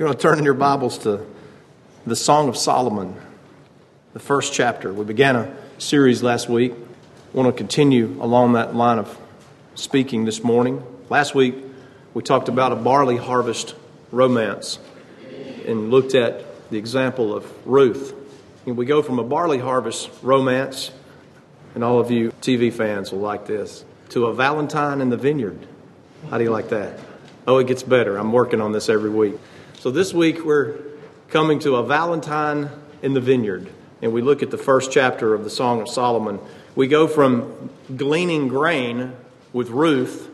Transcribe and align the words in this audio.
You 0.00 0.06
want 0.06 0.18
to 0.18 0.22
turn 0.22 0.38
in 0.38 0.46
your 0.46 0.54
Bibles 0.54 0.96
to 1.00 1.26
the 2.06 2.16
Song 2.16 2.48
of 2.48 2.56
Solomon, 2.56 3.14
the 4.14 4.18
first 4.18 4.54
chapter. 4.54 4.94
We 4.94 5.04
began 5.04 5.36
a 5.36 5.54
series 5.76 6.22
last 6.22 6.48
week. 6.48 6.72
I 6.72 7.36
want 7.36 7.48
to 7.48 7.52
continue 7.52 8.16
along 8.22 8.54
that 8.54 8.74
line 8.74 8.98
of 8.98 9.18
speaking 9.74 10.24
this 10.24 10.42
morning. 10.42 10.82
Last 11.10 11.34
week, 11.34 11.54
we 12.14 12.22
talked 12.22 12.48
about 12.48 12.72
a 12.72 12.76
barley 12.76 13.18
harvest 13.18 13.74
romance 14.10 14.78
and 15.66 15.90
looked 15.90 16.14
at 16.14 16.70
the 16.70 16.78
example 16.78 17.36
of 17.36 17.44
Ruth. 17.66 18.14
And 18.64 18.78
we 18.78 18.86
go 18.86 19.02
from 19.02 19.18
a 19.18 19.24
barley 19.24 19.58
harvest 19.58 20.08
romance, 20.22 20.92
and 21.74 21.84
all 21.84 22.00
of 22.00 22.10
you 22.10 22.32
TV 22.40 22.72
fans 22.72 23.12
will 23.12 23.20
like 23.20 23.46
this, 23.46 23.84
to 24.08 24.24
a 24.28 24.34
Valentine 24.34 25.02
in 25.02 25.10
the 25.10 25.18
vineyard. 25.18 25.66
How 26.30 26.38
do 26.38 26.44
you 26.44 26.50
like 26.50 26.70
that? 26.70 26.98
Oh, 27.46 27.58
it 27.58 27.66
gets 27.66 27.82
better. 27.82 28.16
I'm 28.16 28.32
working 28.32 28.62
on 28.62 28.72
this 28.72 28.88
every 28.88 29.10
week. 29.10 29.34
So 29.80 29.90
this 29.90 30.12
week 30.12 30.44
we're 30.44 30.76
coming 31.30 31.58
to 31.60 31.76
a 31.76 31.82
Valentine 31.82 32.68
in 33.00 33.14
the 33.14 33.20
vineyard, 33.22 33.72
and 34.02 34.12
we 34.12 34.20
look 34.20 34.42
at 34.42 34.50
the 34.50 34.58
first 34.58 34.92
chapter 34.92 35.32
of 35.32 35.42
the 35.42 35.48
Song 35.48 35.80
of 35.80 35.88
Solomon. 35.88 36.38
We 36.76 36.86
go 36.86 37.08
from 37.08 37.70
gleaning 37.96 38.48
grain 38.48 39.14
with 39.54 39.70
Ruth 39.70 40.28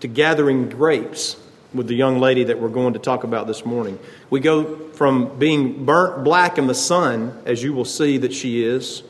to 0.00 0.08
gathering 0.08 0.70
grapes 0.70 1.36
with 1.74 1.88
the 1.88 1.94
young 1.94 2.20
lady 2.20 2.44
that 2.44 2.58
we're 2.58 2.70
going 2.70 2.94
to 2.94 2.98
talk 2.98 3.22
about 3.22 3.46
this 3.46 3.66
morning. 3.66 3.98
We 4.30 4.40
go 4.40 4.88
from 4.92 5.38
being 5.38 5.84
burnt 5.84 6.24
black 6.24 6.56
in 6.56 6.66
the 6.66 6.74
sun, 6.74 7.38
as 7.44 7.62
you 7.62 7.74
will 7.74 7.84
see 7.84 8.16
that 8.16 8.32
she 8.32 8.64
is, 8.64 9.02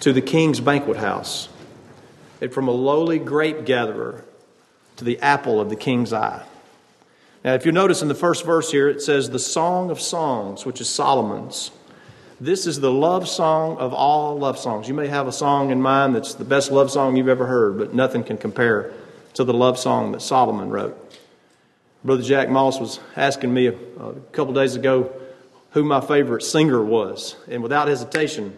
to 0.00 0.12
the 0.12 0.20
king's 0.20 0.60
banquet 0.60 0.98
house, 0.98 1.48
and 2.42 2.52
from 2.52 2.68
a 2.68 2.72
lowly 2.72 3.18
grape 3.18 3.64
gatherer 3.64 4.22
to 4.96 5.04
the 5.04 5.18
apple 5.20 5.62
of 5.62 5.70
the 5.70 5.76
king's 5.76 6.12
eye. 6.12 6.44
Now, 7.44 7.54
if 7.54 7.66
you 7.66 7.72
notice 7.72 8.02
in 8.02 8.08
the 8.08 8.14
first 8.14 8.44
verse 8.44 8.70
here, 8.70 8.88
it 8.88 9.02
says 9.02 9.30
the 9.30 9.38
Song 9.38 9.90
of 9.90 10.00
Songs, 10.00 10.64
which 10.64 10.80
is 10.80 10.88
Solomon's. 10.88 11.70
This 12.42 12.66
is 12.66 12.80
the 12.80 12.90
love 12.90 13.28
song 13.28 13.76
of 13.76 13.94
all 13.94 14.36
love 14.36 14.58
songs. 14.58 14.88
You 14.88 14.94
may 14.94 15.06
have 15.06 15.28
a 15.28 15.32
song 15.32 15.70
in 15.70 15.80
mind 15.80 16.16
that's 16.16 16.34
the 16.34 16.44
best 16.44 16.72
love 16.72 16.90
song 16.90 17.14
you've 17.14 17.28
ever 17.28 17.46
heard, 17.46 17.78
but 17.78 17.94
nothing 17.94 18.24
can 18.24 18.36
compare 18.36 18.92
to 19.34 19.44
the 19.44 19.54
love 19.54 19.78
song 19.78 20.10
that 20.10 20.22
Solomon 20.22 20.68
wrote. 20.68 20.98
Brother 22.02 22.22
Jack 22.22 22.50
Moss 22.50 22.80
was 22.80 22.98
asking 23.14 23.54
me 23.54 23.68
a, 23.68 23.72
couple 24.32 24.52
days 24.54 24.74
ago 24.74 25.12
who 25.70 25.84
my 25.84 26.00
favorite 26.00 26.42
singer 26.42 26.82
was, 26.82 27.36
and 27.48 27.62
without 27.62 27.86
hesitation, 27.86 28.56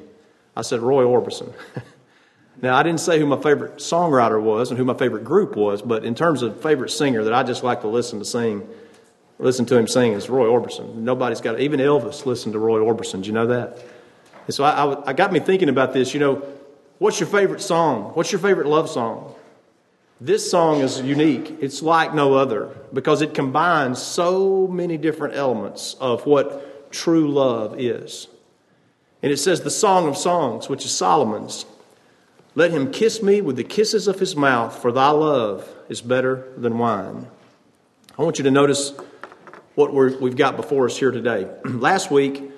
I 0.57 0.63
said 0.63 0.81
Roy 0.81 1.05
Orbison. 1.05 1.53
now, 2.63 2.77
I 2.77 2.83
didn't 2.83 3.01
say 3.01 3.19
who 3.19 3.27
my 3.27 3.41
favorite 3.41 3.77
songwriter 3.77 4.41
was 4.41 4.71
and 4.71 4.79
who 4.79 4.85
my 4.87 4.95
favorite 4.95 5.25
group 5.25 5.57
was, 5.57 5.83
but 5.83 6.07
in 6.07 6.15
terms 6.15 6.41
of 6.41 6.63
favorite 6.63 6.91
singer 6.91 7.23
that 7.25 7.35
I 7.35 7.43
just 7.43 7.63
like 7.63 7.83
to 7.83 7.89
listen 7.89 8.19
to 8.19 8.25
sing, 8.25 8.67
listen 9.45 9.67
to 9.67 9.77
him 9.77 9.87
sing 9.87 10.15
is 10.15 10.31
Roy 10.31 10.47
Orbison. 10.47 10.95
Nobody's 10.97 11.43
got, 11.43 11.57
it. 11.57 11.61
even 11.61 11.79
Elvis 11.79 12.25
listened 12.25 12.55
to 12.55 12.59
Roy 12.59 12.81
Orbison. 12.81 13.21
Do 13.21 13.27
you 13.27 13.35
know 13.35 13.47
that? 13.49 13.79
And 14.47 14.55
so 14.55 14.65
I, 14.65 14.71
I, 14.71 15.11
I 15.11 15.13
got 15.13 15.33
me 15.33 15.39
thinking 15.39 15.69
about 15.69 15.93
this. 15.93 16.15
You 16.15 16.21
know, 16.21 16.43
what's 16.99 17.21
your 17.21 17.29
favorite 17.29 17.61
song? 17.61 18.13
What's 18.15 18.33
your 18.33 18.39
favorite 18.39 18.67
love 18.67 18.89
song? 18.89 19.35
This 20.19 20.51
song 20.51 20.81
is 20.81 21.01
unique. 21.03 21.59
It's 21.61 21.83
like 21.83 22.15
no 22.15 22.35
other 22.35 22.75
because 22.95 23.21
it 23.21 23.35
combines 23.35 24.01
so 24.01 24.67
many 24.67 24.97
different 24.97 25.35
elements 25.35 25.95
of 26.01 26.25
what 26.25 26.91
true 26.91 27.31
love 27.31 27.79
is. 27.79 28.29
And 29.23 29.31
it 29.31 29.37
says, 29.39 29.61
the 29.61 29.71
Song 29.71 30.09
of 30.09 30.17
Songs, 30.17 30.69
which 30.71 30.85
is 30.87 30.91
Solomon's. 30.91 31.67
Let 32.55 32.71
him 32.71 32.91
kiss 32.91 33.23
me 33.23 33.41
with 33.41 33.57
the 33.57 33.65
kisses 33.65 34.07
of 34.07 34.21
his 34.21 34.37
mouth, 34.37 34.81
for 34.81 34.93
thy 34.93 35.11
love 35.11 35.69
is 35.89 36.01
better 36.01 36.49
than 36.57 36.79
wine. 36.79 37.27
I 38.17 38.23
want 38.23 38.39
you 38.39 38.45
to 38.45 38.51
notice 38.51 38.93
what 39.75 39.93
we 39.93 40.31
have 40.31 40.37
got 40.37 40.57
before 40.57 40.87
us 40.87 40.97
here 40.97 41.11
today. 41.11 41.49
Last 41.65 42.11
week, 42.11 42.51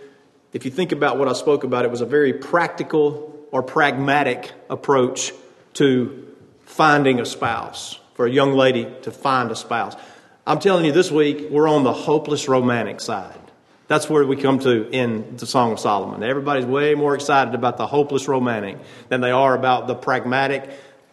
if 0.53 0.65
you 0.65 0.71
think 0.71 0.93
about 0.93 1.19
what 1.19 1.29
I 1.29 1.33
spoke 1.33 1.65
about, 1.65 1.85
it 1.85 1.91
was 1.91 2.01
a 2.01 2.07
very 2.07 2.33
practical 2.33 3.47
or 3.53 3.63
pragmatic 3.63 4.53
approach 4.69 5.33
to 5.75 6.35
finding 6.65 7.21
a 7.21 7.27
spouse, 7.27 7.99
for 8.15 8.27
a 8.27 8.31
young 8.31 8.53
lady 8.53 8.87
to 9.03 9.11
find 9.11 9.51
a 9.51 9.57
spouse. 9.57 9.95
I'm 10.47 10.59
telling 10.59 10.85
you, 10.85 10.93
this 10.93 11.11
week, 11.11 11.49
we're 11.51 11.69
on 11.69 11.85
the 11.85 11.93
hopeless 11.93 12.49
romantic 12.49 13.01
side. 13.01 13.39
That's 13.89 14.11
where 14.11 14.27
we 14.27 14.37
come 14.37 14.59
to 14.61 14.89
in 14.91 15.37
the 15.37 15.47
Song 15.47 15.73
of 15.73 15.79
Solomon. 15.79 16.23
Everybody's 16.23 16.67
way 16.67 16.95
more 16.95 17.15
excited 17.15 17.55
about 17.55 17.77
the 17.77 17.87
hopeless 17.87 18.27
romantic 18.27 18.79
than 19.09 19.21
they 19.21 19.31
are 19.31 19.55
about 19.55 19.87
the 19.87 19.95
pragmatic, 19.95 20.69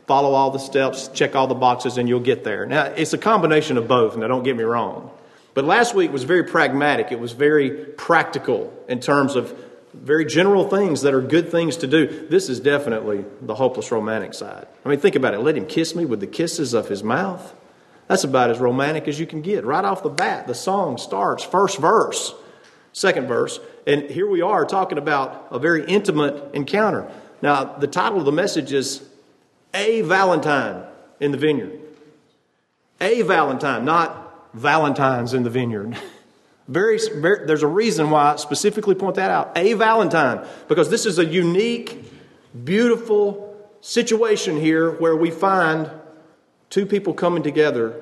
follow 0.07 0.33
all 0.33 0.51
the 0.51 0.59
steps, 0.59 1.07
check 1.09 1.35
all 1.35 1.47
the 1.47 1.53
boxes, 1.53 1.97
and 1.97 2.09
you'll 2.09 2.19
get 2.19 2.43
there. 2.43 2.65
Now, 2.65 2.85
it's 2.85 3.13
a 3.13 3.17
combination 3.17 3.77
of 3.77 3.87
both, 3.87 4.17
now 4.17 4.27
don't 4.27 4.43
get 4.43 4.57
me 4.57 4.63
wrong. 4.63 5.11
But 5.53 5.65
last 5.65 5.93
week 5.93 6.11
was 6.11 6.23
very 6.23 6.43
pragmatic. 6.43 7.11
It 7.11 7.19
was 7.19 7.33
very 7.33 7.71
practical 7.71 8.73
in 8.87 8.99
terms 8.99 9.35
of 9.35 9.55
very 9.93 10.25
general 10.25 10.67
things 10.67 11.01
that 11.01 11.13
are 11.13 11.21
good 11.21 11.51
things 11.51 11.77
to 11.77 11.87
do. 11.87 12.27
This 12.27 12.49
is 12.49 12.59
definitely 12.59 13.25
the 13.41 13.53
hopeless 13.55 13.91
romantic 13.91 14.33
side. 14.33 14.67
I 14.83 14.89
mean, 14.89 14.99
think 14.99 15.15
about 15.15 15.35
it. 15.35 15.39
Let 15.39 15.55
him 15.55 15.67
kiss 15.67 15.95
me 15.95 16.05
with 16.05 16.19
the 16.19 16.27
kisses 16.27 16.73
of 16.73 16.89
his 16.89 17.03
mouth. 17.03 17.53
That's 18.07 18.23
about 18.23 18.49
as 18.49 18.59
romantic 18.59 19.07
as 19.07 19.19
you 19.19 19.27
can 19.27 19.41
get. 19.41 19.65
Right 19.65 19.85
off 19.85 20.03
the 20.03 20.09
bat, 20.09 20.47
the 20.47 20.55
song 20.55 20.97
starts, 20.97 21.43
first 21.43 21.77
verse, 21.77 22.33
second 22.91 23.27
verse, 23.27 23.59
and 23.85 24.09
here 24.09 24.27
we 24.27 24.41
are 24.41 24.65
talking 24.65 24.97
about 24.97 25.47
a 25.51 25.59
very 25.59 25.85
intimate 25.85 26.53
encounter. 26.53 27.09
Now, 27.41 27.63
the 27.63 27.87
title 27.87 28.19
of 28.19 28.25
the 28.25 28.31
message 28.31 28.73
is 28.73 29.03
A 29.73 30.01
Valentine 30.01 30.85
in 31.19 31.31
the 31.31 31.37
Vineyard. 31.37 31.79
A 32.99 33.21
Valentine, 33.21 33.85
not 33.85 34.22
Valentines 34.53 35.33
in 35.33 35.43
the 35.43 35.49
vineyard. 35.49 35.97
Very, 36.67 36.97
very, 37.13 37.45
there's 37.45 37.63
a 37.63 37.67
reason 37.67 38.09
why 38.09 38.33
I 38.33 38.35
specifically 38.37 38.95
point 38.95 39.15
that 39.15 39.29
out. 39.29 39.51
A 39.57 39.73
Valentine, 39.73 40.47
because 40.69 40.89
this 40.89 41.05
is 41.05 41.19
a 41.19 41.25
unique, 41.25 42.09
beautiful 42.63 43.69
situation 43.81 44.57
here 44.57 44.91
where 44.91 45.15
we 45.15 45.29
find 45.29 45.91
two 46.69 46.85
people 46.85 47.13
coming 47.13 47.43
together 47.43 48.01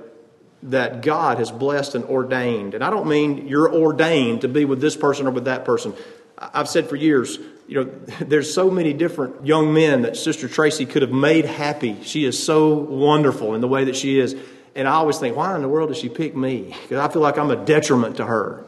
that 0.63 1.01
God 1.01 1.39
has 1.39 1.51
blessed 1.51 1.95
and 1.95 2.05
ordained. 2.05 2.75
And 2.75 2.83
I 2.83 2.91
don't 2.91 3.07
mean 3.07 3.47
you're 3.47 3.73
ordained 3.73 4.41
to 4.41 4.47
be 4.47 4.63
with 4.65 4.79
this 4.79 4.95
person 4.95 5.25
or 5.25 5.31
with 5.31 5.45
that 5.45 5.65
person. 5.65 5.95
I've 6.37 6.69
said 6.69 6.87
for 6.87 6.95
years, 6.95 7.39
you 7.67 7.83
know, 7.83 7.83
there's 8.21 8.53
so 8.53 8.69
many 8.69 8.93
different 8.93 9.45
young 9.45 9.73
men 9.73 10.03
that 10.03 10.17
Sister 10.17 10.47
Tracy 10.47 10.85
could 10.85 11.01
have 11.01 11.11
made 11.11 11.45
happy. 11.45 12.03
She 12.03 12.25
is 12.25 12.41
so 12.41 12.73
wonderful 12.73 13.55
in 13.55 13.61
the 13.61 13.67
way 13.67 13.85
that 13.85 13.95
she 13.95 14.19
is. 14.19 14.35
And 14.75 14.87
I 14.87 14.93
always 14.93 15.17
think, 15.17 15.35
why 15.35 15.55
in 15.55 15.61
the 15.61 15.69
world 15.69 15.89
does 15.89 15.97
she 15.97 16.09
pick 16.09 16.35
me? 16.35 16.75
Because 16.83 16.99
I 16.99 17.11
feel 17.11 17.21
like 17.21 17.37
I'm 17.37 17.51
a 17.51 17.55
detriment 17.55 18.17
to 18.17 18.25
her. 18.25 18.65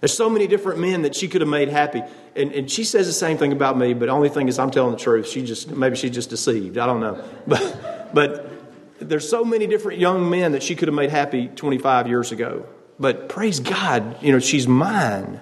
There's 0.00 0.14
so 0.16 0.28
many 0.28 0.46
different 0.46 0.78
men 0.78 1.02
that 1.02 1.14
she 1.14 1.28
could 1.28 1.40
have 1.40 1.48
made 1.48 1.68
happy. 1.68 2.02
And, 2.34 2.52
and 2.52 2.70
she 2.70 2.84
says 2.84 3.06
the 3.06 3.12
same 3.12 3.38
thing 3.38 3.52
about 3.52 3.78
me, 3.78 3.94
but 3.94 4.06
the 4.06 4.12
only 4.12 4.28
thing 4.28 4.48
is 4.48 4.58
I'm 4.58 4.70
telling 4.70 4.92
the 4.92 4.98
truth. 4.98 5.28
She 5.28 5.42
just, 5.42 5.70
maybe 5.70 5.96
she's 5.96 6.10
just 6.10 6.30
deceived. 6.30 6.78
I 6.78 6.86
don't 6.86 7.00
know. 7.00 7.24
But, 7.46 8.14
but 8.14 8.52
there's 8.98 9.28
so 9.28 9.44
many 9.44 9.66
different 9.66 9.98
young 9.98 10.30
men 10.30 10.52
that 10.52 10.62
she 10.62 10.74
could 10.74 10.88
have 10.88 10.94
made 10.94 11.10
happy 11.10 11.48
25 11.48 12.08
years 12.08 12.32
ago. 12.32 12.66
But 12.98 13.28
praise 13.28 13.60
God, 13.60 14.22
you 14.22 14.32
know, 14.32 14.38
she's 14.38 14.66
mine. 14.66 15.40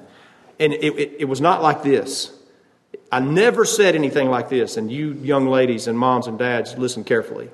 And 0.59 0.73
it, 0.73 0.99
it, 0.99 1.17
it 1.21 1.25
was 1.27 1.41
not 1.41 1.63
like 1.63 1.83
this. 1.83 2.33
I 3.13 3.21
never 3.21 3.65
said 3.65 3.95
anything 3.95 4.29
like 4.29 4.49
this. 4.49 4.77
And 4.77 4.91
you 4.91 5.13
young 5.13 5.47
ladies 5.47 5.87
and 5.87 5.99
moms 5.99 6.27
and 6.27 6.39
dads, 6.39 6.77
listen 6.77 7.05
carefully. 7.05 7.51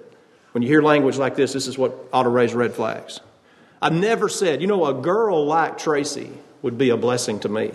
When 0.53 0.63
you 0.63 0.69
hear 0.69 0.83
language 0.83 1.17
like 1.17 1.37
this, 1.37 1.53
this 1.53 1.67
is 1.67 1.79
what 1.79 1.95
ought 2.13 2.25
to 2.25 2.29
raise 2.29 2.55
red 2.55 2.75
flags. 2.75 3.21
I 3.81 3.91
never 3.91 4.29
said, 4.29 4.61
you 4.61 4.67
know, 4.67 4.87
a 4.87 4.95
girl 4.95 5.45
like 5.47 5.79
Tracy 5.79 6.31
would 6.63 6.77
be 6.77 6.91
a 6.91 6.97
blessing 6.97 7.41
to 7.41 7.49
me. 7.49 7.73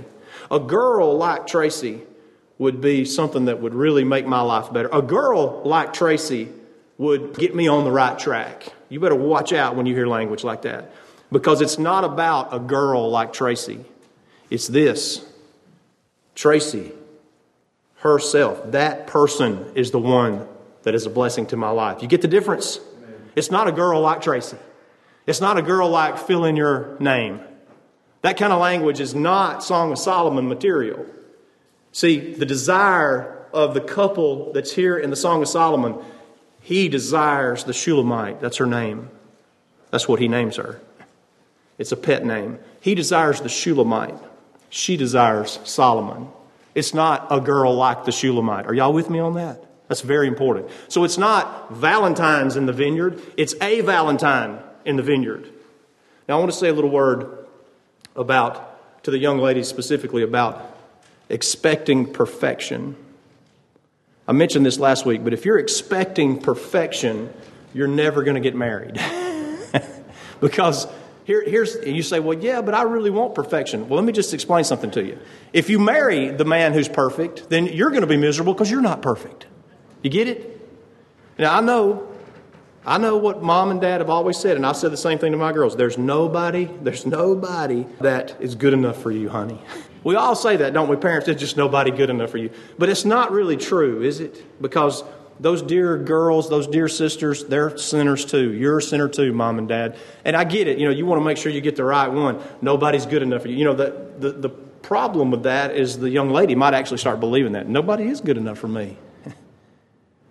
A 0.52 0.60
girl 0.60 1.18
like 1.18 1.48
Tracy 1.48 2.02
would 2.58 2.82
be 2.82 3.06
something 3.06 3.46
that 3.46 3.62
would 3.62 3.74
really 3.74 4.04
make 4.04 4.26
my 4.26 4.42
life 4.42 4.72
better. 4.72 4.90
A 4.92 5.02
girl 5.02 5.62
like 5.64 5.94
Tracy 5.94 6.50
would 6.98 7.38
get 7.38 7.56
me 7.56 7.68
on 7.68 7.84
the 7.84 7.92
right 7.92 8.18
track. 8.18 8.72
You 8.90 9.00
better 9.00 9.16
watch 9.16 9.52
out 9.52 9.76
when 9.76 9.86
you 9.86 9.96
hear 9.96 10.08
language 10.08 10.44
like 10.44 10.62
that 10.62 10.92
because 11.32 11.62
it's 11.62 11.80
not 11.80 12.04
about 12.04 12.54
a 12.54 12.60
girl 12.60 13.10
like 13.10 13.34
Tracy. 13.34 13.84
It's 14.50 14.68
this 14.68 15.26
Tracy 16.36 16.92
herself. 17.98 18.72
That 18.72 19.08
person 19.08 19.72
is 19.74 19.92
the 19.92 20.00
one 20.00 20.48
that 20.86 20.96
is 20.96 21.06
a 21.06 21.10
blessing 21.10 21.46
to 21.48 21.58
my 21.58 21.72
life. 21.72 22.02
You 22.02 22.08
get 22.08 22.22
the 22.22 22.28
difference? 22.28 22.80
It's 23.36 23.52
not 23.52 23.68
a 23.68 23.72
girl 23.72 24.00
like 24.00 24.22
Tracy. 24.22 24.58
It's 25.28 25.42
not 25.42 25.58
a 25.58 25.62
girl 25.62 25.90
like 25.90 26.18
fill 26.18 26.46
in 26.46 26.56
your 26.56 26.96
name. 27.00 27.42
That 28.22 28.38
kind 28.38 28.54
of 28.54 28.62
language 28.62 29.00
is 29.00 29.14
not 29.14 29.64
Song 29.64 29.92
of 29.92 29.98
Solomon 29.98 30.48
material. 30.48 31.06
See, 31.92 32.34
the 32.34 32.46
desire 32.46 33.46
of 33.52 33.74
the 33.74 33.82
couple 33.82 34.54
that's 34.54 34.72
here 34.72 34.98
in 34.98 35.10
the 35.10 35.16
Song 35.16 35.42
of 35.42 35.48
Solomon, 35.48 35.96
he 36.62 36.88
desires 36.88 37.64
the 37.64 37.74
Shulamite. 37.74 38.40
That's 38.40 38.58
her 38.58 38.66
name. 38.66 39.10
That's 39.92 40.08
what 40.08 40.20
he 40.20 40.28
names 40.28 40.58
her. 40.58 40.80
It's 41.78 41.92
a 41.92 41.98
pet 41.98 42.26
name. 42.26 42.60
He 42.80 42.96
desires 42.96 43.42
the 43.42 43.50
Shulamite. 43.50 44.16
She 44.70 44.98
desires 44.98 45.60
Solomon. 45.64 46.30
It's 46.76 46.94
not 46.94 47.28
a 47.32 47.40
girl 47.40 47.74
like 47.74 48.06
the 48.06 48.12
Shulamite. 48.12 48.68
Are 48.68 48.74
y'all 48.74 48.94
with 48.94 49.10
me 49.10 49.20
on 49.20 49.34
that? 49.36 49.64
That's 49.88 50.02
very 50.02 50.28
important. 50.28 50.70
So 50.88 51.04
it's 51.04 51.18
not 51.18 51.72
Valentine's 51.74 52.56
in 52.56 52.66
the 52.66 52.74
vineyard, 52.74 53.22
it's 53.38 53.56
a 53.62 53.82
Valentine 53.82 54.60
in 54.84 54.96
the 54.96 55.04
vineyard. 55.04 55.50
Now, 56.28 56.38
I 56.38 56.40
want 56.40 56.52
to 56.52 56.58
say 56.58 56.70
a 56.70 56.74
little 56.74 56.90
word 56.90 57.48
about, 58.16 59.04
to 59.04 59.12
the 59.12 59.20
young 59.20 59.40
ladies 59.40 59.68
specifically, 59.68 60.24
about 60.24 60.76
expecting 61.30 62.12
perfection. 62.12 62.96
I 64.28 64.32
mentioned 64.32 64.66
this 64.66 64.80
last 64.80 65.06
week, 65.06 65.24
but 65.24 65.34
if 65.34 65.46
you're 65.46 65.60
expecting 65.60 66.40
perfection, 66.40 67.32
you're 67.74 67.88
never 67.88 68.24
going 68.24 68.36
to 68.36 68.42
get 68.42 68.56
married. 68.56 69.00
because 70.42 70.88
here, 71.26 71.44
here's, 71.44 71.76
you 71.86 72.02
say, 72.02 72.20
well, 72.20 72.38
yeah, 72.38 72.62
but 72.62 72.74
I 72.74 72.84
really 72.84 73.12
want 73.12 73.36
perfection. 73.36 73.88
Well, 73.88 73.98
let 73.98 74.06
me 74.06 74.14
just 74.14 74.34
explain 74.34 74.64
something 74.64 74.92
to 74.92 75.04
you. 75.04 75.20
If 75.54 75.70
you 75.70 75.78
marry 75.78 76.30
the 76.30 76.46
man 76.46 76.74
who's 76.74 76.88
perfect, 76.88 77.50
then 77.50 77.68
you're 77.68 77.90
going 77.90 78.02
to 78.02 78.08
be 78.08 78.18
miserable 78.18 78.54
because 78.54 78.72
you're 78.72 78.82
not 78.82 79.02
perfect. 79.02 79.46
You 80.06 80.12
get 80.12 80.28
it? 80.28 80.62
Now, 81.40 81.58
I 81.58 81.62
know, 81.62 82.08
I 82.86 83.00
know 83.00 83.18
what 83.18 83.42
mom 83.42 83.72
and 83.72 83.82
dad 83.82 84.02
have 84.02 84.10
always 84.12 84.38
said, 84.38 84.56
and 84.56 84.64
I've 84.64 84.78
said 84.78 84.92
the 84.92 84.98
same 84.98 85.18
thing 85.18 85.32
to 85.32 85.38
my 85.40 85.52
girls. 85.52 85.76
There's 85.76 85.98
nobody, 85.98 86.66
there's 86.84 87.08
nobody 87.08 87.88
that 88.02 88.40
is 88.40 88.54
good 88.54 88.74
enough 88.74 89.02
for 89.02 89.10
you, 89.10 89.30
honey. 89.30 89.60
We 90.04 90.14
all 90.14 90.36
say 90.36 90.58
that, 90.58 90.74
don't 90.74 90.90
we, 90.90 90.96
parents? 90.96 91.26
There's 91.26 91.40
just 91.40 91.58
nobody 91.58 91.90
good 91.90 92.12
enough 92.12 92.30
for 92.30 92.38
you. 92.38 92.52
But 92.78 92.90
it's 92.90 93.04
not 93.04 93.32
really 93.32 93.58
true, 93.58 94.04
is 94.04 94.20
it? 94.20 94.62
Because 94.62 95.04
those 95.40 95.64
dear 95.64 95.98
girls, 95.98 96.52
those 96.52 96.68
dear 96.68 96.88
sisters, 96.88 97.44
they're 97.46 97.76
sinners 97.76 98.26
too. 98.26 98.54
You're 98.54 98.78
a 98.78 98.84
sinner 98.84 99.10
too, 99.10 99.34
mom 99.34 99.58
and 99.58 99.68
dad. 99.68 99.98
And 100.24 100.36
I 100.36 100.44
get 100.44 100.68
it. 100.68 100.78
You 100.78 100.86
know, 100.86 100.92
you 100.92 101.08
want 101.08 101.20
to 101.20 101.26
make 101.26 101.38
sure 101.38 101.52
you 101.52 101.62
get 101.62 101.78
the 101.78 101.84
right 101.84 102.10
one. 102.10 102.40
Nobody's 102.62 103.08
good 103.08 103.24
enough 103.24 103.42
for 103.42 103.48
you. 103.48 103.56
You 103.56 103.66
know, 103.66 103.74
the, 103.74 104.12
the, 104.20 104.32
the 104.34 104.50
problem 104.50 105.32
with 105.32 105.42
that 105.42 105.76
is 105.76 105.98
the 105.98 106.12
young 106.12 106.30
lady 106.30 106.54
might 106.54 106.76
actually 106.76 107.00
start 107.00 107.20
believing 107.20 107.54
that. 107.54 107.68
Nobody 107.68 108.04
is 108.04 108.22
good 108.22 108.38
enough 108.38 108.60
for 108.60 108.68
me. 108.68 109.00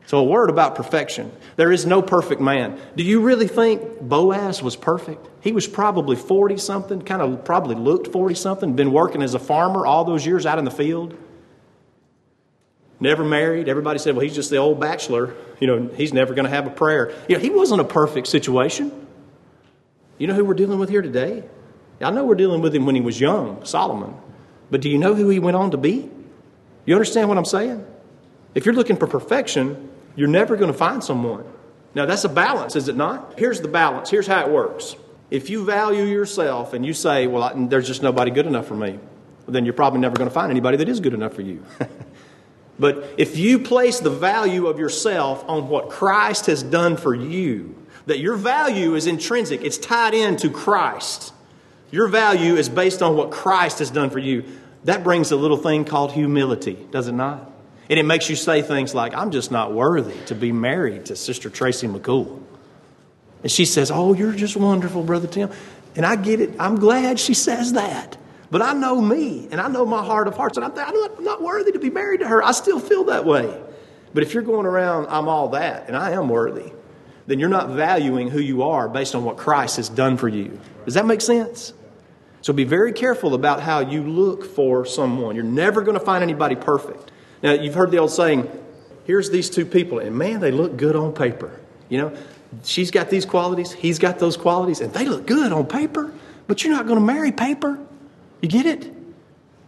So, 0.06 0.18
a 0.18 0.24
word 0.24 0.50
about 0.50 0.74
perfection. 0.74 1.32
There 1.56 1.72
is 1.72 1.86
no 1.86 2.02
perfect 2.02 2.40
man. 2.40 2.78
Do 2.94 3.02
you 3.02 3.20
really 3.20 3.48
think 3.48 4.00
Boaz 4.00 4.62
was 4.62 4.76
perfect? 4.76 5.26
He 5.40 5.52
was 5.52 5.66
probably 5.66 6.16
40 6.16 6.58
something, 6.58 7.00
kind 7.00 7.22
of 7.22 7.44
probably 7.44 7.74
looked 7.74 8.12
40 8.12 8.34
something, 8.34 8.76
been 8.76 8.92
working 8.92 9.22
as 9.22 9.34
a 9.34 9.38
farmer 9.38 9.86
all 9.86 10.04
those 10.04 10.26
years 10.26 10.44
out 10.44 10.58
in 10.58 10.66
the 10.66 10.70
field. 10.70 11.16
Never 13.00 13.24
married. 13.24 13.68
Everybody 13.68 13.98
said, 13.98 14.14
well, 14.14 14.22
he's 14.24 14.34
just 14.34 14.50
the 14.50 14.58
old 14.58 14.78
bachelor. 14.78 15.34
You 15.58 15.66
know, 15.66 15.90
he's 15.94 16.12
never 16.12 16.34
going 16.34 16.44
to 16.44 16.50
have 16.50 16.66
a 16.66 16.70
prayer. 16.70 17.12
You 17.28 17.36
know, 17.36 17.40
he 17.40 17.50
wasn't 17.50 17.80
a 17.80 17.84
perfect 17.84 18.26
situation. 18.26 19.06
You 20.18 20.26
know 20.26 20.34
who 20.34 20.44
we're 20.44 20.54
dealing 20.54 20.78
with 20.78 20.90
here 20.90 21.02
today? 21.02 21.44
I 22.00 22.10
know 22.10 22.24
we're 22.24 22.34
dealing 22.34 22.60
with 22.60 22.74
him 22.74 22.86
when 22.86 22.94
he 22.94 23.00
was 23.00 23.20
young, 23.20 23.64
Solomon. 23.64 24.14
But 24.70 24.80
do 24.80 24.90
you 24.90 24.98
know 24.98 25.14
who 25.14 25.28
he 25.28 25.38
went 25.38 25.56
on 25.56 25.70
to 25.70 25.76
be? 25.76 26.10
You 26.84 26.94
understand 26.94 27.28
what 27.28 27.38
I'm 27.38 27.44
saying? 27.44 27.86
If 28.54 28.64
you're 28.66 28.74
looking 28.74 28.96
for 28.96 29.06
perfection, 29.06 29.90
you're 30.16 30.28
never 30.28 30.56
going 30.56 30.70
to 30.70 30.76
find 30.76 31.02
someone. 31.02 31.44
Now, 31.94 32.06
that's 32.06 32.24
a 32.24 32.28
balance, 32.28 32.76
is 32.76 32.88
it 32.88 32.96
not? 32.96 33.38
Here's 33.38 33.60
the 33.60 33.68
balance. 33.68 34.10
Here's 34.10 34.26
how 34.26 34.44
it 34.44 34.50
works. 34.50 34.96
If 35.30 35.50
you 35.50 35.64
value 35.64 36.04
yourself 36.04 36.72
and 36.72 36.84
you 36.84 36.92
say, 36.92 37.26
well, 37.26 37.42
I, 37.42 37.52
there's 37.66 37.86
just 37.86 38.02
nobody 38.02 38.30
good 38.30 38.46
enough 38.46 38.66
for 38.66 38.74
me, 38.74 38.98
then 39.46 39.64
you're 39.64 39.74
probably 39.74 40.00
never 40.00 40.16
going 40.16 40.28
to 40.28 40.34
find 40.34 40.50
anybody 40.50 40.76
that 40.78 40.88
is 40.88 41.00
good 41.00 41.14
enough 41.14 41.34
for 41.34 41.42
you. 41.42 41.64
but 42.78 43.14
if 43.16 43.36
you 43.36 43.58
place 43.58 44.00
the 44.00 44.10
value 44.10 44.66
of 44.66 44.78
yourself 44.78 45.44
on 45.48 45.68
what 45.68 45.90
Christ 45.90 46.46
has 46.46 46.62
done 46.62 46.96
for 46.96 47.14
you, 47.14 47.74
that 48.06 48.18
your 48.18 48.36
value 48.36 48.94
is 48.94 49.06
intrinsic, 49.06 49.62
it's 49.62 49.78
tied 49.78 50.14
into 50.14 50.50
Christ. 50.50 51.32
Your 51.90 52.08
value 52.08 52.56
is 52.56 52.68
based 52.68 53.02
on 53.02 53.16
what 53.16 53.30
Christ 53.30 53.78
has 53.78 53.90
done 53.90 54.10
for 54.10 54.18
you. 54.18 54.44
That 54.84 55.04
brings 55.04 55.30
a 55.30 55.36
little 55.36 55.56
thing 55.56 55.84
called 55.84 56.12
humility, 56.12 56.86
does 56.90 57.08
it 57.08 57.12
not? 57.12 57.50
And 57.90 57.98
it 57.98 58.04
makes 58.04 58.30
you 58.30 58.36
say 58.36 58.62
things 58.62 58.94
like, 58.94 59.14
I'm 59.14 59.30
just 59.30 59.50
not 59.50 59.72
worthy 59.72 60.18
to 60.26 60.34
be 60.34 60.52
married 60.52 61.06
to 61.06 61.16
Sister 61.16 61.50
Tracy 61.50 61.86
McCool. 61.86 62.42
And 63.42 63.52
she 63.52 63.66
says, 63.66 63.90
Oh, 63.90 64.14
you're 64.14 64.32
just 64.32 64.56
wonderful, 64.56 65.02
Brother 65.02 65.28
Tim. 65.28 65.50
And 65.96 66.04
I 66.06 66.16
get 66.16 66.40
it. 66.40 66.54
I'm 66.58 66.76
glad 66.76 67.20
she 67.20 67.34
says 67.34 67.74
that. 67.74 68.16
But 68.50 68.62
I 68.62 68.72
know 68.72 69.00
me, 69.00 69.48
and 69.50 69.60
I 69.60 69.68
know 69.68 69.84
my 69.84 70.04
heart 70.04 70.28
of 70.28 70.36
hearts, 70.36 70.56
and 70.56 70.64
I'm, 70.64 70.72
I'm 70.78 71.24
not 71.24 71.42
worthy 71.42 71.72
to 71.72 71.78
be 71.78 71.90
married 71.90 72.20
to 72.20 72.28
her. 72.28 72.42
I 72.42 72.52
still 72.52 72.78
feel 72.78 73.04
that 73.04 73.24
way. 73.24 73.62
But 74.12 74.22
if 74.22 74.32
you're 74.32 74.44
going 74.44 74.66
around, 74.66 75.08
I'm 75.08 75.28
all 75.28 75.48
that, 75.50 75.88
and 75.88 75.96
I 75.96 76.12
am 76.12 76.28
worthy, 76.28 76.72
then 77.26 77.38
you're 77.40 77.48
not 77.48 77.70
valuing 77.70 78.28
who 78.28 78.38
you 78.38 78.62
are 78.62 78.88
based 78.88 79.14
on 79.14 79.24
what 79.24 79.36
Christ 79.36 79.76
has 79.76 79.88
done 79.88 80.16
for 80.16 80.28
you. 80.28 80.58
Does 80.84 80.94
that 80.94 81.04
make 81.04 81.20
sense? 81.20 81.72
So 82.42 82.52
be 82.52 82.64
very 82.64 82.92
careful 82.92 83.34
about 83.34 83.60
how 83.60 83.80
you 83.80 84.04
look 84.04 84.44
for 84.44 84.84
someone. 84.84 85.34
You're 85.34 85.44
never 85.44 85.82
going 85.82 85.98
to 85.98 86.04
find 86.04 86.22
anybody 86.22 86.54
perfect. 86.54 87.03
Now, 87.44 87.52
you've 87.52 87.74
heard 87.74 87.90
the 87.90 87.98
old 87.98 88.10
saying, 88.10 88.50
here's 89.04 89.28
these 89.28 89.50
two 89.50 89.66
people, 89.66 89.98
and 89.98 90.16
man, 90.16 90.40
they 90.40 90.50
look 90.50 90.78
good 90.78 90.96
on 90.96 91.12
paper. 91.12 91.60
You 91.90 91.98
know, 91.98 92.16
she's 92.62 92.90
got 92.90 93.10
these 93.10 93.26
qualities, 93.26 93.70
he's 93.70 93.98
got 93.98 94.18
those 94.18 94.38
qualities, 94.38 94.80
and 94.80 94.90
they 94.94 95.04
look 95.04 95.26
good 95.26 95.52
on 95.52 95.66
paper, 95.66 96.10
but 96.46 96.64
you're 96.64 96.72
not 96.72 96.86
going 96.86 96.98
to 96.98 97.04
marry 97.04 97.32
paper. 97.32 97.78
You 98.40 98.48
get 98.48 98.64
it? 98.64 98.84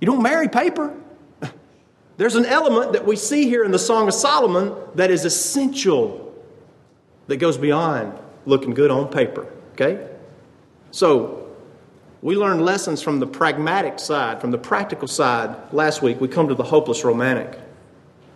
You 0.01 0.07
don't 0.07 0.23
marry 0.23 0.49
paper. 0.49 0.97
There's 2.17 2.35
an 2.35 2.47
element 2.47 2.95
that 2.95 3.05
we 3.05 3.15
see 3.15 3.47
here 3.47 3.63
in 3.63 3.73
the 3.73 3.79
Song 3.79 4.09
of 4.09 4.15
Solomon 4.15 4.75
that 4.95 5.11
is 5.11 5.27
essential, 5.27 6.35
that 7.27 7.37
goes 7.37 7.59
beyond 7.59 8.19
looking 8.47 8.73
good 8.73 8.91
on 8.91 9.09
paper. 9.09 9.53
Okay? 9.75 10.09
So, 10.93 11.47
we 12.23 12.37
learned 12.37 12.65
lessons 12.65 13.03
from 13.03 13.21
the 13.21 13.27
pragmatic 13.27 13.99
side, 13.99 14.41
from 14.41 14.51
the 14.51 14.57
practical 14.57 15.09
side 15.09 15.55
last 15.75 16.01
week. 16.01 16.23
We 16.23 16.29
come 16.29 16.49
to 16.49 16.55
the 16.55 16.65
hopeless 16.65 17.05
romantic. 17.05 17.61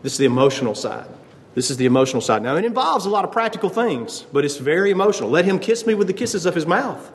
This 0.02 0.12
is 0.12 0.18
the 0.18 0.24
emotional 0.24 0.74
side. 0.74 1.08
This 1.54 1.70
is 1.70 1.76
the 1.76 1.86
emotional 1.86 2.22
side. 2.22 2.42
Now, 2.42 2.56
it 2.56 2.64
involves 2.64 3.06
a 3.06 3.10
lot 3.10 3.24
of 3.24 3.32
practical 3.32 3.68
things, 3.68 4.24
but 4.32 4.44
it's 4.44 4.56
very 4.56 4.90
emotional. 4.90 5.30
Let 5.30 5.44
him 5.44 5.58
kiss 5.58 5.86
me 5.86 5.94
with 5.94 6.06
the 6.06 6.12
kisses 6.12 6.46
of 6.46 6.54
his 6.54 6.66
mouth. 6.66 7.12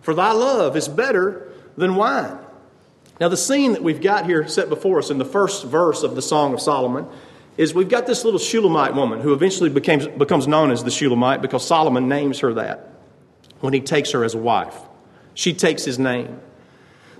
For 0.00 0.14
thy 0.14 0.32
love 0.32 0.76
is 0.76 0.88
better 0.88 1.52
than 1.76 1.96
wine. 1.96 2.38
Now, 3.20 3.28
the 3.28 3.36
scene 3.36 3.72
that 3.72 3.82
we've 3.82 4.00
got 4.00 4.26
here 4.26 4.46
set 4.48 4.68
before 4.68 4.98
us 4.98 5.10
in 5.10 5.18
the 5.18 5.24
first 5.24 5.64
verse 5.64 6.02
of 6.02 6.14
the 6.14 6.22
Song 6.22 6.54
of 6.54 6.60
Solomon 6.60 7.06
is 7.56 7.74
we've 7.74 7.88
got 7.88 8.06
this 8.06 8.24
little 8.24 8.38
Shulamite 8.38 8.94
woman 8.94 9.20
who 9.20 9.32
eventually 9.32 9.68
becomes, 9.68 10.06
becomes 10.06 10.46
known 10.46 10.70
as 10.70 10.84
the 10.84 10.90
Shulamite 10.90 11.42
because 11.42 11.66
Solomon 11.66 12.08
names 12.08 12.38
her 12.38 12.54
that 12.54 12.88
when 13.60 13.74
he 13.74 13.80
takes 13.80 14.12
her 14.12 14.24
as 14.24 14.34
a 14.34 14.38
wife. 14.38 14.76
She 15.34 15.52
takes 15.52 15.84
his 15.84 15.98
name. 15.98 16.40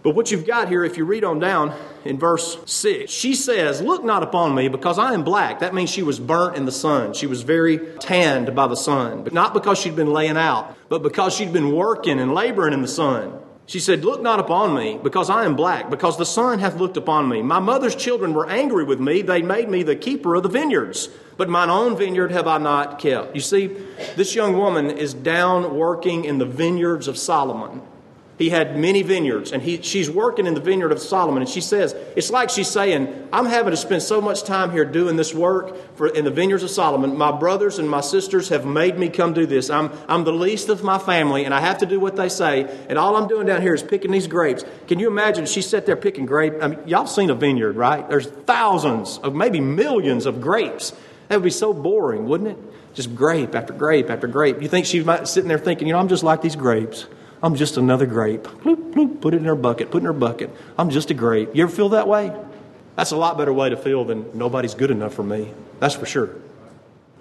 But 0.03 0.15
what 0.15 0.31
you've 0.31 0.47
got 0.47 0.69
here, 0.69 0.85
if 0.85 0.97
you 0.97 1.05
read 1.05 1.25
on 1.25 1.39
down 1.39 1.75
in 2.05 2.19
verse 2.19 2.59
6, 2.67 3.11
she 3.11 3.35
says, 3.35 3.83
Look 3.83 4.05
not 4.05 4.23
upon 4.23 4.55
me 4.55 4.69
because 4.69 4.99
I 4.99 5.15
am 5.15 5.25
black. 5.25 5.61
That 5.61 5.75
means 5.75 5.91
she 5.91 6.03
was 6.03 6.21
burnt 6.21 6.57
in 6.57 6.65
the 6.65 6.73
sun. 6.73 7.15
She 7.15 7.27
was 7.27 7.43
very 7.43 7.79
tanned 7.99 8.55
by 8.55 8.67
the 8.67 8.77
sun. 8.77 9.25
But 9.25 9.33
not 9.33 9.55
because 9.55 9.79
she'd 9.79 9.97
been 9.97 10.13
laying 10.13 10.37
out, 10.37 10.77
but 10.89 11.03
because 11.03 11.35
she'd 11.35 11.53
been 11.53 11.73
working 11.73 12.21
and 12.21 12.35
laboring 12.35 12.73
in 12.73 12.83
the 12.83 12.89
sun. 12.89 13.33
She 13.69 13.81
said, 13.81 14.03
Look 14.03 14.23
not 14.23 14.41
upon 14.41 14.75
me, 14.75 14.99
because 15.03 15.29
I 15.29 15.45
am 15.45 15.55
black, 15.55 15.91
because 15.91 16.17
the 16.17 16.25
sun 16.25 16.59
hath 16.59 16.77
looked 16.77 16.97
upon 16.97 17.29
me. 17.29 17.43
My 17.43 17.59
mother's 17.59 17.95
children 17.95 18.33
were 18.33 18.49
angry 18.49 18.83
with 18.83 18.99
me. 18.99 19.21
They 19.21 19.43
made 19.43 19.69
me 19.69 19.83
the 19.83 19.95
keeper 19.95 20.35
of 20.37 20.43
the 20.43 20.49
vineyards, 20.49 21.11
but 21.37 21.51
mine 21.51 21.69
own 21.69 21.95
vineyard 21.95 22.33
have 22.33 22.47
I 22.47 22.57
not 22.57 22.99
kept. 22.99 23.35
You 23.35 23.43
see, 23.43 23.67
this 24.17 24.35
young 24.35 24.57
woman 24.57 24.91
is 24.91 25.13
down 25.13 25.77
working 25.77 26.25
in 26.25 26.39
the 26.39 26.47
vineyards 26.47 27.09
of 27.09 27.19
Solomon. 27.19 27.83
He 28.39 28.51
had 28.51 28.79
many 28.79 29.03
vineyards, 29.03 29.51
and 29.51 29.61
he, 29.61 29.83
she's 29.83 30.09
working 30.09 30.47
in 30.47 30.55
the 30.55 30.61
vineyard 30.61 30.93
of 30.93 31.01
Solomon. 31.01 31.43
And 31.43 31.51
she 31.51 31.61
says, 31.61 31.93
It's 32.15 32.31
like 32.31 32.51
she's 32.51 32.69
saying, 32.69 33.29
I'm 33.33 33.47
having 33.47 33.73
to 33.73 33.77
spend 33.77 34.01
so 34.01 34.21
much 34.21 34.45
time 34.45 34.71
here 34.71 34.85
doing 34.85 35.17
this 35.17 35.35
work 35.35 35.97
for, 35.97 36.07
in 36.07 36.25
the 36.25 36.31
vineyards 36.31 36.63
of 36.63 36.71
Solomon. 36.71 37.19
My 37.19 37.33
brothers 37.33 37.81
and 37.81 37.91
my 37.91 38.01
sisters 38.01 38.49
have 38.51 38.65
made 38.65 38.97
me 38.97 39.09
come 39.09 39.33
do 39.33 39.45
this. 39.45 39.71
I'm, 39.71 39.91
I'm 40.07 40.23
the 40.23 40.33
least 40.33 40.69
of 40.69 40.85
my 40.85 41.01
family, 41.01 41.47
and 41.47 41.53
I 41.53 41.59
have 41.59 41.79
to 41.79 41.87
do 41.87 41.99
what 41.99 42.15
they 42.15 42.29
say. 42.29 42.63
And 42.89 42.97
all 42.97 43.17
I'm 43.17 43.27
doing 43.27 43.49
down 43.49 43.61
here 43.61 43.75
is 43.75 43.83
picking 43.83 44.13
these 44.13 44.29
grapes. 44.29 44.65
Can 44.87 45.01
you 45.01 45.09
imagine? 45.09 45.45
She 45.45 45.61
sat 45.61 45.85
there 45.85 45.97
picking 45.97 46.25
grapes. 46.25 46.59
I 46.63 46.69
mean, 46.69 46.87
y'all 46.87 47.09
seen 47.09 47.31
a 47.31 47.35
vineyard, 47.35 47.75
right? 47.75 48.09
There's 48.09 48.29
thousands 48.29 49.19
of 49.19 49.35
maybe 49.35 49.61
millions 49.61 50.27
of 50.27 50.41
grapes. 50.41 50.93
That 51.27 51.37
would 51.37 51.45
be 51.45 51.51
so 51.51 51.73
boring, 51.75 52.27
wouldn't 52.27 52.51
it? 52.51 52.59
Just 52.95 53.17
grape 53.17 53.57
after 53.57 53.73
grape 53.73 54.11
after 54.11 54.29
grape. 54.29 54.63
You 54.63 54.69
think 54.69 54.87
she's 54.87 55.05
sitting 55.25 55.49
there 55.49 55.59
thinking, 55.59 55.89
you 55.89 55.93
know, 55.93 55.99
I'm 55.99 56.09
just 56.09 56.23
like 56.23 56.41
these 56.41 56.57
grapes. 56.57 57.07
I'm 57.43 57.55
just 57.55 57.77
another 57.77 58.07
grape. 58.07 58.43
Bloop, 58.43 58.93
bloop, 58.93 59.21
put 59.21 59.35
it 59.35 59.39
in 59.39 59.45
her 59.45 59.55
bucket, 59.55 59.91
put 59.91 59.99
it 59.99 60.01
in 60.01 60.07
her 60.07 60.13
bucket. 60.13 60.51
I'm 60.77 60.91
just 60.91 61.11
a 61.11 61.15
grape. 61.15 61.55
You 61.55 61.63
ever 61.65 61.73
feel 61.73 61.91
that 61.91 62.09
way? 62.09 62.37
That's 62.97 63.13
a 63.13 63.17
lot 63.17 63.39
better 63.39 63.53
way 63.53 63.69
to 63.71 63.77
feel 63.77 64.05
than 64.05 64.27
nobody's 64.37 64.75
good 64.75 64.91
enough 64.91 65.15
for 65.15 65.23
me. 65.23 65.53
That's 65.79 65.95
for 65.95 66.07
sure. 66.07 66.31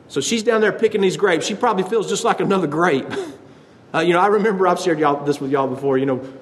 So 0.07 0.21
she's 0.21 0.41
down 0.41 0.61
there 0.61 0.71
picking 0.71 1.01
these 1.01 1.17
grapes. 1.17 1.45
She 1.45 1.53
probably 1.53 1.83
feels 1.83 2.09
just 2.09 2.23
like 2.23 2.39
another 2.39 2.67
grape. 2.67 3.07
Uh, 3.93 4.01
you 4.01 4.11
know, 4.11 4.19
I 4.19 4.27
remember 4.27 4.67
I've 4.67 4.81
shared 4.81 4.99
y'all 4.99 5.23
this 5.23 5.39
with 5.39 5.49
y'all 5.49 5.69
before. 5.69 5.97
You 5.97 6.05
know, 6.05 6.33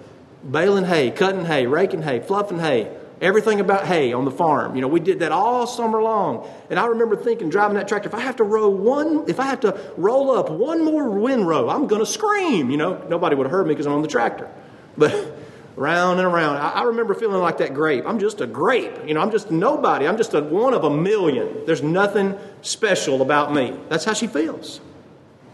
baling 0.44 0.84
hay, 0.84 1.12
cutting 1.12 1.46
hay, 1.46 1.68
raking 1.68 2.02
hay, 2.02 2.20
fluffing 2.20 2.58
hay, 2.58 2.92
everything 3.22 3.60
about 3.60 3.86
hay 3.86 4.14
on 4.14 4.26
the 4.26 4.32
farm. 4.32 4.76
You 4.76 4.82
know, 4.82 4.88
we 4.88 5.00
did 5.00 5.20
that 5.20 5.32
all 5.32 5.68
summer 5.68 6.02
long. 6.02 6.48
And 6.70 6.80
I 6.80 6.88
remember 6.88 7.16
thinking, 7.16 7.50
driving 7.50 7.78
that 7.78 7.88
tractor, 7.88 8.10
if 8.10 8.16
I 8.16 8.22
have 8.22 8.38
to 8.38 8.44
row 8.44 8.70
one, 8.70 9.26
if 9.28 9.40
I 9.40 9.46
have 9.46 9.62
to 9.62 9.80
roll 9.98 10.32
up 10.32 10.50
one 10.50 10.84
more 10.84 11.10
windrow, 11.10 11.70
I'm 11.70 11.88
going 11.88 12.02
to 12.02 12.06
scream. 12.06 12.70
You 12.70 12.78
know, 12.78 13.06
nobody 13.10 13.36
would 13.36 13.46
have 13.46 13.52
heard 13.52 13.68
me 13.68 13.74
because 13.74 13.86
I'm 13.86 13.94
on 13.94 14.02
the 14.02 14.08
tractor. 14.08 14.50
But 14.98 15.38
round 15.76 16.20
and 16.20 16.28
around, 16.28 16.58
I, 16.58 16.70
I 16.72 16.84
remember 16.84 17.14
feeling 17.14 17.42
like 17.42 17.58
that 17.60 17.74
grape. 17.74 18.06
I'm 18.06 18.20
just 18.20 18.42
a 18.42 18.48
grape. 18.48 19.08
You 19.08 19.14
know, 19.14 19.22
I'm 19.22 19.32
just 19.32 19.52
nobody. 19.52 20.08
I'm 20.08 20.18
just 20.18 20.34
a 20.34 20.42
one 20.42 20.74
of 20.74 20.84
a 20.84 20.90
million. 20.90 21.66
There's 21.66 21.84
nothing 21.84 22.38
special 22.62 23.22
about 23.22 23.54
me. 23.54 23.78
That's 23.90 24.06
how 24.06 24.14
she 24.14 24.28
feels. 24.28 24.82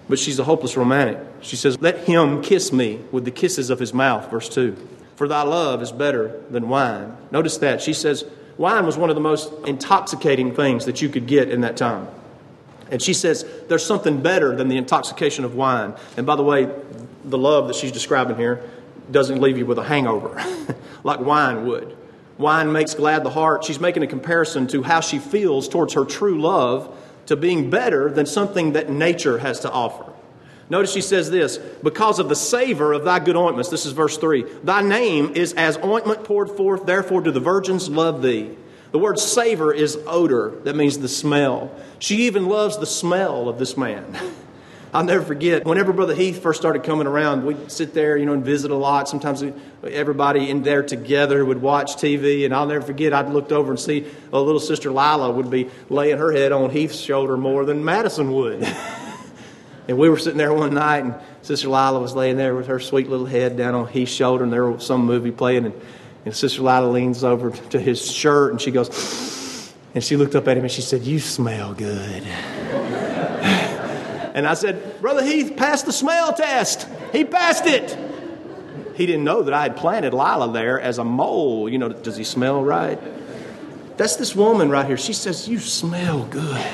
But 0.09 0.19
she's 0.19 0.39
a 0.39 0.43
hopeless 0.43 0.75
romantic. 0.75 1.19
She 1.41 1.55
says, 1.55 1.79
Let 1.79 1.99
him 1.99 2.41
kiss 2.41 2.73
me 2.73 2.99
with 3.11 3.23
the 3.23 3.31
kisses 3.31 3.69
of 3.69 3.79
his 3.79 3.93
mouth, 3.93 4.29
verse 4.29 4.49
2. 4.49 4.75
For 5.21 5.27
thy 5.27 5.43
love 5.43 5.83
is 5.83 5.91
better 5.91 6.41
than 6.49 6.67
wine. 6.67 7.15
Notice 7.29 7.57
that. 7.57 7.79
She 7.79 7.93
says, 7.93 8.25
wine 8.57 8.87
was 8.87 8.97
one 8.97 9.11
of 9.11 9.15
the 9.15 9.21
most 9.21 9.53
intoxicating 9.67 10.55
things 10.55 10.85
that 10.85 10.99
you 10.99 11.09
could 11.09 11.27
get 11.27 11.47
in 11.47 11.61
that 11.61 11.77
time. 11.77 12.07
And 12.89 12.99
she 12.99 13.13
says, 13.13 13.45
there's 13.67 13.85
something 13.85 14.23
better 14.23 14.55
than 14.55 14.67
the 14.67 14.77
intoxication 14.77 15.45
of 15.45 15.53
wine. 15.53 15.93
And 16.17 16.25
by 16.25 16.35
the 16.35 16.41
way, 16.41 16.67
the 17.23 17.37
love 17.37 17.67
that 17.67 17.75
she's 17.75 17.91
describing 17.91 18.35
here 18.35 18.67
doesn't 19.11 19.39
leave 19.39 19.59
you 19.59 19.65
with 19.67 19.77
a 19.77 19.83
hangover 19.83 20.43
like 21.03 21.19
wine 21.19 21.67
would. 21.67 21.95
Wine 22.39 22.71
makes 22.71 22.95
glad 22.95 23.23
the 23.23 23.29
heart. 23.29 23.63
She's 23.63 23.79
making 23.79 24.01
a 24.01 24.07
comparison 24.07 24.65
to 24.69 24.81
how 24.81 25.01
she 25.01 25.19
feels 25.19 25.69
towards 25.69 25.93
her 25.93 26.03
true 26.03 26.41
love 26.41 26.97
to 27.27 27.35
being 27.35 27.69
better 27.69 28.09
than 28.09 28.25
something 28.25 28.73
that 28.73 28.89
nature 28.89 29.37
has 29.37 29.59
to 29.59 29.71
offer. 29.71 30.10
Notice 30.71 30.93
she 30.93 31.01
says 31.01 31.29
this 31.29 31.57
because 31.57 32.17
of 32.17 32.29
the 32.29 32.35
savor 32.35 32.93
of 32.93 33.03
thy 33.03 33.19
good 33.19 33.35
ointments. 33.35 33.69
This 33.69 33.85
is 33.85 33.91
verse 33.91 34.17
3. 34.17 34.45
Thy 34.63 34.81
name 34.81 35.33
is 35.35 35.51
as 35.51 35.75
ointment 35.83 36.23
poured 36.23 36.49
forth, 36.49 36.85
therefore 36.85 37.19
do 37.19 37.29
the 37.29 37.41
virgins 37.41 37.89
love 37.89 38.21
thee. 38.21 38.55
The 38.93 38.97
word 38.97 39.19
savor 39.19 39.73
is 39.73 39.99
odor, 40.07 40.51
that 40.63 40.77
means 40.77 40.97
the 40.97 41.09
smell. 41.09 41.75
She 41.99 42.25
even 42.27 42.45
loves 42.45 42.77
the 42.77 42.85
smell 42.85 43.49
of 43.49 43.59
this 43.59 43.75
man. 43.75 44.17
I'll 44.93 45.03
never 45.03 45.25
forget, 45.25 45.65
whenever 45.65 45.91
Brother 45.91 46.15
Heath 46.15 46.41
first 46.41 46.61
started 46.61 46.83
coming 46.83 47.05
around, 47.05 47.45
we'd 47.45 47.69
sit 47.69 47.93
there, 47.93 48.15
you 48.15 48.25
know, 48.25 48.33
and 48.33 48.45
visit 48.45 48.71
a 48.71 48.75
lot. 48.75 49.09
Sometimes 49.09 49.43
everybody 49.83 50.49
in 50.49 50.63
there 50.63 50.83
together 50.83 51.43
would 51.43 51.61
watch 51.61 51.97
TV, 51.97 52.45
and 52.45 52.55
I'll 52.55 52.65
never 52.65 52.85
forget, 52.85 53.11
I'd 53.11 53.29
looked 53.29 53.51
over 53.51 53.71
and 53.71 53.79
see 53.79 54.05
a 54.31 54.39
little 54.39 54.61
sister 54.61 54.89
Lila 54.89 55.31
would 55.31 55.49
be 55.49 55.69
laying 55.89 56.17
her 56.17 56.31
head 56.31 56.53
on 56.53 56.69
Heath's 56.69 56.99
shoulder 56.99 57.35
more 57.35 57.65
than 57.65 57.83
Madison 57.83 58.31
would. 58.31 58.65
and 59.91 59.99
we 59.99 60.07
were 60.07 60.17
sitting 60.17 60.37
there 60.37 60.53
one 60.53 60.73
night, 60.73 61.03
and 61.03 61.13
Sister 61.41 61.67
Lila 61.67 61.99
was 61.99 62.15
laying 62.15 62.37
there 62.37 62.55
with 62.55 62.67
her 62.67 62.79
sweet 62.79 63.09
little 63.09 63.25
head 63.25 63.57
down 63.57 63.75
on 63.75 63.89
Heath's 63.89 64.13
shoulder, 64.13 64.45
and 64.45 64.53
there 64.53 64.65
was 64.65 64.85
some 64.85 65.05
movie 65.05 65.31
playing, 65.31 65.65
and, 65.65 65.81
and 66.23 66.33
Sister 66.33 66.61
Lila 66.61 66.89
leans 66.89 67.25
over 67.25 67.51
to 67.51 67.77
his 67.77 68.09
shirt, 68.09 68.51
and 68.51 68.61
she 68.61 68.71
goes, 68.71 69.73
and 69.93 70.01
she 70.01 70.15
looked 70.15 70.33
up 70.33 70.47
at 70.47 70.55
him 70.55 70.63
and 70.63 70.71
she 70.71 70.81
said, 70.81 71.01
You 71.01 71.19
smell 71.19 71.73
good. 71.73 72.23
And 74.33 74.47
I 74.47 74.53
said, 74.53 75.01
Brother 75.01 75.25
Heath 75.25 75.57
passed 75.57 75.85
the 75.85 75.91
smell 75.91 76.31
test. 76.31 76.87
He 77.11 77.25
passed 77.25 77.65
it. 77.65 77.97
He 78.95 79.05
didn't 79.05 79.25
know 79.25 79.41
that 79.41 79.53
I 79.53 79.63
had 79.63 79.75
planted 79.75 80.13
Lila 80.13 80.53
there 80.53 80.79
as 80.79 80.99
a 80.99 81.03
mole. 81.03 81.67
You 81.67 81.77
know, 81.77 81.89
does 81.89 82.15
he 82.15 82.23
smell 82.23 82.63
right? 82.63 82.97
That's 83.97 84.15
this 84.15 84.33
woman 84.33 84.69
right 84.69 84.85
here. 84.85 84.95
She 84.95 85.11
says, 85.11 85.49
You 85.49 85.59
smell 85.59 86.23
good. 86.27 86.65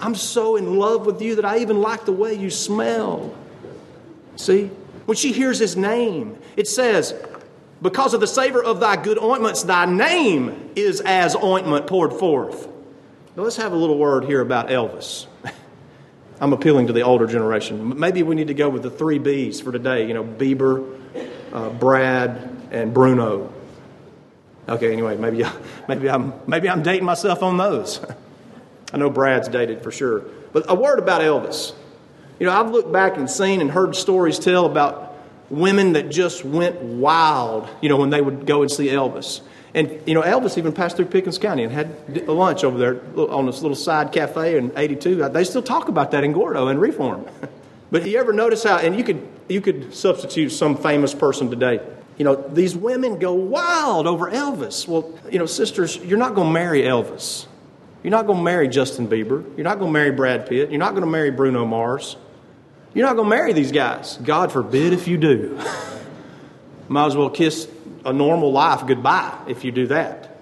I'm 0.00 0.14
so 0.14 0.56
in 0.56 0.78
love 0.78 1.06
with 1.06 1.20
you 1.20 1.36
that 1.36 1.44
I 1.44 1.58
even 1.58 1.80
like 1.80 2.04
the 2.04 2.12
way 2.12 2.34
you 2.34 2.50
smell. 2.50 3.34
See? 4.36 4.70
When 5.06 5.16
she 5.16 5.32
hears 5.32 5.58
his 5.58 5.76
name, 5.76 6.38
it 6.56 6.68
says, 6.68 7.14
Because 7.82 8.14
of 8.14 8.20
the 8.20 8.26
savor 8.26 8.62
of 8.62 8.80
thy 8.80 8.96
good 8.96 9.18
ointments, 9.18 9.62
thy 9.62 9.84
name 9.84 10.70
is 10.76 11.00
as 11.00 11.36
ointment 11.36 11.86
poured 11.86 12.12
forth. 12.12 12.68
Now 13.36 13.42
let's 13.42 13.56
have 13.56 13.72
a 13.72 13.76
little 13.76 13.98
word 13.98 14.24
here 14.24 14.40
about 14.40 14.68
Elvis. 14.68 15.26
I'm 16.40 16.52
appealing 16.52 16.86
to 16.86 16.92
the 16.92 17.02
older 17.02 17.26
generation. 17.26 17.98
Maybe 17.98 18.22
we 18.22 18.34
need 18.34 18.48
to 18.48 18.54
go 18.54 18.68
with 18.68 18.82
the 18.82 18.90
three 18.90 19.18
B's 19.18 19.60
for 19.60 19.72
today. 19.72 20.06
You 20.08 20.14
know, 20.14 20.24
Bieber, 20.24 20.98
uh, 21.52 21.70
Brad, 21.70 22.56
and 22.70 22.94
Bruno. 22.94 23.52
Okay, 24.68 24.92
anyway, 24.92 25.16
maybe, 25.16 25.44
maybe, 25.88 26.08
I'm, 26.08 26.32
maybe 26.46 26.70
I'm 26.70 26.82
dating 26.82 27.04
myself 27.04 27.42
on 27.42 27.56
those. 27.56 28.00
I 28.92 28.98
know 28.98 29.10
Brad's 29.10 29.48
dated 29.48 29.82
for 29.82 29.90
sure. 29.90 30.24
But 30.52 30.64
a 30.68 30.74
word 30.74 30.98
about 30.98 31.20
Elvis. 31.20 31.74
You 32.38 32.46
know, 32.46 32.52
I've 32.52 32.70
looked 32.70 32.92
back 32.92 33.16
and 33.16 33.30
seen 33.30 33.60
and 33.60 33.70
heard 33.70 33.94
stories 33.94 34.38
tell 34.38 34.66
about 34.66 35.14
women 35.50 35.92
that 35.92 36.10
just 36.10 36.44
went 36.44 36.80
wild, 36.80 37.68
you 37.82 37.88
know, 37.88 37.96
when 37.96 38.10
they 38.10 38.20
would 38.20 38.46
go 38.46 38.62
and 38.62 38.70
see 38.70 38.86
Elvis. 38.86 39.42
And, 39.74 40.00
you 40.06 40.14
know, 40.14 40.22
Elvis 40.22 40.58
even 40.58 40.72
passed 40.72 40.96
through 40.96 41.06
Pickens 41.06 41.38
County 41.38 41.62
and 41.62 41.72
had 41.72 42.24
a 42.26 42.32
lunch 42.32 42.64
over 42.64 42.78
there 42.78 43.00
on 43.30 43.46
this 43.46 43.62
little 43.62 43.76
side 43.76 44.10
cafe 44.10 44.56
in 44.56 44.72
82. 44.76 45.22
Uh, 45.22 45.28
they 45.28 45.44
still 45.44 45.62
talk 45.62 45.88
about 45.88 46.10
that 46.10 46.24
in 46.24 46.32
Gordo 46.32 46.68
and 46.68 46.80
Reform. 46.80 47.24
but 47.90 48.04
you 48.06 48.18
ever 48.18 48.32
notice 48.32 48.64
how, 48.64 48.78
and 48.78 48.96
you 48.96 49.04
could, 49.04 49.26
you 49.48 49.60
could 49.60 49.94
substitute 49.94 50.50
some 50.50 50.76
famous 50.76 51.14
person 51.14 51.50
today. 51.50 51.80
You 52.16 52.24
know, 52.24 52.34
these 52.34 52.76
women 52.76 53.18
go 53.18 53.32
wild 53.32 54.06
over 54.06 54.30
Elvis. 54.30 54.88
Well, 54.88 55.12
you 55.30 55.38
know, 55.38 55.46
sisters, 55.46 55.96
you're 55.96 56.18
not 56.18 56.34
going 56.34 56.48
to 56.48 56.52
marry 56.52 56.82
Elvis. 56.82 57.46
You're 58.02 58.10
not 58.10 58.26
going 58.26 58.38
to 58.38 58.44
marry 58.44 58.68
Justin 58.68 59.08
Bieber. 59.08 59.44
You're 59.56 59.64
not 59.64 59.78
going 59.78 59.90
to 59.90 59.92
marry 59.92 60.10
Brad 60.10 60.48
Pitt. 60.48 60.70
You're 60.70 60.78
not 60.78 60.90
going 60.90 61.04
to 61.04 61.10
marry 61.10 61.30
Bruno 61.30 61.66
Mars. 61.66 62.16
You're 62.94 63.06
not 63.06 63.16
going 63.16 63.28
to 63.28 63.36
marry 63.36 63.52
these 63.52 63.72
guys. 63.72 64.18
God 64.22 64.50
forbid 64.50 64.92
if 64.92 65.06
you 65.06 65.16
do. 65.16 65.60
Might 66.88 67.06
as 67.06 67.16
well 67.16 67.30
kiss 67.30 67.68
a 68.04 68.12
normal 68.12 68.52
life 68.52 68.86
goodbye 68.86 69.38
if 69.46 69.64
you 69.64 69.70
do 69.70 69.86
that. 69.88 70.36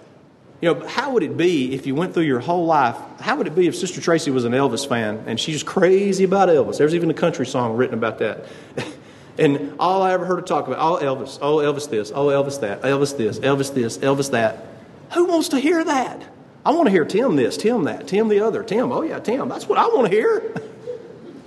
You 0.61 0.75
know, 0.75 0.87
how 0.87 1.12
would 1.12 1.23
it 1.23 1.37
be 1.37 1.75
if 1.75 1.87
you 1.87 1.95
went 1.95 2.15
through 2.15 2.25
your 2.25 2.41
whole 2.41 2.67
life? 2.67 2.97
How 3.21 3.37
would 3.37 3.47
it 3.47 3.55
be 3.55 3.69
if 3.69 3.77
Sister 3.77 4.00
Tracy 4.00 4.31
was 4.31 4.45
an 4.45 4.53
Elvis 4.53 4.88
fan 4.88 5.25
and 5.27 5.38
she's 5.38 5.62
crazy 5.62 6.25
about 6.25 6.49
Elvis? 6.49 6.79
There's 6.79 6.95
even 6.95 7.11
a 7.11 7.15
country 7.15 7.47
song 7.47 7.77
written 7.77 7.95
about 7.95 8.19
that. 8.19 8.47
and 9.38 9.75
all 9.79 10.03
I 10.03 10.12
ever 10.12 10.25
heard 10.25 10.41
her 10.41 10.43
talk 10.43 10.67
about, 10.67 10.79
oh, 10.81 11.05
Elvis, 11.05 11.38
oh, 11.41 11.59
Elvis 11.59 11.88
this, 11.91 12.11
oh, 12.12 12.27
Elvis 12.27 12.61
that, 12.61 12.83
Elvis 12.83 13.17
this, 13.17 13.38
Elvis 13.38 13.73
this, 13.73 13.99
Elvis 13.99 14.31
that. 14.33 14.67
Who 15.12 15.27
wants 15.27 15.50
to 15.50 15.61
hear 15.61 15.85
that? 15.85 16.25
I 16.68 16.72
want 16.72 16.84
to 16.84 16.90
hear 16.90 17.06
Tim 17.06 17.34
this, 17.34 17.56
Tim 17.56 17.84
that, 17.84 18.06
Tim 18.08 18.28
the 18.28 18.40
other, 18.40 18.62
Tim, 18.62 18.92
oh, 18.92 19.00
yeah, 19.00 19.20
Tim. 19.20 19.48
That's 19.48 19.66
what 19.66 19.78
I 19.78 19.87
want 19.87 20.10
to 20.10 20.14
hear. 20.14 20.52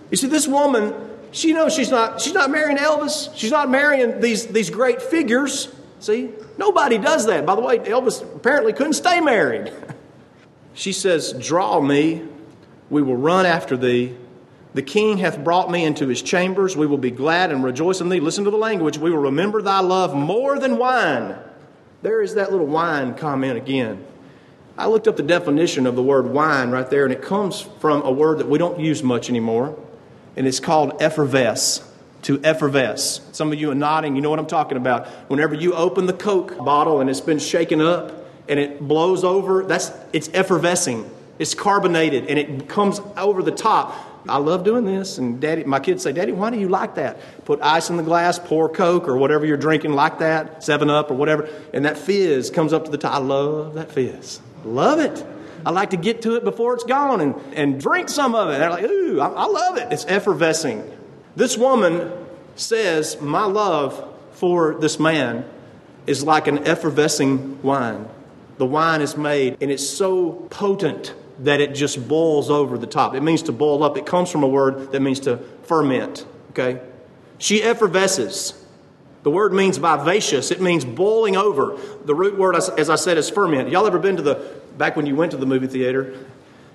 you 0.10 0.18
see, 0.18 0.26
this 0.26 0.48
woman, 0.48 0.96
she 1.30 1.54
knows 1.54 1.76
she's 1.76 1.92
not, 1.92 2.20
she's 2.20 2.34
not 2.34 2.50
marrying 2.50 2.80
Elvis. 2.80 3.30
She's 3.36 3.52
not 3.52 3.70
marrying 3.70 4.20
these, 4.20 4.48
these 4.48 4.72
great 4.72 5.00
figures. 5.00 5.72
See? 6.00 6.32
Nobody 6.58 6.98
does 6.98 7.28
that. 7.28 7.46
By 7.46 7.54
the 7.54 7.62
way, 7.62 7.78
Elvis 7.78 8.24
apparently 8.36 8.74
couldn't 8.74 8.94
stay 8.94 9.22
married. 9.22 9.72
she 10.74 10.92
says, 10.92 11.34
Draw 11.34 11.82
me, 11.82 12.24
we 12.90 13.04
will 13.04 13.16
run 13.16 13.46
after 13.46 13.78
thee. 13.78 14.16
The 14.74 14.82
king 14.82 15.20
hath 15.20 15.44
brought 15.44 15.70
me 15.70 15.86
into 15.86 16.08
his 16.08 16.24
chambers. 16.24 16.76
We 16.76 16.88
will 16.88 16.98
be 16.98 17.12
glad 17.12 17.52
and 17.52 17.64
rejoice 17.64 18.02
in 18.02 18.10
thee. 18.10 18.22
Listen 18.22 18.46
to 18.46 18.50
the 18.50 18.58
language. 18.58 18.98
We 18.98 19.12
will 19.12 19.20
remember 19.20 19.62
thy 19.62 19.82
love 19.82 20.16
more 20.16 20.58
than 20.58 20.80
wine. 20.80 21.36
There 22.02 22.24
is 22.24 22.34
that 22.34 22.52
little 22.52 22.66
wine 22.66 23.14
comment 23.14 23.58
again. 23.58 24.08
I 24.78 24.88
looked 24.88 25.08
up 25.08 25.18
the 25.18 25.24
definition 25.24 25.86
of 25.86 25.96
the 25.96 26.04
word 26.04 26.28
wine 26.28 26.72
right 26.72 26.90
there, 26.90 27.04
and 27.04 27.14
it 27.14 27.22
comes 27.22 27.62
from 27.80 28.02
a 28.04 28.12
word 28.12 28.40
that 28.40 28.48
we 28.48 28.58
don't 28.58 28.80
use 28.80 29.04
much 29.04 29.30
anymore, 29.30 29.78
and 30.36 30.48
it's 30.48 30.60
called 30.60 31.02
effervesce 31.02 31.88
to 32.24 32.40
effervesce. 32.44 33.22
Some 33.32 33.52
of 33.52 33.60
you 33.60 33.72
are 33.72 33.76
nodding, 33.76 34.16
you 34.16 34.22
know 34.22 34.30
what 34.30 34.40
I'm 34.40 34.48
talking 34.48 34.78
about. 34.78 35.08
Whenever 35.30 35.56
you 35.56 35.74
open 35.74 36.06
the 36.06 36.14
Coke 36.14 36.58
bottle 36.58 37.02
and 37.02 37.10
it's 37.10 37.22
been 37.22 37.40
shaken 37.40 37.82
up 37.82 38.12
and 38.48 38.60
it 38.60 38.80
blows 38.80 39.24
over, 39.24 39.64
that's 39.64 39.92
it's 40.14 40.30
effervescing. 40.30 41.10
It's 41.40 41.56
carbonated 41.56 42.28
and 42.28 42.38
it 42.38 42.70
comes 42.70 43.02
over 43.18 43.42
the 43.42 43.52
top. 43.52 43.96
I 44.30 44.38
love 44.38 44.64
doing 44.64 44.86
this, 44.86 45.18
and 45.18 45.42
Daddy, 45.42 45.64
my 45.64 45.80
kids 45.80 46.04
say, 46.04 46.12
"Daddy, 46.12 46.32
why 46.32 46.52
do 46.52 46.60
you 46.60 46.70
like 46.70 46.94
that? 46.96 47.18
Put 47.44 47.60
ice 47.64 47.90
in 47.90 47.98
the 47.98 48.04
glass, 48.04 48.38
pour 48.38 48.70
Coke 48.70 49.08
or 49.08 49.18
whatever 49.18 49.48
you're 49.48 49.58
drinking 49.58 49.94
like 49.94 50.20
that, 50.20 50.64
Seven 50.64 50.92
Up 50.92 51.10
or 51.10 51.16
whatever, 51.16 51.50
and 51.74 51.86
that 51.86 51.98
fizz 51.98 52.52
comes 52.52 52.72
up 52.72 52.86
to 52.86 52.92
the 52.92 53.00
top. 53.00 53.16
I 53.16 53.18
love 53.18 53.74
that 53.74 53.92
fizz. 53.92 54.40
Love 54.64 55.00
it. 55.00 55.26
I 55.66 55.72
like 55.72 55.92
to 55.92 55.98
get 55.98 56.24
to 56.24 56.36
it 56.36 56.44
before 56.44 56.74
it's 56.74 56.84
gone 56.84 57.22
and, 57.22 57.36
and 57.54 57.80
drink 57.80 58.10
some 58.10 58.36
of 58.36 58.50
it. 58.50 58.58
They're 58.58 58.70
like, 58.70 58.84
ooh, 58.84 59.20
I, 59.20 59.28
I 59.28 59.46
love 59.46 59.78
it. 59.78 59.92
It's 59.92 60.06
effervescing. 60.06 60.90
This 61.36 61.58
woman 61.58 62.12
says, 62.56 63.20
My 63.22 63.46
love 63.46 64.08
for 64.34 64.76
this 64.76 65.00
man 65.00 65.46
is 66.08 66.24
like 66.24 66.48
an 66.48 66.60
effervescing 66.66 67.62
wine. 67.62 68.08
The 68.58 68.66
wine 68.66 69.02
is 69.02 69.18
made, 69.18 69.58
and 69.62 69.72
it's 69.72 69.88
so 69.88 70.34
potent 70.50 71.14
that 71.40 71.62
it 71.62 71.74
just 71.74 72.08
boils 72.08 72.50
over 72.50 72.78
the 72.78 72.88
top. 72.88 73.16
It 73.16 73.22
means 73.22 73.44
to 73.44 73.52
boil 73.52 73.84
up. 73.84 73.98
It 73.98 74.06
comes 74.06 74.30
from 74.30 74.44
a 74.44 74.48
word 74.48 74.92
that 74.92 75.02
means 75.02 75.20
to 75.22 75.38
ferment. 75.64 76.26
Okay? 76.52 76.82
She 77.38 77.62
effervesces. 77.62 78.54
The 79.24 79.30
word 79.30 79.54
means 79.54 79.78
vivacious. 79.78 80.50
It 80.52 80.62
means 80.62 80.84
boiling 80.84 81.38
over. 81.38 81.78
The 82.06 82.16
root 82.16 82.38
word, 82.38 82.56
as 82.56 82.90
I 82.90 82.96
said, 82.96 83.18
is 83.18 83.30
ferment. 83.30 83.70
Y'all 83.70 83.86
ever 83.86 84.00
been 84.00 84.18
to 84.18 84.22
the, 84.24 84.62
back 84.78 84.96
when 84.96 85.06
you 85.06 85.16
went 85.16 85.32
to 85.32 85.38
the 85.38 85.46
movie 85.46 85.68
theater? 85.68 86.16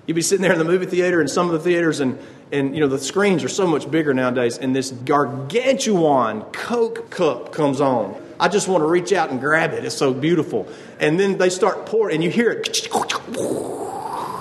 You'd 0.05 0.13
be 0.13 0.21
sitting 0.21 0.41
there 0.41 0.53
in 0.53 0.59
the 0.59 0.65
movie 0.65 0.85
theater 0.85 1.19
and 1.19 1.29
some 1.29 1.47
of 1.47 1.51
the 1.51 1.59
theaters, 1.59 1.99
and, 1.99 2.17
and 2.53 2.73
you 2.73 2.79
know, 2.79 2.87
the 2.87 2.97
screens 2.97 3.43
are 3.43 3.49
so 3.49 3.67
much 3.67 3.91
bigger 3.91 4.13
nowadays, 4.13 4.57
and 4.57 4.73
this 4.73 4.91
gargantuan 4.91 6.43
Coke 6.53 7.09
cup 7.09 7.51
comes 7.51 7.81
on. 7.81 8.15
I 8.39 8.47
just 8.47 8.69
want 8.69 8.83
to 8.83 8.87
reach 8.87 9.11
out 9.11 9.31
and 9.31 9.41
grab 9.41 9.73
it. 9.73 9.83
It's 9.83 9.97
so 9.97 10.13
beautiful. 10.13 10.69
And 11.01 11.19
then 11.19 11.37
they 11.37 11.49
start 11.49 11.85
pouring, 11.85 12.15
and 12.15 12.23
you 12.23 12.29
hear 12.29 12.51
it. 12.51 12.87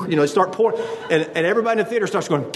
You 0.09 0.15
know, 0.15 0.23
they 0.23 0.29
start 0.29 0.53
pouring, 0.53 0.81
and, 1.11 1.25
and 1.35 1.45
everybody 1.45 1.81
in 1.81 1.85
the 1.85 1.91
theater 1.91 2.07
starts 2.07 2.29
going, 2.29 2.49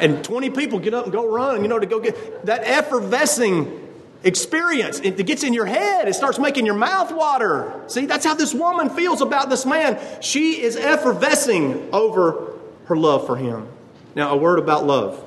and 0.00 0.22
20 0.22 0.50
people 0.50 0.80
get 0.80 0.92
up 0.92 1.04
and 1.04 1.12
go 1.12 1.26
run, 1.26 1.62
you 1.62 1.68
know, 1.68 1.78
to 1.78 1.86
go 1.86 1.98
get 1.98 2.44
that 2.44 2.64
effervescing 2.64 3.89
experience. 4.22 5.00
It 5.00 5.24
gets 5.26 5.42
in 5.44 5.54
your 5.54 5.66
head. 5.66 6.08
It 6.08 6.14
starts 6.14 6.38
making 6.38 6.66
your 6.66 6.74
mouth 6.74 7.12
water. 7.12 7.82
See, 7.86 8.06
that's 8.06 8.24
how 8.24 8.34
this 8.34 8.54
woman 8.54 8.90
feels 8.90 9.20
about 9.20 9.48
this 9.48 9.64
man. 9.64 9.98
She 10.20 10.60
is 10.60 10.76
effervescing 10.76 11.88
over 11.92 12.52
her 12.86 12.96
love 12.96 13.26
for 13.26 13.36
him. 13.36 13.68
Now, 14.14 14.32
a 14.32 14.36
word 14.36 14.58
about 14.58 14.84
love. 14.84 15.24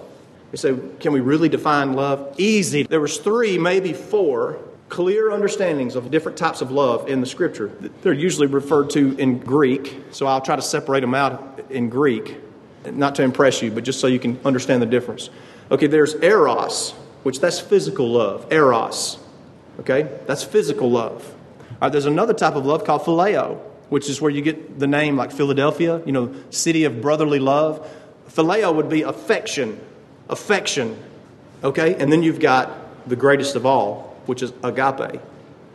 You 0.52 0.58
say, 0.58 0.76
can 1.00 1.14
we 1.14 1.22
really 1.22 1.50
define 1.50 1.94
love? 1.94 2.36
Easy. 2.38 2.84
There 2.84 3.02
was 3.02 3.18
three, 3.18 3.58
maybe 3.58 3.94
four 3.94 4.60
clear 4.90 5.32
understandings 5.32 5.96
of 5.96 6.12
different 6.12 6.38
types 6.38 6.62
of 6.62 6.70
love 6.70 7.10
in 7.10 7.20
the 7.20 7.26
scripture. 7.26 7.72
They're 8.04 8.14
usually 8.14 8.46
referred 8.46 8.92
to 8.92 9.18
in 9.18 9.40
Greek, 9.40 10.04
so 10.12 10.28
I'll 10.28 10.42
try 10.42 10.56
to 10.56 10.62
separate 10.62 11.00
them 11.00 11.16
out 11.16 11.62
in 11.72 11.90
Greek, 11.90 12.38
not 12.86 13.16
to 13.16 13.24
impress 13.24 13.64
you, 13.64 13.72
but 13.72 13.84
just 13.84 14.00
so 14.00 14.06
you 14.06 14.20
can 14.20 14.40
understand 14.46 14.84
the 14.84 14.86
difference. 14.86 15.32
Okay, 15.72 15.88
there's 15.88 16.14
eros, 16.16 16.94
which 17.24 17.40
that's 17.40 17.60
physical 17.60 18.12
love. 18.12 18.52
Eros. 18.52 19.18
Okay? 19.80 20.10
That's 20.28 20.44
physical 20.44 20.92
love. 20.92 21.28
All 21.72 21.78
right, 21.82 21.92
there's 21.92 22.06
another 22.06 22.34
type 22.34 22.56
of 22.56 22.66
love 22.66 22.86
called 22.86 23.02
phileo, 23.02 23.60
which 23.90 24.10
is 24.10 24.22
where 24.22 24.32
you 24.32 24.42
get 24.42 24.80
the 24.80 24.88
name 24.88 25.18
like 25.18 25.32
Philadelphia, 25.32 26.02
you 26.06 26.12
know, 26.12 26.34
city 26.50 26.84
of 26.84 27.02
brotherly 27.02 27.40
love. 27.40 27.90
Phileo 28.30 28.74
would 28.76 28.90
be 28.90 29.02
affection. 29.02 29.80
Affection. 30.30 30.98
Okay? 31.64 31.96
And 31.96 32.12
then 32.12 32.24
you've 32.24 32.40
got 32.40 33.08
the 33.08 33.16
greatest 33.16 33.56
of 33.56 33.66
all, 33.66 34.16
which 34.26 34.42
is 34.42 34.54
agape. 34.64 35.20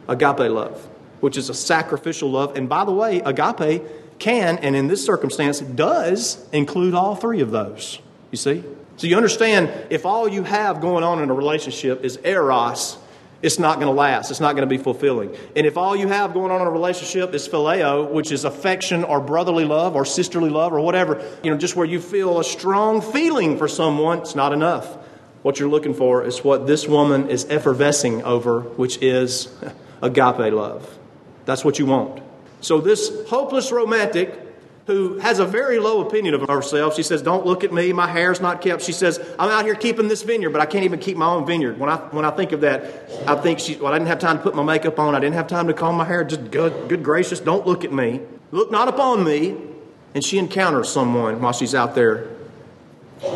Agape 0.08 0.50
love, 0.50 0.88
which 1.20 1.36
is 1.36 1.50
a 1.50 1.54
sacrificial 1.54 2.30
love. 2.30 2.56
And 2.56 2.68
by 2.68 2.84
the 2.84 2.92
way, 2.92 3.20
agape 3.20 3.82
can, 4.18 4.58
and 4.58 4.74
in 4.74 4.88
this 4.88 5.04
circumstance, 5.04 5.60
does 5.60 6.44
include 6.50 6.94
all 6.94 7.14
three 7.14 7.40
of 7.40 7.50
those. 7.50 8.00
You 8.30 8.38
see? 8.38 8.64
So 8.98 9.06
you 9.06 9.16
understand 9.16 9.70
if 9.90 10.04
all 10.04 10.28
you 10.28 10.42
have 10.42 10.80
going 10.80 11.04
on 11.04 11.22
in 11.22 11.30
a 11.30 11.34
relationship 11.34 12.04
is 12.04 12.18
eros, 12.24 12.98
it's 13.40 13.60
not 13.60 13.76
going 13.76 13.86
to 13.86 13.92
last. 13.92 14.32
It's 14.32 14.40
not 14.40 14.56
going 14.56 14.68
to 14.68 14.76
be 14.76 14.82
fulfilling. 14.82 15.36
And 15.54 15.64
if 15.64 15.76
all 15.76 15.94
you 15.94 16.08
have 16.08 16.34
going 16.34 16.50
on 16.50 16.60
in 16.60 16.66
a 16.66 16.70
relationship 16.70 17.32
is 17.32 17.48
phileo, 17.48 18.10
which 18.10 18.32
is 18.32 18.44
affection 18.44 19.04
or 19.04 19.20
brotherly 19.20 19.64
love 19.64 19.94
or 19.94 20.04
sisterly 20.04 20.50
love 20.50 20.72
or 20.72 20.80
whatever, 20.80 21.24
you 21.44 21.50
know, 21.52 21.56
just 21.56 21.76
where 21.76 21.86
you 21.86 22.00
feel 22.00 22.40
a 22.40 22.44
strong 22.44 23.00
feeling 23.00 23.56
for 23.56 23.68
someone, 23.68 24.18
it's 24.18 24.34
not 24.34 24.52
enough. 24.52 24.96
What 25.42 25.60
you're 25.60 25.68
looking 25.68 25.94
for 25.94 26.24
is 26.24 26.42
what 26.42 26.66
this 26.66 26.88
woman 26.88 27.30
is 27.30 27.44
effervescing 27.48 28.24
over, 28.24 28.62
which 28.62 29.00
is 29.00 29.56
agape 30.02 30.52
love. 30.52 30.98
That's 31.44 31.64
what 31.64 31.78
you 31.78 31.86
want. 31.86 32.20
So, 32.60 32.80
this 32.80 33.12
hopeless 33.28 33.70
romantic 33.70 34.47
who 34.88 35.18
has 35.18 35.38
a 35.38 35.44
very 35.44 35.78
low 35.78 36.00
opinion 36.00 36.32
of 36.32 36.48
herself, 36.48 36.96
she 36.96 37.02
says, 37.02 37.20
Don't 37.20 37.44
look 37.44 37.62
at 37.62 37.74
me, 37.74 37.92
my 37.92 38.08
hair's 38.08 38.40
not 38.40 38.62
kept. 38.62 38.82
She 38.82 38.92
says, 38.92 39.20
I'm 39.38 39.50
out 39.50 39.66
here 39.66 39.74
keeping 39.74 40.08
this 40.08 40.22
vineyard, 40.22 40.48
but 40.48 40.62
I 40.62 40.66
can't 40.66 40.84
even 40.84 40.98
keep 40.98 41.18
my 41.18 41.26
own 41.26 41.46
vineyard. 41.46 41.78
When 41.78 41.90
I, 41.90 41.96
when 41.96 42.24
I 42.24 42.30
think 42.30 42.52
of 42.52 42.62
that, 42.62 42.84
I 43.28 43.36
think 43.36 43.58
she, 43.60 43.76
well, 43.76 43.92
I 43.92 43.98
didn't 43.98 44.08
have 44.08 44.18
time 44.18 44.38
to 44.38 44.42
put 44.42 44.56
my 44.56 44.62
makeup 44.62 44.98
on, 44.98 45.14
I 45.14 45.20
didn't 45.20 45.34
have 45.34 45.46
time 45.46 45.66
to 45.66 45.74
comb 45.74 45.96
my 45.96 46.06
hair. 46.06 46.24
Just 46.24 46.50
good, 46.50 46.88
good 46.88 47.04
gracious, 47.04 47.38
don't 47.38 47.66
look 47.66 47.84
at 47.84 47.92
me. 47.92 48.22
Look 48.50 48.70
not 48.70 48.88
upon 48.88 49.24
me. 49.24 49.58
And 50.14 50.24
she 50.24 50.38
encounters 50.38 50.88
someone 50.88 51.42
while 51.42 51.52
she's 51.52 51.74
out 51.74 51.94
there, 51.94 52.26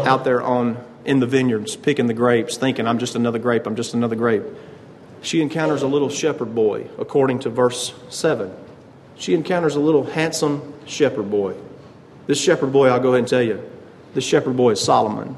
out 0.04 0.24
there 0.24 0.42
on 0.42 0.82
in 1.04 1.20
the 1.20 1.26
vineyards, 1.26 1.76
picking 1.76 2.06
the 2.06 2.14
grapes, 2.14 2.56
thinking, 2.56 2.86
I'm 2.86 2.98
just 2.98 3.14
another 3.14 3.38
grape, 3.38 3.66
I'm 3.66 3.76
just 3.76 3.92
another 3.92 4.16
grape. 4.16 4.44
She 5.20 5.42
encounters 5.42 5.82
a 5.82 5.86
little 5.86 6.08
shepherd 6.08 6.54
boy, 6.54 6.86
according 6.98 7.40
to 7.40 7.50
verse 7.50 7.92
7. 8.08 8.61
She 9.22 9.34
encounters 9.34 9.76
a 9.76 9.80
little 9.80 10.02
handsome 10.02 10.74
shepherd 10.84 11.30
boy. 11.30 11.54
This 12.26 12.40
shepherd 12.40 12.72
boy, 12.72 12.88
I'll 12.88 12.98
go 12.98 13.10
ahead 13.10 13.20
and 13.20 13.28
tell 13.28 13.40
you, 13.40 13.62
this 14.14 14.24
shepherd 14.24 14.56
boy 14.56 14.70
is 14.70 14.80
Solomon. 14.80 15.36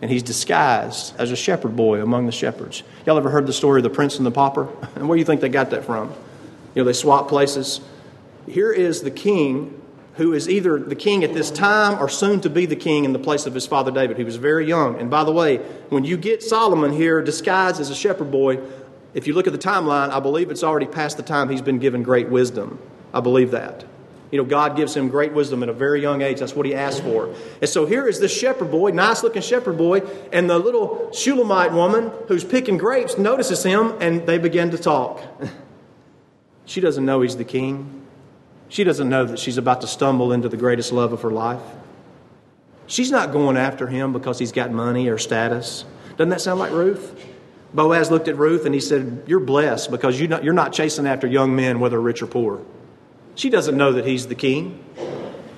And 0.00 0.10
he's 0.10 0.22
disguised 0.22 1.14
as 1.18 1.30
a 1.30 1.36
shepherd 1.36 1.76
boy 1.76 2.00
among 2.00 2.24
the 2.24 2.32
shepherds. 2.32 2.82
Y'all 3.04 3.18
ever 3.18 3.28
heard 3.28 3.46
the 3.46 3.52
story 3.52 3.80
of 3.80 3.82
the 3.82 3.90
prince 3.90 4.16
and 4.16 4.24
the 4.24 4.30
pauper? 4.30 4.66
And 4.96 5.10
where 5.10 5.16
do 5.16 5.18
you 5.18 5.26
think 5.26 5.42
they 5.42 5.50
got 5.50 5.68
that 5.70 5.84
from? 5.84 6.08
You 6.74 6.82
know, 6.82 6.84
they 6.84 6.94
swap 6.94 7.28
places. 7.28 7.82
Here 8.48 8.72
is 8.72 9.02
the 9.02 9.10
king 9.10 9.78
who 10.14 10.32
is 10.32 10.48
either 10.48 10.78
the 10.78 10.96
king 10.96 11.22
at 11.22 11.34
this 11.34 11.50
time 11.50 12.02
or 12.02 12.08
soon 12.08 12.40
to 12.40 12.48
be 12.48 12.64
the 12.64 12.76
king 12.76 13.04
in 13.04 13.12
the 13.12 13.18
place 13.18 13.44
of 13.44 13.52
his 13.52 13.66
father 13.66 13.90
David. 13.90 14.16
He 14.16 14.24
was 14.24 14.36
very 14.36 14.66
young. 14.66 14.98
And 14.98 15.10
by 15.10 15.24
the 15.24 15.32
way, 15.32 15.58
when 15.90 16.04
you 16.04 16.16
get 16.16 16.42
Solomon 16.42 16.92
here 16.92 17.20
disguised 17.20 17.78
as 17.78 17.90
a 17.90 17.94
shepherd 17.94 18.30
boy, 18.30 18.58
if 19.12 19.26
you 19.26 19.34
look 19.34 19.46
at 19.46 19.52
the 19.52 19.58
timeline, 19.58 20.08
I 20.08 20.20
believe 20.20 20.50
it's 20.50 20.64
already 20.64 20.86
past 20.86 21.18
the 21.18 21.22
time 21.22 21.50
he's 21.50 21.60
been 21.60 21.78
given 21.78 22.02
great 22.02 22.30
wisdom. 22.30 22.78
I 23.12 23.20
believe 23.20 23.50
that. 23.52 23.84
You 24.32 24.38
know, 24.38 24.44
God 24.44 24.76
gives 24.76 24.96
him 24.96 25.08
great 25.08 25.34
wisdom 25.34 25.62
at 25.62 25.68
a 25.68 25.74
very 25.74 26.00
young 26.00 26.22
age. 26.22 26.40
That's 26.40 26.56
what 26.56 26.64
he 26.64 26.74
asked 26.74 27.02
for. 27.02 27.34
And 27.60 27.68
so 27.68 27.84
here 27.84 28.08
is 28.08 28.18
this 28.18 28.34
shepherd 28.34 28.70
boy, 28.70 28.90
nice 28.90 29.22
looking 29.22 29.42
shepherd 29.42 29.76
boy, 29.76 30.00
and 30.32 30.48
the 30.48 30.58
little 30.58 31.12
Shulamite 31.12 31.72
woman 31.72 32.10
who's 32.28 32.42
picking 32.42 32.78
grapes 32.78 33.18
notices 33.18 33.62
him 33.62 33.94
and 34.00 34.26
they 34.26 34.38
begin 34.38 34.70
to 34.70 34.78
talk. 34.78 35.20
she 36.64 36.80
doesn't 36.80 37.04
know 37.04 37.20
he's 37.20 37.36
the 37.36 37.44
king. 37.44 38.06
She 38.70 38.84
doesn't 38.84 39.10
know 39.10 39.26
that 39.26 39.38
she's 39.38 39.58
about 39.58 39.82
to 39.82 39.86
stumble 39.86 40.32
into 40.32 40.48
the 40.48 40.56
greatest 40.56 40.92
love 40.92 41.12
of 41.12 41.20
her 41.20 41.30
life. 41.30 41.60
She's 42.86 43.10
not 43.10 43.32
going 43.32 43.58
after 43.58 43.86
him 43.86 44.14
because 44.14 44.38
he's 44.38 44.52
got 44.52 44.70
money 44.70 45.08
or 45.08 45.18
status. 45.18 45.84
Doesn't 46.16 46.30
that 46.30 46.40
sound 46.40 46.58
like 46.58 46.72
Ruth? 46.72 47.22
Boaz 47.74 48.10
looked 48.10 48.28
at 48.28 48.38
Ruth 48.38 48.64
and 48.64 48.74
he 48.74 48.80
said, 48.80 49.24
You're 49.26 49.40
blessed 49.40 49.90
because 49.90 50.18
you're 50.18 50.30
not, 50.30 50.42
you're 50.42 50.54
not 50.54 50.72
chasing 50.72 51.06
after 51.06 51.26
young 51.26 51.54
men, 51.54 51.80
whether 51.80 52.00
rich 52.00 52.22
or 52.22 52.26
poor. 52.26 52.62
She 53.34 53.50
doesn't 53.50 53.76
know 53.76 53.92
that 53.92 54.06
he's 54.06 54.26
the 54.26 54.34
king. 54.34 54.84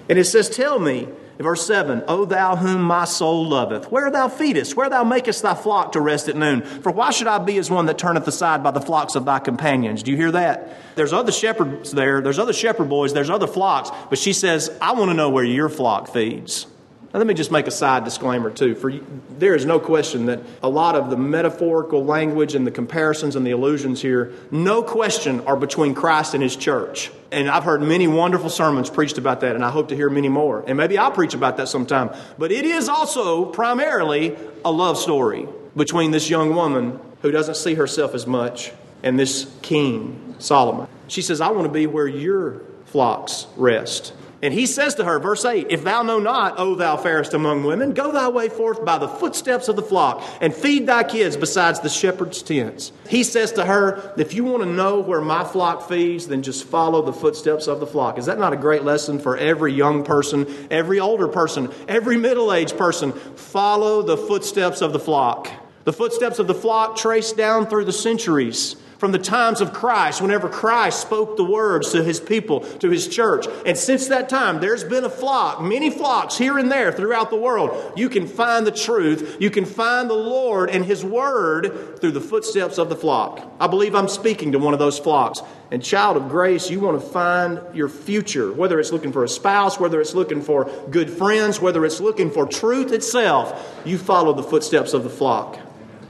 And 0.08 0.18
it 0.18 0.24
says, 0.24 0.48
Tell 0.48 0.78
me, 0.78 1.08
Verse 1.38 1.66
7 1.66 2.04
O 2.06 2.24
thou 2.24 2.56
whom 2.56 2.82
my 2.82 3.04
soul 3.04 3.48
loveth, 3.48 3.90
where 3.90 4.10
thou 4.10 4.28
feedest, 4.28 4.76
where 4.76 4.88
thou 4.88 5.02
makest 5.02 5.42
thy 5.42 5.54
flock 5.54 5.92
to 5.92 6.00
rest 6.00 6.28
at 6.28 6.36
noon. 6.36 6.62
For 6.62 6.92
why 6.92 7.10
should 7.10 7.26
I 7.26 7.38
be 7.38 7.58
as 7.58 7.70
one 7.70 7.86
that 7.86 7.98
turneth 7.98 8.26
aside 8.28 8.62
by 8.62 8.70
the 8.70 8.80
flocks 8.80 9.16
of 9.16 9.24
thy 9.24 9.40
companions? 9.40 10.02
Do 10.02 10.12
you 10.12 10.16
hear 10.16 10.30
that? 10.32 10.76
There's 10.94 11.12
other 11.12 11.32
shepherds 11.32 11.90
there, 11.90 12.20
there's 12.20 12.38
other 12.38 12.52
shepherd 12.52 12.88
boys, 12.88 13.12
there's 13.12 13.30
other 13.30 13.48
flocks, 13.48 13.90
but 14.08 14.18
she 14.18 14.32
says, 14.32 14.70
I 14.80 14.92
want 14.92 15.10
to 15.10 15.14
know 15.14 15.28
where 15.28 15.44
your 15.44 15.68
flock 15.68 16.08
feeds. 16.12 16.66
Now, 17.14 17.18
let 17.18 17.28
me 17.28 17.34
just 17.34 17.52
make 17.52 17.68
a 17.68 17.70
side 17.70 18.02
disclaimer, 18.02 18.50
too. 18.50 18.74
For 18.74 18.88
you, 18.88 19.06
there 19.38 19.54
is 19.54 19.64
no 19.64 19.78
question 19.78 20.26
that 20.26 20.40
a 20.64 20.68
lot 20.68 20.96
of 20.96 21.10
the 21.10 21.16
metaphorical 21.16 22.04
language 22.04 22.56
and 22.56 22.66
the 22.66 22.72
comparisons 22.72 23.36
and 23.36 23.46
the 23.46 23.52
allusions 23.52 24.02
here, 24.02 24.32
no 24.50 24.82
question, 24.82 25.38
are 25.46 25.56
between 25.56 25.94
Christ 25.94 26.34
and 26.34 26.42
his 26.42 26.56
church. 26.56 27.12
And 27.30 27.48
I've 27.48 27.62
heard 27.62 27.82
many 27.82 28.08
wonderful 28.08 28.50
sermons 28.50 28.90
preached 28.90 29.16
about 29.16 29.42
that, 29.42 29.54
and 29.54 29.64
I 29.64 29.70
hope 29.70 29.90
to 29.90 29.94
hear 29.94 30.10
many 30.10 30.28
more. 30.28 30.64
And 30.66 30.76
maybe 30.76 30.98
I'll 30.98 31.12
preach 31.12 31.34
about 31.34 31.56
that 31.58 31.68
sometime. 31.68 32.10
But 32.36 32.50
it 32.50 32.64
is 32.64 32.88
also 32.88 33.44
primarily 33.44 34.36
a 34.64 34.72
love 34.72 34.98
story 34.98 35.46
between 35.76 36.10
this 36.10 36.28
young 36.28 36.52
woman 36.52 36.98
who 37.22 37.30
doesn't 37.30 37.56
see 37.56 37.74
herself 37.74 38.16
as 38.16 38.26
much 38.26 38.72
and 39.04 39.16
this 39.16 39.48
king, 39.62 40.34
Solomon. 40.40 40.88
She 41.06 41.22
says, 41.22 41.40
I 41.40 41.52
want 41.52 41.66
to 41.68 41.72
be 41.72 41.86
where 41.86 42.08
your 42.08 42.62
flocks 42.86 43.46
rest. 43.56 44.14
And 44.44 44.52
he 44.52 44.66
says 44.66 44.96
to 44.96 45.04
her, 45.06 45.18
verse 45.18 45.42
8, 45.46 45.68
If 45.70 45.84
thou 45.84 46.02
know 46.02 46.18
not, 46.18 46.58
O 46.58 46.74
thou 46.74 46.98
fairest 46.98 47.32
among 47.32 47.64
women, 47.64 47.94
go 47.94 48.12
thy 48.12 48.28
way 48.28 48.50
forth 48.50 48.84
by 48.84 48.98
the 48.98 49.08
footsteps 49.08 49.68
of 49.68 49.76
the 49.76 49.82
flock, 49.82 50.22
and 50.42 50.54
feed 50.54 50.86
thy 50.86 51.02
kids 51.02 51.34
besides 51.34 51.80
the 51.80 51.88
shepherd's 51.88 52.42
tents. 52.42 52.92
He 53.08 53.24
says 53.24 53.52
to 53.52 53.64
her, 53.64 54.12
If 54.18 54.34
you 54.34 54.44
want 54.44 54.62
to 54.62 54.68
know 54.68 55.00
where 55.00 55.22
my 55.22 55.44
flock 55.44 55.88
feeds, 55.88 56.28
then 56.28 56.42
just 56.42 56.64
follow 56.64 57.00
the 57.00 57.12
footsteps 57.14 57.68
of 57.68 57.80
the 57.80 57.86
flock. 57.86 58.18
Is 58.18 58.26
that 58.26 58.38
not 58.38 58.52
a 58.52 58.58
great 58.58 58.84
lesson 58.84 59.18
for 59.18 59.34
every 59.34 59.72
young 59.72 60.04
person, 60.04 60.46
every 60.70 61.00
older 61.00 61.26
person, 61.26 61.72
every 61.88 62.18
middle 62.18 62.52
aged 62.52 62.76
person? 62.76 63.12
Follow 63.12 64.02
the 64.02 64.18
footsteps 64.18 64.82
of 64.82 64.92
the 64.92 65.00
flock. 65.00 65.50
The 65.84 65.92
footsteps 65.94 66.38
of 66.38 66.48
the 66.48 66.54
flock 66.54 66.96
traced 66.96 67.38
down 67.38 67.66
through 67.66 67.86
the 67.86 67.92
centuries 67.94 68.76
from 69.04 69.12
the 69.12 69.18
times 69.18 69.60
of 69.60 69.74
Christ, 69.74 70.22
whenever 70.22 70.48
Christ 70.48 71.02
spoke 71.02 71.36
the 71.36 71.44
words 71.44 71.92
to 71.92 72.02
his 72.02 72.18
people, 72.18 72.60
to 72.78 72.88
his 72.88 73.06
church. 73.06 73.46
And 73.66 73.76
since 73.76 74.06
that 74.06 74.30
time, 74.30 74.60
there's 74.60 74.82
been 74.82 75.04
a 75.04 75.10
flock, 75.10 75.60
many 75.60 75.90
flocks 75.90 76.38
here 76.38 76.56
and 76.56 76.72
there 76.72 76.90
throughout 76.90 77.28
the 77.28 77.36
world. 77.36 77.92
You 77.98 78.08
can 78.08 78.26
find 78.26 78.66
the 78.66 78.72
truth, 78.72 79.36
you 79.40 79.50
can 79.50 79.66
find 79.66 80.08
the 80.08 80.14
Lord 80.14 80.70
and 80.70 80.86
his 80.86 81.04
word 81.04 82.00
through 82.00 82.12
the 82.12 82.20
footsteps 82.22 82.78
of 82.78 82.88
the 82.88 82.96
flock. 82.96 83.46
I 83.60 83.66
believe 83.66 83.94
I'm 83.94 84.08
speaking 84.08 84.52
to 84.52 84.58
one 84.58 84.72
of 84.72 84.78
those 84.78 84.98
flocks. 84.98 85.42
And, 85.70 85.84
child 85.84 86.16
of 86.16 86.30
grace, 86.30 86.70
you 86.70 86.80
want 86.80 86.98
to 86.98 87.06
find 87.06 87.60
your 87.74 87.90
future, 87.90 88.54
whether 88.54 88.80
it's 88.80 88.90
looking 88.90 89.12
for 89.12 89.22
a 89.22 89.28
spouse, 89.28 89.78
whether 89.78 90.00
it's 90.00 90.14
looking 90.14 90.40
for 90.40 90.64
good 90.90 91.10
friends, 91.10 91.60
whether 91.60 91.84
it's 91.84 92.00
looking 92.00 92.30
for 92.30 92.46
truth 92.46 92.90
itself, 92.90 93.82
you 93.84 93.98
follow 93.98 94.32
the 94.32 94.42
footsteps 94.42 94.94
of 94.94 95.04
the 95.04 95.10
flock. 95.10 95.58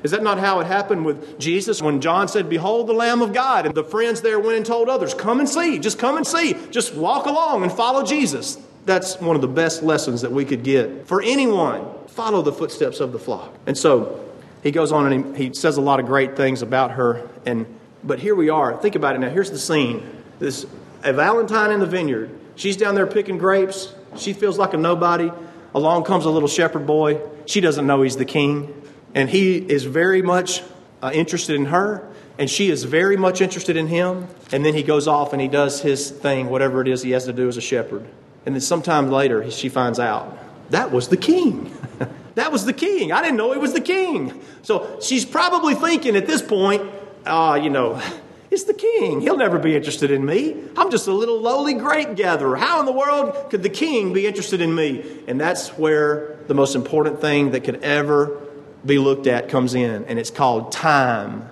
Is 0.04 0.10
that 0.10 0.22
not 0.22 0.38
how 0.38 0.60
it 0.60 0.66
happened 0.66 1.06
with 1.06 1.40
Jesus 1.40 1.80
when 1.80 2.02
John 2.02 2.28
said, 2.28 2.50
Behold 2.50 2.86
the 2.86 2.92
Lamb 2.92 3.22
of 3.22 3.32
God? 3.32 3.64
And 3.64 3.74
the 3.74 3.82
friends 3.82 4.20
there 4.20 4.38
went 4.38 4.58
and 4.58 4.66
told 4.66 4.90
others, 4.90 5.14
Come 5.14 5.40
and 5.40 5.48
see, 5.48 5.78
just 5.78 5.98
come 5.98 6.18
and 6.18 6.26
see, 6.26 6.54
just 6.70 6.94
walk 6.94 7.24
along 7.24 7.62
and 7.62 7.72
follow 7.72 8.04
Jesus. 8.04 8.58
That's 8.84 9.18
one 9.18 9.34
of 9.34 9.40
the 9.40 9.48
best 9.48 9.82
lessons 9.82 10.20
that 10.20 10.30
we 10.30 10.44
could 10.44 10.62
get 10.62 11.06
for 11.08 11.22
anyone. 11.22 11.86
Follow 12.08 12.42
the 12.42 12.52
footsteps 12.52 13.00
of 13.00 13.12
the 13.12 13.18
flock. 13.18 13.54
And 13.66 13.76
so 13.76 14.30
he 14.62 14.70
goes 14.70 14.92
on 14.92 15.10
and 15.10 15.34
he, 15.34 15.46
he 15.46 15.54
says 15.54 15.78
a 15.78 15.80
lot 15.80 16.00
of 16.00 16.06
great 16.06 16.36
things 16.36 16.60
about 16.60 16.92
her. 16.92 17.26
And 17.46 17.66
but 18.04 18.18
here 18.18 18.34
we 18.34 18.50
are. 18.50 18.76
Think 18.76 18.96
about 18.96 19.16
it 19.16 19.20
now. 19.20 19.30
Here's 19.30 19.50
the 19.50 19.58
scene. 19.58 20.06
This 20.38 20.66
a 21.02 21.14
Valentine 21.14 21.70
in 21.70 21.80
the 21.80 21.86
vineyard. 21.86 22.30
She's 22.56 22.76
down 22.76 22.94
there 22.94 23.06
picking 23.06 23.38
grapes. 23.38 23.94
She 24.16 24.34
feels 24.34 24.58
like 24.58 24.74
a 24.74 24.76
nobody. 24.76 25.32
Along 25.74 26.04
comes 26.04 26.26
a 26.26 26.30
little 26.30 26.48
shepherd 26.48 26.86
boy. 26.86 27.20
She 27.46 27.60
doesn't 27.60 27.86
know 27.86 28.02
he's 28.02 28.16
the 28.16 28.24
king. 28.26 28.82
And 29.14 29.30
he 29.30 29.56
is 29.56 29.84
very 29.84 30.22
much 30.22 30.62
uh, 31.02 31.10
interested 31.14 31.56
in 31.56 31.66
her, 31.66 32.06
and 32.38 32.50
she 32.50 32.70
is 32.70 32.84
very 32.84 33.16
much 33.16 33.40
interested 33.40 33.76
in 33.76 33.86
him. 33.86 34.26
And 34.52 34.64
then 34.64 34.74
he 34.74 34.82
goes 34.82 35.06
off 35.06 35.32
and 35.32 35.40
he 35.40 35.48
does 35.48 35.80
his 35.80 36.10
thing, 36.10 36.48
whatever 36.48 36.80
it 36.80 36.88
is 36.88 37.02
he 37.02 37.12
has 37.12 37.24
to 37.26 37.32
do 37.32 37.48
as 37.48 37.56
a 37.56 37.60
shepherd. 37.60 38.04
And 38.44 38.54
then 38.54 38.60
sometime 38.60 39.10
later, 39.10 39.50
she 39.50 39.68
finds 39.68 39.98
out 39.98 40.38
that 40.70 40.90
was 40.90 41.08
the 41.08 41.16
king. 41.16 41.74
that 42.34 42.50
was 42.50 42.64
the 42.64 42.72
king. 42.72 43.12
I 43.12 43.22
didn't 43.22 43.36
know 43.36 43.52
he 43.52 43.58
was 43.58 43.72
the 43.72 43.80
king. 43.80 44.40
So 44.62 44.98
she's 45.00 45.24
probably 45.24 45.74
thinking 45.74 46.16
at 46.16 46.26
this 46.26 46.42
point, 46.42 46.82
ah, 47.26 47.52
uh, 47.52 47.54
you 47.56 47.70
know, 47.70 48.02
it's 48.50 48.64
the 48.64 48.74
king. 48.74 49.20
He'll 49.20 49.36
never 49.36 49.58
be 49.58 49.76
interested 49.76 50.10
in 50.10 50.24
me. 50.24 50.56
I'm 50.76 50.90
just 50.90 51.06
a 51.06 51.12
little 51.12 51.40
lowly 51.40 51.74
grape 51.74 52.16
gatherer. 52.16 52.56
How 52.56 52.80
in 52.80 52.86
the 52.86 52.92
world 52.92 53.50
could 53.50 53.62
the 53.62 53.68
king 53.68 54.12
be 54.12 54.26
interested 54.26 54.60
in 54.60 54.74
me? 54.74 55.22
And 55.28 55.40
that's 55.40 55.68
where 55.70 56.38
the 56.48 56.54
most 56.54 56.74
important 56.74 57.20
thing 57.20 57.52
that 57.52 57.64
could 57.64 57.82
ever 57.82 58.40
be 58.84 58.98
looked 58.98 59.26
at 59.26 59.48
comes 59.48 59.74
in, 59.74 60.04
and 60.04 60.18
it's 60.18 60.30
called 60.30 60.72
time. 60.72 61.48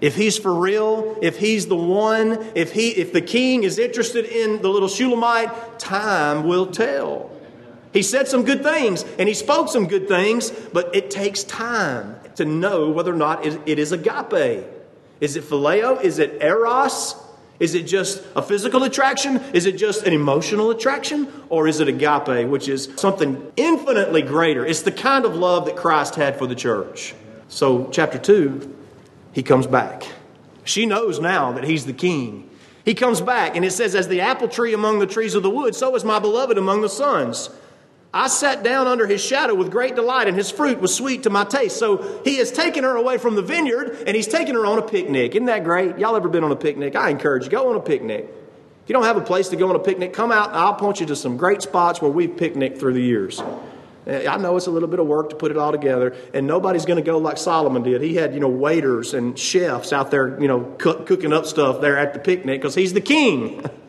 If 0.00 0.16
he's 0.16 0.36
for 0.36 0.52
real, 0.54 1.18
if 1.22 1.38
he's 1.38 1.66
the 1.66 1.76
one, 1.76 2.52
if 2.54 2.72
he 2.72 2.90
if 2.90 3.12
the 3.12 3.22
king 3.22 3.62
is 3.62 3.78
interested 3.78 4.24
in 4.24 4.60
the 4.60 4.68
little 4.68 4.88
Shulamite, 4.88 5.78
time 5.78 6.44
will 6.46 6.66
tell. 6.66 7.30
He 7.92 8.02
said 8.02 8.26
some 8.26 8.44
good 8.44 8.62
things 8.62 9.04
and 9.18 9.28
he 9.28 9.34
spoke 9.34 9.68
some 9.68 9.86
good 9.86 10.08
things, 10.08 10.50
but 10.50 10.94
it 10.94 11.10
takes 11.10 11.44
time 11.44 12.16
to 12.34 12.44
know 12.44 12.90
whether 12.90 13.12
or 13.12 13.16
not 13.16 13.46
it 13.46 13.78
is 13.78 13.92
agape. 13.92 14.66
Is 15.20 15.36
it 15.36 15.44
phileo? 15.44 16.02
Is 16.02 16.18
it 16.18 16.42
eros? 16.42 17.14
Is 17.60 17.74
it 17.74 17.84
just 17.84 18.22
a 18.34 18.42
physical 18.42 18.82
attraction? 18.82 19.36
Is 19.52 19.66
it 19.66 19.76
just 19.76 20.04
an 20.04 20.12
emotional 20.12 20.70
attraction? 20.70 21.28
Or 21.48 21.68
is 21.68 21.80
it 21.80 21.88
agape, 21.88 22.48
which 22.48 22.68
is 22.68 22.88
something 22.96 23.52
infinitely 23.56 24.22
greater? 24.22 24.66
It's 24.66 24.82
the 24.82 24.92
kind 24.92 25.24
of 25.24 25.36
love 25.36 25.66
that 25.66 25.76
Christ 25.76 26.16
had 26.16 26.36
for 26.36 26.46
the 26.46 26.56
church. 26.56 27.14
So, 27.48 27.88
chapter 27.92 28.18
2, 28.18 28.76
he 29.32 29.42
comes 29.42 29.66
back. 29.66 30.04
She 30.64 30.86
knows 30.86 31.20
now 31.20 31.52
that 31.52 31.64
he's 31.64 31.86
the 31.86 31.92
king. 31.92 32.50
He 32.84 32.94
comes 32.94 33.20
back, 33.20 33.56
and 33.56 33.64
it 33.64 33.70
says, 33.70 33.94
As 33.94 34.08
the 34.08 34.20
apple 34.20 34.48
tree 34.48 34.74
among 34.74 34.98
the 34.98 35.06
trees 35.06 35.34
of 35.34 35.42
the 35.42 35.50
wood, 35.50 35.74
so 35.74 35.94
is 35.94 36.04
my 36.04 36.18
beloved 36.18 36.58
among 36.58 36.80
the 36.80 36.88
sons. 36.88 37.50
I 38.16 38.28
sat 38.28 38.62
down 38.62 38.86
under 38.86 39.08
his 39.08 39.20
shadow 39.20 39.56
with 39.56 39.72
great 39.72 39.96
delight, 39.96 40.28
and 40.28 40.36
his 40.36 40.48
fruit 40.48 40.80
was 40.80 40.94
sweet 40.94 41.24
to 41.24 41.30
my 41.30 41.42
taste. 41.42 41.78
So 41.78 42.22
he 42.22 42.36
has 42.36 42.52
taken 42.52 42.84
her 42.84 42.94
away 42.94 43.18
from 43.18 43.34
the 43.34 43.42
vineyard, 43.42 44.04
and 44.06 44.14
he's 44.14 44.28
taken 44.28 44.54
her 44.54 44.64
on 44.64 44.78
a 44.78 44.82
picnic. 44.82 45.34
Isn't 45.34 45.46
that 45.46 45.64
great? 45.64 45.98
Y'all 45.98 46.14
ever 46.14 46.28
been 46.28 46.44
on 46.44 46.52
a 46.52 46.56
picnic? 46.56 46.94
I 46.94 47.10
encourage 47.10 47.42
you, 47.42 47.50
go 47.50 47.70
on 47.70 47.76
a 47.76 47.80
picnic. 47.80 48.26
If 48.84 48.88
you 48.88 48.92
don't 48.92 49.02
have 49.02 49.16
a 49.16 49.20
place 49.20 49.48
to 49.48 49.56
go 49.56 49.68
on 49.68 49.74
a 49.74 49.80
picnic, 49.80 50.12
come 50.12 50.30
out, 50.30 50.50
and 50.50 50.58
I'll 50.58 50.74
point 50.74 51.00
you 51.00 51.06
to 51.06 51.16
some 51.16 51.36
great 51.36 51.60
spots 51.60 52.00
where 52.00 52.10
we've 52.10 52.36
picnicked 52.36 52.78
through 52.78 52.92
the 52.92 53.02
years. 53.02 53.42
Eh, 54.06 54.28
I 54.28 54.36
know 54.36 54.56
it's 54.56 54.68
a 54.68 54.70
little 54.70 54.88
bit 54.88 55.00
of 55.00 55.08
work 55.08 55.30
to 55.30 55.36
put 55.36 55.50
it 55.50 55.56
all 55.56 55.72
together, 55.72 56.14
and 56.32 56.46
nobody's 56.46 56.84
going 56.84 57.02
to 57.02 57.04
go 57.04 57.18
like 57.18 57.36
Solomon 57.36 57.82
did. 57.82 58.00
He 58.00 58.14
had, 58.14 58.32
you 58.32 58.38
know, 58.38 58.48
waiters 58.48 59.12
and 59.12 59.36
chefs 59.36 59.92
out 59.92 60.12
there, 60.12 60.40
you 60.40 60.46
know, 60.46 60.76
cook, 60.78 61.06
cooking 61.06 61.32
up 61.32 61.46
stuff 61.46 61.80
there 61.80 61.98
at 61.98 62.12
the 62.12 62.20
picnic 62.20 62.60
because 62.60 62.76
he's 62.76 62.92
the 62.92 63.00
king. 63.00 63.64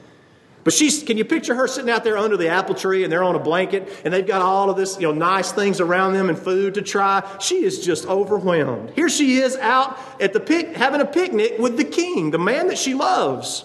But 0.66 0.74
she's, 0.74 1.04
can 1.04 1.16
you 1.16 1.24
picture 1.24 1.54
her 1.54 1.68
sitting 1.68 1.92
out 1.92 2.04
there 2.04 2.18
under 2.18 2.38
the 2.38 2.50
apple 2.50 2.74
tree 2.74 3.04
and 3.04 3.12
they're 3.12 3.24
on 3.24 3.36
a 3.36 3.40
blanket 3.40 3.88
and 4.04 4.12
they've 4.12 4.26
got 4.26 4.42
all 4.42 4.72
of 4.72 4.76
this, 4.76 5.00
you 5.00 5.04
know, 5.04 5.14
nice 5.14 5.52
things 5.52 5.80
around 5.80 6.14
them 6.14 6.28
and 6.28 6.38
food 6.38 6.74
to 6.74 6.82
try? 6.82 7.24
She 7.40 7.64
is 7.64 7.86
just 7.86 8.08
overwhelmed. 8.08 8.90
Here 8.96 9.08
she 9.08 9.38
is 9.38 9.56
out 9.58 9.98
at 10.20 10.34
the 10.34 10.40
pic, 10.40 10.76
having 10.76 11.02
a 11.02 11.06
picnic 11.06 11.60
with 11.60 11.78
the 11.78 11.84
king, 11.84 12.32
the 12.32 12.40
man 12.40 12.68
that 12.70 12.80
she 12.80 12.96
loves. 12.96 13.64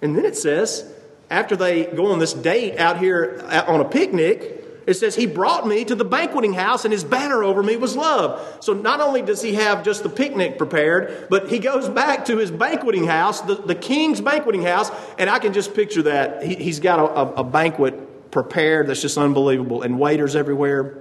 And 0.00 0.16
then 0.16 0.24
it 0.24 0.36
says, 0.36 0.88
after 1.28 1.56
they 1.56 1.86
go 1.86 2.12
on 2.12 2.20
this 2.20 2.34
date 2.34 2.78
out 2.78 2.98
here 2.98 3.44
uh, 3.46 3.64
on 3.66 3.80
a 3.80 3.84
picnic, 3.84 4.61
it 4.86 4.94
says, 4.94 5.14
He 5.14 5.26
brought 5.26 5.66
me 5.66 5.84
to 5.84 5.94
the 5.94 6.04
banqueting 6.04 6.52
house, 6.52 6.84
and 6.84 6.92
his 6.92 7.04
banner 7.04 7.42
over 7.42 7.62
me 7.62 7.76
was 7.76 7.96
love. 7.96 8.58
So 8.60 8.72
not 8.72 9.00
only 9.00 9.22
does 9.22 9.42
he 9.42 9.54
have 9.54 9.84
just 9.84 10.02
the 10.02 10.08
picnic 10.08 10.58
prepared, 10.58 11.28
but 11.30 11.48
he 11.48 11.58
goes 11.58 11.88
back 11.88 12.24
to 12.26 12.38
his 12.38 12.50
banqueting 12.50 13.06
house, 13.06 13.40
the, 13.42 13.54
the 13.54 13.74
king's 13.74 14.20
banqueting 14.20 14.62
house, 14.62 14.90
and 15.18 15.30
I 15.30 15.38
can 15.38 15.52
just 15.52 15.74
picture 15.74 16.02
that. 16.02 16.42
He, 16.42 16.66
has 16.66 16.80
got 16.80 16.98
a, 16.98 17.40
a 17.40 17.44
banquet 17.44 18.30
prepared 18.30 18.86
that's 18.88 19.02
just 19.02 19.18
unbelievable, 19.18 19.82
and 19.82 19.98
waiters 19.98 20.34
everywhere. 20.34 20.98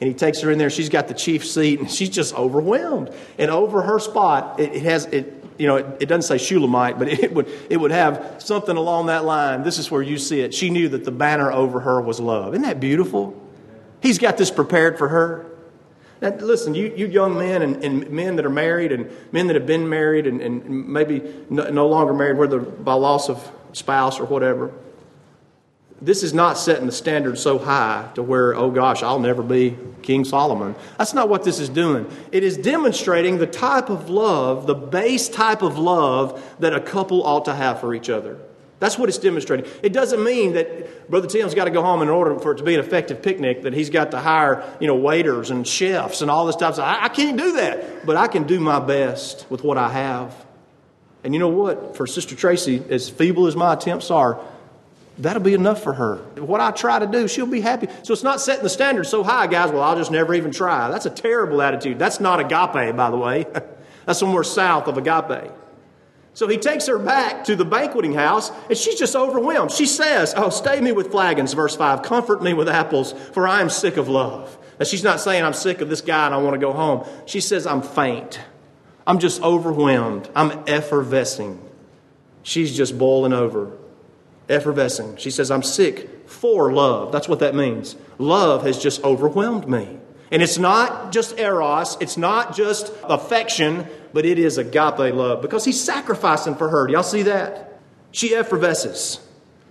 And 0.00 0.08
he 0.08 0.14
takes 0.14 0.40
her 0.40 0.50
in 0.50 0.58
there. 0.58 0.70
She's 0.70 0.88
got 0.88 1.06
the 1.08 1.14
chief 1.14 1.46
seat, 1.46 1.78
and 1.78 1.90
she's 1.90 2.10
just 2.10 2.34
overwhelmed. 2.34 3.14
And 3.38 3.50
over 3.50 3.82
her 3.82 4.00
spot, 4.00 4.58
it, 4.58 4.74
it 4.74 4.82
has 4.82 5.06
it 5.06 5.43
you 5.58 5.66
know, 5.66 5.76
it, 5.76 5.86
it, 6.00 6.06
doesn't 6.06 6.22
say 6.22 6.38
Shulamite, 6.38 6.98
but 6.98 7.08
it 7.22 7.32
would, 7.32 7.48
it 7.70 7.76
would 7.76 7.90
have 7.90 8.36
something 8.38 8.76
along 8.76 9.06
that 9.06 9.24
line. 9.24 9.62
This 9.62 9.78
is 9.78 9.90
where 9.90 10.02
you 10.02 10.18
see 10.18 10.40
it. 10.40 10.54
She 10.54 10.70
knew 10.70 10.88
that 10.90 11.04
the 11.04 11.12
banner 11.12 11.52
over 11.52 11.80
her 11.80 12.00
was 12.00 12.20
love. 12.20 12.54
Isn't 12.54 12.62
that 12.62 12.80
beautiful? 12.80 13.40
He's 14.02 14.18
got 14.18 14.36
this 14.36 14.50
prepared 14.50 14.98
for 14.98 15.08
her. 15.08 15.46
Now, 16.20 16.30
listen, 16.36 16.74
you, 16.74 16.92
you 16.96 17.06
young 17.06 17.36
men 17.36 17.62
and, 17.62 17.84
and, 17.84 18.10
men 18.10 18.36
that 18.36 18.46
are 18.46 18.50
married 18.50 18.92
and 18.92 19.10
men 19.32 19.46
that 19.48 19.56
have 19.56 19.66
been 19.66 19.88
married 19.88 20.26
and, 20.26 20.40
and 20.40 20.88
maybe 20.88 21.22
no, 21.50 21.70
no 21.70 21.88
longer 21.88 22.14
married, 22.14 22.38
whether 22.38 22.58
by 22.58 22.94
loss 22.94 23.28
of 23.28 23.50
spouse 23.72 24.20
or 24.20 24.24
whatever, 24.24 24.72
this 26.04 26.22
is 26.22 26.34
not 26.34 26.58
setting 26.58 26.86
the 26.86 26.92
standard 26.92 27.38
so 27.38 27.58
high 27.58 28.10
to 28.14 28.22
where, 28.22 28.54
oh 28.54 28.70
gosh, 28.70 29.02
I'll 29.02 29.18
never 29.18 29.42
be 29.42 29.76
King 30.02 30.24
Solomon. 30.24 30.74
That's 30.98 31.14
not 31.14 31.30
what 31.30 31.44
this 31.44 31.58
is 31.58 31.70
doing. 31.70 32.06
It 32.30 32.44
is 32.44 32.58
demonstrating 32.58 33.38
the 33.38 33.46
type 33.46 33.88
of 33.88 34.10
love, 34.10 34.66
the 34.66 34.74
base 34.74 35.28
type 35.30 35.62
of 35.62 35.78
love 35.78 36.42
that 36.58 36.74
a 36.74 36.80
couple 36.80 37.24
ought 37.24 37.46
to 37.46 37.54
have 37.54 37.80
for 37.80 37.94
each 37.94 38.10
other. 38.10 38.38
That's 38.80 38.98
what 38.98 39.08
it's 39.08 39.16
demonstrating. 39.16 39.70
It 39.82 39.94
doesn't 39.94 40.22
mean 40.22 40.54
that 40.54 41.08
Brother 41.08 41.26
Tim's 41.26 41.54
got 41.54 41.64
to 41.64 41.70
go 41.70 41.80
home 41.80 42.02
in 42.02 42.10
order 42.10 42.38
for 42.38 42.52
it 42.52 42.58
to 42.58 42.64
be 42.64 42.74
an 42.74 42.80
effective 42.80 43.22
picnic, 43.22 43.62
that 43.62 43.72
he's 43.72 43.88
got 43.88 44.10
to 44.10 44.20
hire, 44.20 44.62
you 44.80 44.86
know, 44.86 44.96
waiters 44.96 45.50
and 45.50 45.66
chefs 45.66 46.20
and 46.20 46.30
all 46.30 46.44
this 46.44 46.56
stuff. 46.56 46.78
I, 46.78 47.04
I 47.04 47.08
can't 47.08 47.38
do 47.38 47.52
that, 47.52 48.04
but 48.04 48.16
I 48.16 48.26
can 48.26 48.42
do 48.44 48.60
my 48.60 48.80
best 48.80 49.46
with 49.48 49.64
what 49.64 49.78
I 49.78 49.88
have. 49.88 50.34
And 51.22 51.32
you 51.32 51.40
know 51.40 51.48
what? 51.48 51.96
For 51.96 52.06
Sister 52.06 52.34
Tracy, 52.34 52.82
as 52.90 53.08
feeble 53.08 53.46
as 53.46 53.56
my 53.56 53.72
attempts 53.72 54.10
are, 54.10 54.38
That'll 55.18 55.42
be 55.42 55.54
enough 55.54 55.82
for 55.82 55.92
her. 55.92 56.16
What 56.40 56.60
I 56.60 56.72
try 56.72 56.98
to 56.98 57.06
do, 57.06 57.28
she'll 57.28 57.46
be 57.46 57.60
happy. 57.60 57.88
So 58.02 58.12
it's 58.12 58.24
not 58.24 58.40
setting 58.40 58.64
the 58.64 58.68
standard 58.68 59.04
so 59.04 59.22
high, 59.22 59.46
guys, 59.46 59.70
well, 59.70 59.82
I'll 59.82 59.96
just 59.96 60.10
never 60.10 60.34
even 60.34 60.50
try. 60.50 60.90
That's 60.90 61.06
a 61.06 61.10
terrible 61.10 61.62
attitude. 61.62 61.98
That's 61.98 62.18
not 62.18 62.40
agape, 62.40 62.96
by 62.96 63.10
the 63.10 63.16
way. 63.16 63.46
That's 64.06 64.18
somewhere 64.18 64.42
south 64.42 64.88
of 64.88 64.98
agape. 64.98 65.52
So 66.34 66.48
he 66.48 66.58
takes 66.58 66.88
her 66.88 66.98
back 66.98 67.44
to 67.44 67.54
the 67.54 67.64
banqueting 67.64 68.12
house, 68.12 68.50
and 68.68 68.76
she's 68.76 68.98
just 68.98 69.14
overwhelmed. 69.14 69.70
She 69.70 69.86
says, 69.86 70.34
Oh, 70.36 70.50
stay 70.50 70.80
me 70.80 70.90
with 70.90 71.12
flagons, 71.12 71.52
verse 71.52 71.76
5. 71.76 72.02
Comfort 72.02 72.42
me 72.42 72.54
with 72.54 72.68
apples, 72.68 73.12
for 73.12 73.46
I 73.46 73.60
am 73.60 73.70
sick 73.70 73.96
of 73.96 74.08
love. 74.08 74.58
Now, 74.80 74.84
she's 74.84 75.04
not 75.04 75.20
saying, 75.20 75.44
I'm 75.44 75.52
sick 75.52 75.80
of 75.80 75.88
this 75.88 76.00
guy 76.00 76.26
and 76.26 76.34
I 76.34 76.38
want 76.38 76.54
to 76.54 76.58
go 76.58 76.72
home. 76.72 77.06
She 77.26 77.40
says, 77.40 77.68
I'm 77.68 77.82
faint. 77.82 78.40
I'm 79.06 79.20
just 79.20 79.40
overwhelmed. 79.42 80.28
I'm 80.34 80.64
effervescing. 80.66 81.60
She's 82.42 82.76
just 82.76 82.98
boiling 82.98 83.32
over 83.32 83.70
effervescing. 84.48 85.16
She 85.18 85.30
says, 85.30 85.50
I'm 85.50 85.62
sick 85.62 86.28
for 86.28 86.72
love. 86.72 87.12
That's 87.12 87.28
what 87.28 87.40
that 87.40 87.54
means. 87.54 87.96
Love 88.18 88.64
has 88.64 88.78
just 88.78 89.02
overwhelmed 89.04 89.68
me. 89.68 89.98
And 90.30 90.42
it's 90.42 90.58
not 90.58 91.12
just 91.12 91.38
eros, 91.38 91.96
it's 92.00 92.16
not 92.16 92.56
just 92.56 92.92
affection, 93.04 93.86
but 94.12 94.24
it 94.24 94.38
is 94.38 94.58
agape 94.58 95.14
love 95.14 95.42
because 95.42 95.64
he's 95.64 95.80
sacrificing 95.80 96.54
for 96.54 96.68
her. 96.68 96.86
Do 96.86 96.92
y'all 96.92 97.02
see 97.02 97.22
that? 97.22 97.78
She 98.10 98.34
effervesces. 98.34 99.20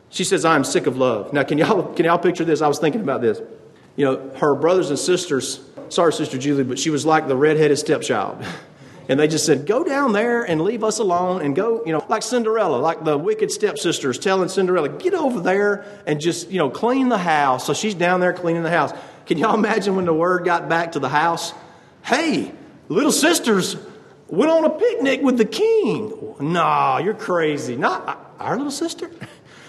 She 0.09 0.23
says, 0.23 0.45
I'm 0.45 0.63
sick 0.63 0.85
of 0.85 0.95
love. 0.95 1.33
Now, 1.33 1.43
can 1.43 1.57
y'all, 1.57 1.91
can 1.93 2.05
y'all 2.05 2.19
picture 2.19 2.45
this? 2.45 2.61
I 2.61 2.67
was 2.67 2.77
thinking 2.79 3.01
about 3.01 3.21
this. 3.21 3.41
You 3.95 4.05
know, 4.05 4.29
her 4.35 4.53
brothers 4.55 4.89
and 4.89 4.99
sisters, 4.99 5.59
sorry, 5.89 6.13
Sister 6.13 6.37
Julie, 6.37 6.63
but 6.63 6.77
she 6.77 6.89
was 6.89 7.05
like 7.05 7.27
the 7.27 7.35
redheaded 7.35 7.79
stepchild. 7.79 8.43
And 9.09 9.19
they 9.19 9.27
just 9.27 9.45
said, 9.45 9.65
Go 9.65 9.83
down 9.83 10.13
there 10.13 10.43
and 10.43 10.61
leave 10.61 10.83
us 10.83 10.99
alone 10.99 11.41
and 11.41 11.55
go, 11.55 11.83
you 11.85 11.91
know, 11.91 12.05
like 12.09 12.23
Cinderella, 12.23 12.77
like 12.77 13.03
the 13.03 13.17
wicked 13.17 13.51
stepsisters 13.51 14.17
telling 14.17 14.49
Cinderella, 14.49 14.89
Get 14.89 15.13
over 15.13 15.39
there 15.39 15.85
and 16.05 16.21
just, 16.21 16.49
you 16.49 16.57
know, 16.57 16.69
clean 16.69 17.09
the 17.09 17.17
house. 17.17 17.65
So 17.65 17.73
she's 17.73 17.95
down 17.95 18.19
there 18.19 18.33
cleaning 18.33 18.63
the 18.63 18.69
house. 18.69 18.93
Can 19.25 19.37
y'all 19.37 19.55
imagine 19.55 19.95
when 19.95 20.05
the 20.05 20.13
word 20.13 20.45
got 20.45 20.69
back 20.69 20.93
to 20.93 20.99
the 20.99 21.09
house? 21.09 21.53
Hey, 22.03 22.51
little 22.89 23.11
sisters 23.11 23.77
went 24.27 24.51
on 24.51 24.65
a 24.65 24.69
picnic 24.69 25.21
with 25.21 25.37
the 25.37 25.45
king. 25.45 26.35
Nah, 26.39 26.97
you're 26.97 27.13
crazy. 27.13 27.75
Not 27.75 28.07
uh, 28.07 28.15
our 28.39 28.57
little 28.57 28.71
sister. 28.71 29.09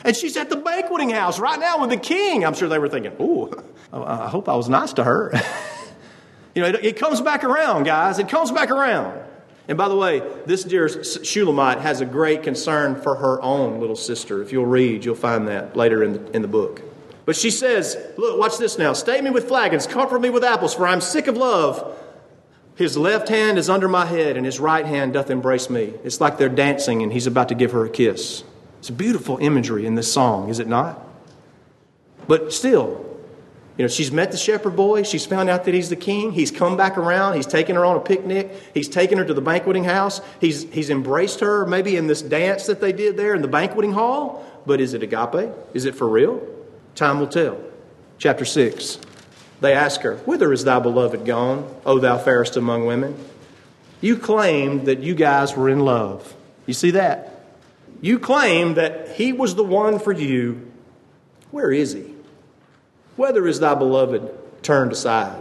And 0.06 0.14
she's 0.14 0.36
at 0.36 0.50
the 0.50 0.56
banqueting 0.56 1.08
house 1.08 1.38
right 1.40 1.58
now 1.58 1.80
with 1.80 1.88
the 1.88 1.96
king. 1.96 2.44
I'm 2.44 2.52
sure 2.52 2.68
they 2.68 2.78
were 2.78 2.90
thinking, 2.90 3.12
Ooh, 3.22 3.50
I 3.90 4.28
hope 4.28 4.50
I 4.50 4.54
was 4.54 4.68
nice 4.68 4.92
to 4.92 5.04
her. 5.04 5.32
You 6.54 6.62
know, 6.62 6.68
it, 6.68 6.84
it 6.84 6.96
comes 6.96 7.20
back 7.20 7.44
around, 7.44 7.84
guys. 7.84 8.18
It 8.18 8.28
comes 8.28 8.50
back 8.50 8.70
around. 8.70 9.20
And 9.66 9.78
by 9.78 9.88
the 9.88 9.96
way, 9.96 10.20
this 10.44 10.62
dear 10.62 10.88
Shulamite 10.88 11.80
has 11.80 12.00
a 12.00 12.06
great 12.06 12.42
concern 12.42 13.00
for 13.00 13.16
her 13.16 13.40
own 13.40 13.80
little 13.80 13.96
sister. 13.96 14.42
If 14.42 14.52
you'll 14.52 14.66
read, 14.66 15.04
you'll 15.04 15.14
find 15.14 15.48
that 15.48 15.74
later 15.74 16.02
in 16.02 16.12
the, 16.12 16.30
in 16.32 16.42
the 16.42 16.48
book. 16.48 16.82
But 17.24 17.36
she 17.36 17.50
says, 17.50 17.96
Look, 18.18 18.38
watch 18.38 18.58
this 18.58 18.76
now. 18.76 18.92
Stay 18.92 19.20
me 19.22 19.30
with 19.30 19.48
flagons, 19.48 19.86
comfort 19.86 20.20
me 20.20 20.28
with 20.28 20.44
apples, 20.44 20.74
for 20.74 20.86
I'm 20.86 21.00
sick 21.00 21.26
of 21.26 21.36
love. 21.36 21.98
His 22.76 22.96
left 22.96 23.28
hand 23.28 23.56
is 23.56 23.70
under 23.70 23.88
my 23.88 24.04
head, 24.04 24.36
and 24.36 24.44
his 24.44 24.60
right 24.60 24.84
hand 24.84 25.12
doth 25.14 25.30
embrace 25.30 25.70
me. 25.70 25.94
It's 26.02 26.20
like 26.20 26.38
they're 26.38 26.48
dancing, 26.48 27.02
and 27.02 27.12
he's 27.12 27.26
about 27.26 27.48
to 27.48 27.54
give 27.54 27.72
her 27.72 27.84
a 27.84 27.90
kiss. 27.90 28.42
It's 28.80 28.90
beautiful 28.90 29.38
imagery 29.38 29.86
in 29.86 29.94
this 29.94 30.12
song, 30.12 30.50
is 30.50 30.58
it 30.58 30.66
not? 30.66 31.00
But 32.26 32.52
still, 32.52 33.13
you 33.76 33.82
know, 33.82 33.88
she's 33.88 34.12
met 34.12 34.30
the 34.30 34.36
shepherd 34.36 34.76
boy. 34.76 35.02
She's 35.02 35.26
found 35.26 35.50
out 35.50 35.64
that 35.64 35.74
he's 35.74 35.88
the 35.88 35.96
king. 35.96 36.30
He's 36.30 36.52
come 36.52 36.76
back 36.76 36.96
around. 36.96 37.34
He's 37.34 37.46
taken 37.46 37.74
her 37.74 37.84
on 37.84 37.96
a 37.96 38.00
picnic. 38.00 38.52
He's 38.72 38.88
taken 38.88 39.18
her 39.18 39.24
to 39.24 39.34
the 39.34 39.40
banqueting 39.40 39.82
house. 39.82 40.20
He's, 40.40 40.62
he's 40.72 40.90
embraced 40.90 41.40
her, 41.40 41.66
maybe 41.66 41.96
in 41.96 42.06
this 42.06 42.22
dance 42.22 42.66
that 42.66 42.80
they 42.80 42.92
did 42.92 43.16
there 43.16 43.34
in 43.34 43.42
the 43.42 43.48
banqueting 43.48 43.92
hall. 43.92 44.44
But 44.64 44.80
is 44.80 44.94
it 44.94 45.02
agape? 45.02 45.52
Is 45.74 45.86
it 45.86 45.96
for 45.96 46.08
real? 46.08 46.40
Time 46.94 47.18
will 47.18 47.26
tell. 47.26 47.58
Chapter 48.18 48.44
6. 48.44 49.00
They 49.60 49.72
ask 49.72 50.02
her, 50.02 50.18
Whither 50.18 50.52
is 50.52 50.62
thy 50.62 50.78
beloved 50.78 51.24
gone, 51.24 51.68
O 51.84 51.98
thou 51.98 52.16
fairest 52.16 52.56
among 52.56 52.86
women? 52.86 53.16
You 54.00 54.16
claimed 54.18 54.86
that 54.86 55.00
you 55.00 55.16
guys 55.16 55.56
were 55.56 55.68
in 55.68 55.80
love. 55.80 56.36
You 56.66 56.74
see 56.74 56.92
that? 56.92 57.44
You 58.00 58.20
claimed 58.20 58.76
that 58.76 59.16
he 59.16 59.32
was 59.32 59.56
the 59.56 59.64
one 59.64 59.98
for 59.98 60.12
you. 60.12 60.70
Where 61.50 61.72
is 61.72 61.92
he? 61.94 62.13
Whether 63.16 63.46
is 63.46 63.60
thy 63.60 63.74
beloved 63.74 64.62
turned 64.62 64.92
aside, 64.92 65.40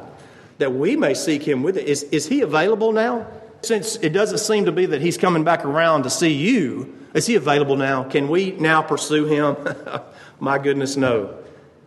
that 0.57 0.73
we 0.73 0.95
may 0.95 1.13
seek 1.13 1.47
him 1.47 1.63
with 1.63 1.77
it. 1.77 1.87
Is, 1.87 2.03
is 2.03 2.27
he 2.27 2.41
available 2.41 2.91
now? 2.91 3.27
Since 3.61 3.95
it 3.97 4.09
doesn't 4.09 4.39
seem 4.39 4.65
to 4.65 4.71
be 4.71 4.85
that 4.87 5.01
he's 5.01 5.17
coming 5.17 5.43
back 5.43 5.65
around 5.65 6.03
to 6.03 6.09
see 6.09 6.33
you, 6.33 6.93
is 7.13 7.25
he 7.25 7.35
available 7.35 7.75
now? 7.75 8.03
Can 8.03 8.27
we 8.27 8.51
now 8.51 8.81
pursue 8.81 9.25
him? 9.25 9.55
My 10.39 10.57
goodness, 10.57 10.97
no. 10.97 11.37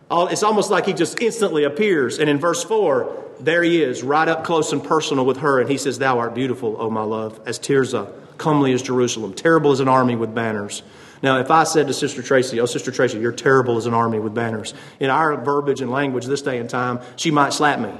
It's 0.09 0.43
almost 0.43 0.71
like 0.71 0.85
he 0.85 0.93
just 0.93 1.21
instantly 1.21 1.65
appears. 1.65 2.17
And 2.17 2.29
in 2.29 2.39
verse 2.39 2.63
4, 2.63 3.25
there 3.39 3.61
he 3.61 3.81
is, 3.83 4.03
right 4.03 4.27
up 4.27 4.43
close 4.43 4.71
and 4.71 4.83
personal 4.83 5.25
with 5.25 5.37
her. 5.37 5.59
And 5.59 5.69
he 5.69 5.77
says, 5.77 5.99
Thou 5.99 6.19
art 6.19 6.33
beautiful, 6.33 6.75
O 6.79 6.89
my 6.89 7.03
love, 7.03 7.39
as 7.45 7.59
Tirzah, 7.59 8.11
comely 8.37 8.73
as 8.73 8.81
Jerusalem, 8.81 9.33
terrible 9.33 9.71
as 9.71 9.79
an 9.79 9.87
army 9.87 10.15
with 10.15 10.33
banners. 10.33 10.81
Now, 11.23 11.39
if 11.39 11.49
I 11.49 11.63
said 11.63 11.87
to 11.87 11.93
Sister 11.93 12.21
Tracy, 12.21 12.59
Oh, 12.59 12.65
Sister 12.65 12.91
Tracy, 12.91 13.19
you're 13.19 13.31
terrible 13.31 13.77
as 13.77 13.85
an 13.85 13.93
army 13.93 14.19
with 14.19 14.33
banners, 14.33 14.73
in 14.99 15.09
our 15.09 15.35
verbiage 15.43 15.81
and 15.81 15.91
language 15.91 16.25
this 16.25 16.41
day 16.41 16.59
and 16.59 16.69
time, 16.69 16.99
she 17.15 17.31
might 17.31 17.53
slap 17.53 17.79
me. 17.79 17.91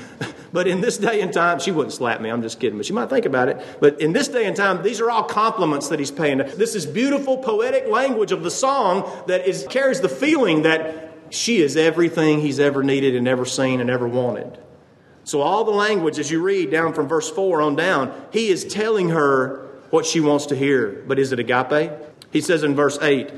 but 0.52 0.66
in 0.66 0.80
this 0.80 0.98
day 0.98 1.20
and 1.20 1.32
time, 1.32 1.60
she 1.60 1.70
wouldn't 1.70 1.92
slap 1.92 2.20
me, 2.20 2.30
I'm 2.30 2.42
just 2.42 2.58
kidding, 2.58 2.78
but 2.78 2.86
she 2.86 2.92
might 2.92 3.10
think 3.10 3.26
about 3.26 3.48
it. 3.48 3.64
But 3.80 4.00
in 4.00 4.12
this 4.12 4.28
day 4.28 4.46
and 4.46 4.56
time, 4.56 4.82
these 4.82 5.00
are 5.00 5.10
all 5.10 5.24
compliments 5.24 5.88
that 5.88 5.98
he's 5.98 6.10
paying. 6.10 6.38
This 6.38 6.74
is 6.74 6.84
beautiful, 6.86 7.38
poetic 7.38 7.86
language 7.88 8.32
of 8.32 8.42
the 8.42 8.50
song 8.50 9.08
that 9.28 9.46
is, 9.46 9.66
carries 9.70 10.00
the 10.00 10.08
feeling 10.08 10.62
that 10.62 11.12
she 11.30 11.60
is 11.60 11.76
everything 11.76 12.40
he's 12.40 12.58
ever 12.58 12.82
needed 12.82 13.14
and 13.14 13.28
ever 13.28 13.44
seen 13.44 13.80
and 13.80 13.90
ever 13.90 14.08
wanted. 14.08 14.58
So, 15.24 15.42
all 15.42 15.64
the 15.64 15.72
language, 15.72 16.18
as 16.18 16.30
you 16.30 16.42
read 16.42 16.70
down 16.70 16.94
from 16.94 17.06
verse 17.06 17.30
4 17.30 17.60
on 17.60 17.76
down, 17.76 18.14
he 18.32 18.48
is 18.48 18.64
telling 18.64 19.10
her 19.10 19.66
what 19.90 20.06
she 20.06 20.20
wants 20.20 20.46
to 20.46 20.56
hear. 20.56 21.04
But 21.06 21.18
is 21.18 21.32
it 21.32 21.38
agape? 21.38 21.92
He 22.32 22.40
says 22.40 22.62
in 22.62 22.74
verse 22.74 22.98
8, 23.00 23.32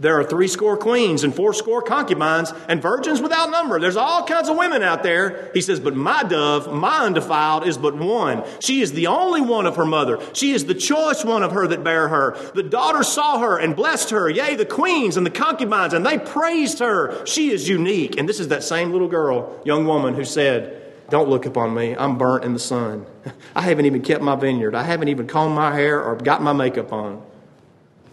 there 0.00 0.18
are 0.18 0.24
three 0.24 0.48
score 0.48 0.76
queens 0.76 1.22
and 1.22 1.34
four 1.34 1.54
score 1.54 1.80
concubines 1.80 2.52
and 2.68 2.82
virgins 2.82 3.22
without 3.22 3.50
number. 3.50 3.78
There's 3.78 3.96
all 3.96 4.26
kinds 4.26 4.48
of 4.48 4.56
women 4.56 4.82
out 4.82 5.04
there. 5.04 5.52
He 5.54 5.60
says, 5.60 5.78
But 5.78 5.94
my 5.94 6.24
dove, 6.24 6.72
my 6.72 7.04
undefiled, 7.04 7.66
is 7.66 7.78
but 7.78 7.94
one. 7.94 8.42
She 8.58 8.80
is 8.80 8.92
the 8.92 9.06
only 9.06 9.40
one 9.40 9.66
of 9.66 9.76
her 9.76 9.86
mother. 9.86 10.18
She 10.32 10.50
is 10.50 10.64
the 10.64 10.74
choice 10.74 11.24
one 11.24 11.44
of 11.44 11.52
her 11.52 11.68
that 11.68 11.84
bare 11.84 12.08
her. 12.08 12.36
The 12.54 12.64
daughters 12.64 13.06
saw 13.06 13.38
her 13.38 13.56
and 13.56 13.76
blessed 13.76 14.10
her. 14.10 14.28
Yea, 14.28 14.56
the 14.56 14.66
queens 14.66 15.16
and 15.16 15.24
the 15.24 15.30
concubines, 15.30 15.94
and 15.94 16.04
they 16.04 16.18
praised 16.18 16.80
her. 16.80 17.24
She 17.24 17.52
is 17.52 17.68
unique. 17.68 18.18
And 18.18 18.28
this 18.28 18.40
is 18.40 18.48
that 18.48 18.64
same 18.64 18.90
little 18.90 19.08
girl, 19.08 19.60
young 19.64 19.86
woman, 19.86 20.14
who 20.14 20.24
said, 20.24 20.80
don't 21.08 21.28
look 21.28 21.46
upon 21.46 21.72
me. 21.72 21.94
I'm 21.96 22.18
burnt 22.18 22.44
in 22.44 22.52
the 22.52 22.58
sun. 22.58 23.06
I 23.54 23.60
haven't 23.60 23.86
even 23.86 24.02
kept 24.02 24.22
my 24.22 24.34
vineyard. 24.34 24.74
I 24.74 24.82
haven't 24.82 25.08
even 25.08 25.28
combed 25.28 25.54
my 25.54 25.72
hair 25.72 26.02
or 26.02 26.16
got 26.16 26.42
my 26.42 26.52
makeup 26.52 26.92
on. 26.92 27.22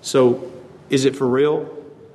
So 0.02 0.52
is 0.90 1.06
it 1.06 1.16
for 1.16 1.28
real? 1.28 1.70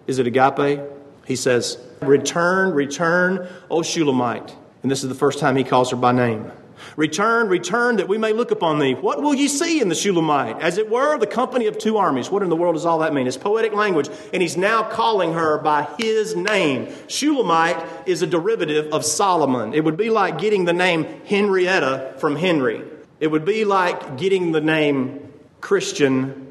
Is 0.07 0.19
it 0.19 0.27
agape? 0.27 0.81
He 1.27 1.37
says, 1.37 1.79
Return, 2.01 2.73
return, 2.73 3.49
O 3.71 3.83
Shulamite. 3.83 4.55
And 4.83 4.91
this 4.91 5.03
is 5.03 5.09
the 5.09 5.15
first 5.15 5.39
time 5.39 5.57
he 5.57 5.65
calls 5.65 5.91
her 5.91 5.97
by 5.97 6.13
name. 6.13 6.53
Return, 6.97 7.49
return, 7.49 7.97
that 7.97 8.09
we 8.09 8.19
may 8.19 8.33
look 8.33 8.51
upon 8.51 8.79
thee. 8.79 8.95
What 8.95 9.23
will 9.23 9.35
ye 9.35 9.49
see 9.49 9.81
in 9.81 9.89
the 9.89 9.95
Shulamite? 9.95 10.61
As 10.61 10.79
it 10.79 10.91
were, 10.91 11.19
the 11.19 11.27
company 11.27 11.67
of 11.67 11.79
two 11.79 11.97
armies. 11.97 12.31
What 12.31 12.43
in 12.43 12.51
the 12.51 12.57
world 12.57 12.75
does 12.75 12.85
all 12.85 12.99
that 12.99 13.15
mean? 13.15 13.27
It's 13.27 13.37
poetic 13.37 13.73
language, 13.73 14.09
and 14.33 14.43
he's 14.43 14.57
now 14.57 14.83
calling 14.83 15.33
her 15.33 15.59
by 15.59 15.89
his 15.99 16.37
name. 16.37 16.93
Shulamite 17.09 17.83
is 18.07 18.23
a 18.23 18.27
derivative 18.27 18.93
of 18.93 19.05
Solomon. 19.05 19.73
It 19.75 19.85
would 19.85 19.97
be 19.97 20.11
like 20.11 20.39
getting 20.39 20.67
the 20.67 20.73
name 20.73 21.05
Henrietta 21.25 22.15
from 22.19 22.37
Henry. 22.37 22.83
It 23.21 23.29
would 23.29 23.45
be 23.45 23.65
like 23.65 24.19
getting 24.19 24.53
the 24.53 24.61
name 24.61 25.33
Christian 25.61 26.46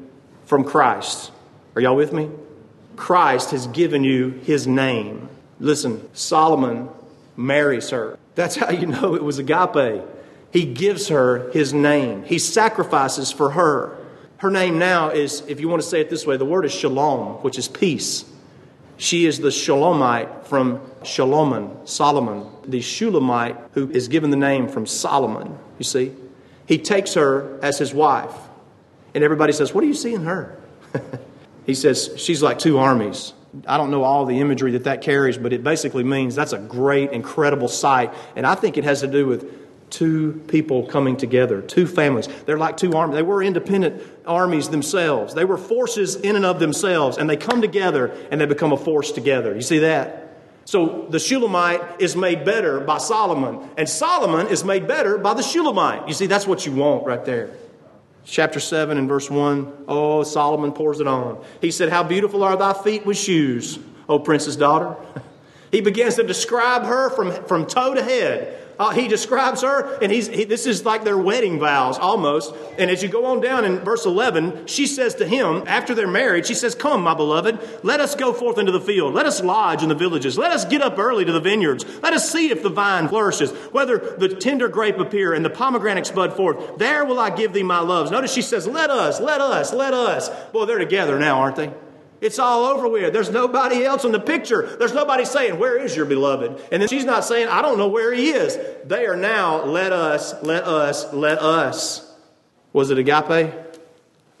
from 0.46 0.64
Christ. 0.64 1.30
Are 1.74 1.82
y'all 1.82 1.96
with 1.96 2.12
me? 2.12 2.30
Christ 2.96 3.50
has 3.50 3.66
given 3.66 4.02
you 4.02 4.30
his 4.44 4.66
name. 4.66 5.28
Listen, 5.60 6.08
Solomon 6.14 6.88
marries 7.36 7.90
her. 7.90 8.18
That's 8.34 8.56
how 8.56 8.70
you 8.70 8.86
know 8.86 9.14
it 9.14 9.22
was 9.22 9.38
agape. 9.38 10.02
He 10.50 10.64
gives 10.64 11.08
her 11.08 11.50
his 11.50 11.74
name, 11.74 12.22
he 12.24 12.38
sacrifices 12.38 13.30
for 13.30 13.50
her. 13.50 13.98
Her 14.38 14.50
name 14.50 14.78
now 14.78 15.10
is, 15.10 15.42
if 15.48 15.60
you 15.60 15.68
want 15.68 15.82
to 15.82 15.88
say 15.88 16.00
it 16.00 16.10
this 16.10 16.26
way, 16.26 16.36
the 16.36 16.44
word 16.44 16.66
is 16.66 16.72
shalom, 16.72 17.42
which 17.42 17.58
is 17.58 17.68
peace. 17.68 18.24
She 18.98 19.26
is 19.26 19.38
the 19.38 19.48
Shalomite 19.48 20.46
from 20.46 20.80
Shalomon, 21.02 21.86
Solomon, 21.88 22.46
the 22.66 22.80
Shulamite 22.80 23.56
who 23.72 23.90
is 23.90 24.08
given 24.08 24.30
the 24.30 24.36
name 24.36 24.68
from 24.68 24.86
Solomon. 24.86 25.58
You 25.78 25.84
see? 25.84 26.12
He 26.66 26.78
takes 26.78 27.14
her 27.14 27.58
as 27.62 27.78
his 27.78 27.92
wife. 27.94 28.34
And 29.16 29.24
everybody 29.24 29.52
says, 29.52 29.74
What 29.74 29.80
do 29.80 29.88
you 29.88 29.94
see 29.94 30.14
in 30.14 30.24
her? 30.24 30.56
He 31.66 31.74
says 31.74 32.12
she's 32.16 32.42
like 32.42 32.60
two 32.60 32.78
armies. 32.78 33.32
I 33.66 33.76
don't 33.76 33.90
know 33.90 34.04
all 34.04 34.24
the 34.24 34.40
imagery 34.40 34.72
that 34.72 34.84
that 34.84 35.02
carries, 35.02 35.36
but 35.36 35.52
it 35.52 35.64
basically 35.64 36.04
means 36.04 36.36
that's 36.36 36.52
a 36.52 36.58
great, 36.58 37.10
incredible 37.10 37.68
sight. 37.68 38.14
And 38.36 38.46
I 38.46 38.54
think 38.54 38.78
it 38.78 38.84
has 38.84 39.00
to 39.00 39.08
do 39.08 39.26
with 39.26 39.90
two 39.90 40.44
people 40.46 40.86
coming 40.86 41.16
together, 41.16 41.60
two 41.60 41.86
families. 41.86 42.28
They're 42.44 42.58
like 42.58 42.76
two 42.76 42.92
armies. 42.92 43.16
They 43.16 43.22
were 43.22 43.42
independent 43.42 44.00
armies 44.26 44.68
themselves. 44.68 45.34
They 45.34 45.44
were 45.44 45.56
forces 45.56 46.14
in 46.14 46.36
and 46.36 46.44
of 46.44 46.60
themselves, 46.60 47.18
and 47.18 47.28
they 47.28 47.36
come 47.36 47.60
together 47.60 48.14
and 48.30 48.40
they 48.40 48.46
become 48.46 48.72
a 48.72 48.76
force 48.76 49.10
together. 49.10 49.52
You 49.54 49.62
see 49.62 49.80
that? 49.80 50.38
So 50.66 51.06
the 51.10 51.18
Shulamite 51.18 52.00
is 52.00 52.14
made 52.14 52.44
better 52.44 52.78
by 52.78 52.98
Solomon, 52.98 53.68
and 53.76 53.88
Solomon 53.88 54.46
is 54.48 54.62
made 54.62 54.86
better 54.86 55.18
by 55.18 55.34
the 55.34 55.42
Shulamite. 55.42 56.06
You 56.06 56.14
see, 56.14 56.26
that's 56.26 56.46
what 56.46 56.64
you 56.64 56.72
want 56.72 57.06
right 57.06 57.24
there 57.24 57.50
chapter 58.26 58.60
7 58.60 58.98
and 58.98 59.08
verse 59.08 59.30
1. 59.30 59.84
Oh, 59.88 60.22
Solomon 60.22 60.72
pours 60.72 61.00
it 61.00 61.06
on. 61.06 61.42
He 61.60 61.70
said, 61.70 61.88
How 61.88 62.02
beautiful 62.02 62.42
are 62.42 62.56
thy 62.56 62.72
feet 62.74 63.06
with 63.06 63.16
shoes, 63.16 63.78
O 64.08 64.18
princess 64.18 64.56
daughter. 64.56 64.96
He 65.72 65.80
begins 65.80 66.14
to 66.14 66.22
describe 66.22 66.84
her 66.84 67.10
from, 67.10 67.32
from 67.46 67.66
toe 67.66 67.92
to 67.92 68.02
head. 68.02 68.65
Uh, 68.78 68.90
he 68.90 69.08
describes 69.08 69.62
her, 69.62 69.98
and 70.02 70.12
he's, 70.12 70.28
he, 70.28 70.44
this 70.44 70.66
is 70.66 70.84
like 70.84 71.02
their 71.04 71.16
wedding 71.16 71.58
vows 71.58 71.98
almost. 71.98 72.54
And 72.78 72.90
as 72.90 73.02
you 73.02 73.08
go 73.08 73.24
on 73.26 73.40
down 73.40 73.64
in 73.64 73.78
verse 73.78 74.04
11, 74.04 74.66
she 74.66 74.86
says 74.86 75.14
to 75.16 75.26
him, 75.26 75.64
after 75.66 75.94
they're 75.94 76.06
married, 76.06 76.46
she 76.46 76.54
says, 76.54 76.74
Come, 76.74 77.02
my 77.02 77.14
beloved, 77.14 77.58
let 77.82 78.00
us 78.00 78.14
go 78.14 78.32
forth 78.32 78.58
into 78.58 78.72
the 78.72 78.80
field. 78.80 79.14
Let 79.14 79.26
us 79.26 79.42
lodge 79.42 79.82
in 79.82 79.88
the 79.88 79.94
villages. 79.94 80.36
Let 80.36 80.52
us 80.52 80.64
get 80.64 80.82
up 80.82 80.98
early 80.98 81.24
to 81.24 81.32
the 81.32 81.40
vineyards. 81.40 81.84
Let 82.02 82.12
us 82.12 82.30
see 82.30 82.50
if 82.50 82.62
the 82.62 82.68
vine 82.68 83.08
flourishes, 83.08 83.52
whether 83.72 83.98
the 83.98 84.28
tender 84.28 84.68
grape 84.68 84.98
appear 84.98 85.32
and 85.32 85.44
the 85.44 85.50
pomegranates 85.50 86.10
bud 86.10 86.34
forth. 86.34 86.78
There 86.78 87.04
will 87.04 87.18
I 87.18 87.30
give 87.30 87.52
thee 87.52 87.62
my 87.62 87.80
loves. 87.80 88.10
Notice 88.10 88.32
she 88.32 88.42
says, 88.42 88.66
Let 88.66 88.90
us, 88.90 89.20
let 89.20 89.40
us, 89.40 89.72
let 89.72 89.94
us. 89.94 90.28
Boy, 90.52 90.66
they're 90.66 90.78
together 90.78 91.18
now, 91.18 91.40
aren't 91.40 91.56
they? 91.56 91.72
It's 92.26 92.40
all 92.40 92.64
over 92.64 92.88
with. 92.88 93.12
There's 93.12 93.30
nobody 93.30 93.84
else 93.84 94.04
in 94.04 94.10
the 94.10 94.18
picture. 94.18 94.66
There's 94.80 94.92
nobody 94.92 95.24
saying, 95.24 95.60
Where 95.60 95.78
is 95.78 95.94
your 95.94 96.06
beloved? 96.06 96.60
And 96.72 96.82
then 96.82 96.88
she's 96.88 97.04
not 97.04 97.24
saying, 97.24 97.46
I 97.46 97.62
don't 97.62 97.78
know 97.78 97.86
where 97.86 98.12
he 98.12 98.30
is. 98.30 98.58
They 98.84 99.06
are 99.06 99.16
now, 99.16 99.64
let 99.64 99.92
us, 99.92 100.34
let 100.42 100.64
us, 100.64 101.12
let 101.12 101.38
us. 101.38 102.12
Was 102.72 102.90
it 102.90 102.98
agape? 102.98 103.54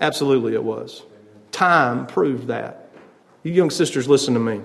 Absolutely, 0.00 0.54
it 0.54 0.64
was. 0.64 1.04
Time 1.52 2.08
proved 2.08 2.48
that. 2.48 2.90
You 3.44 3.52
young 3.52 3.70
sisters, 3.70 4.08
listen 4.08 4.34
to 4.34 4.40
me. 4.40 4.62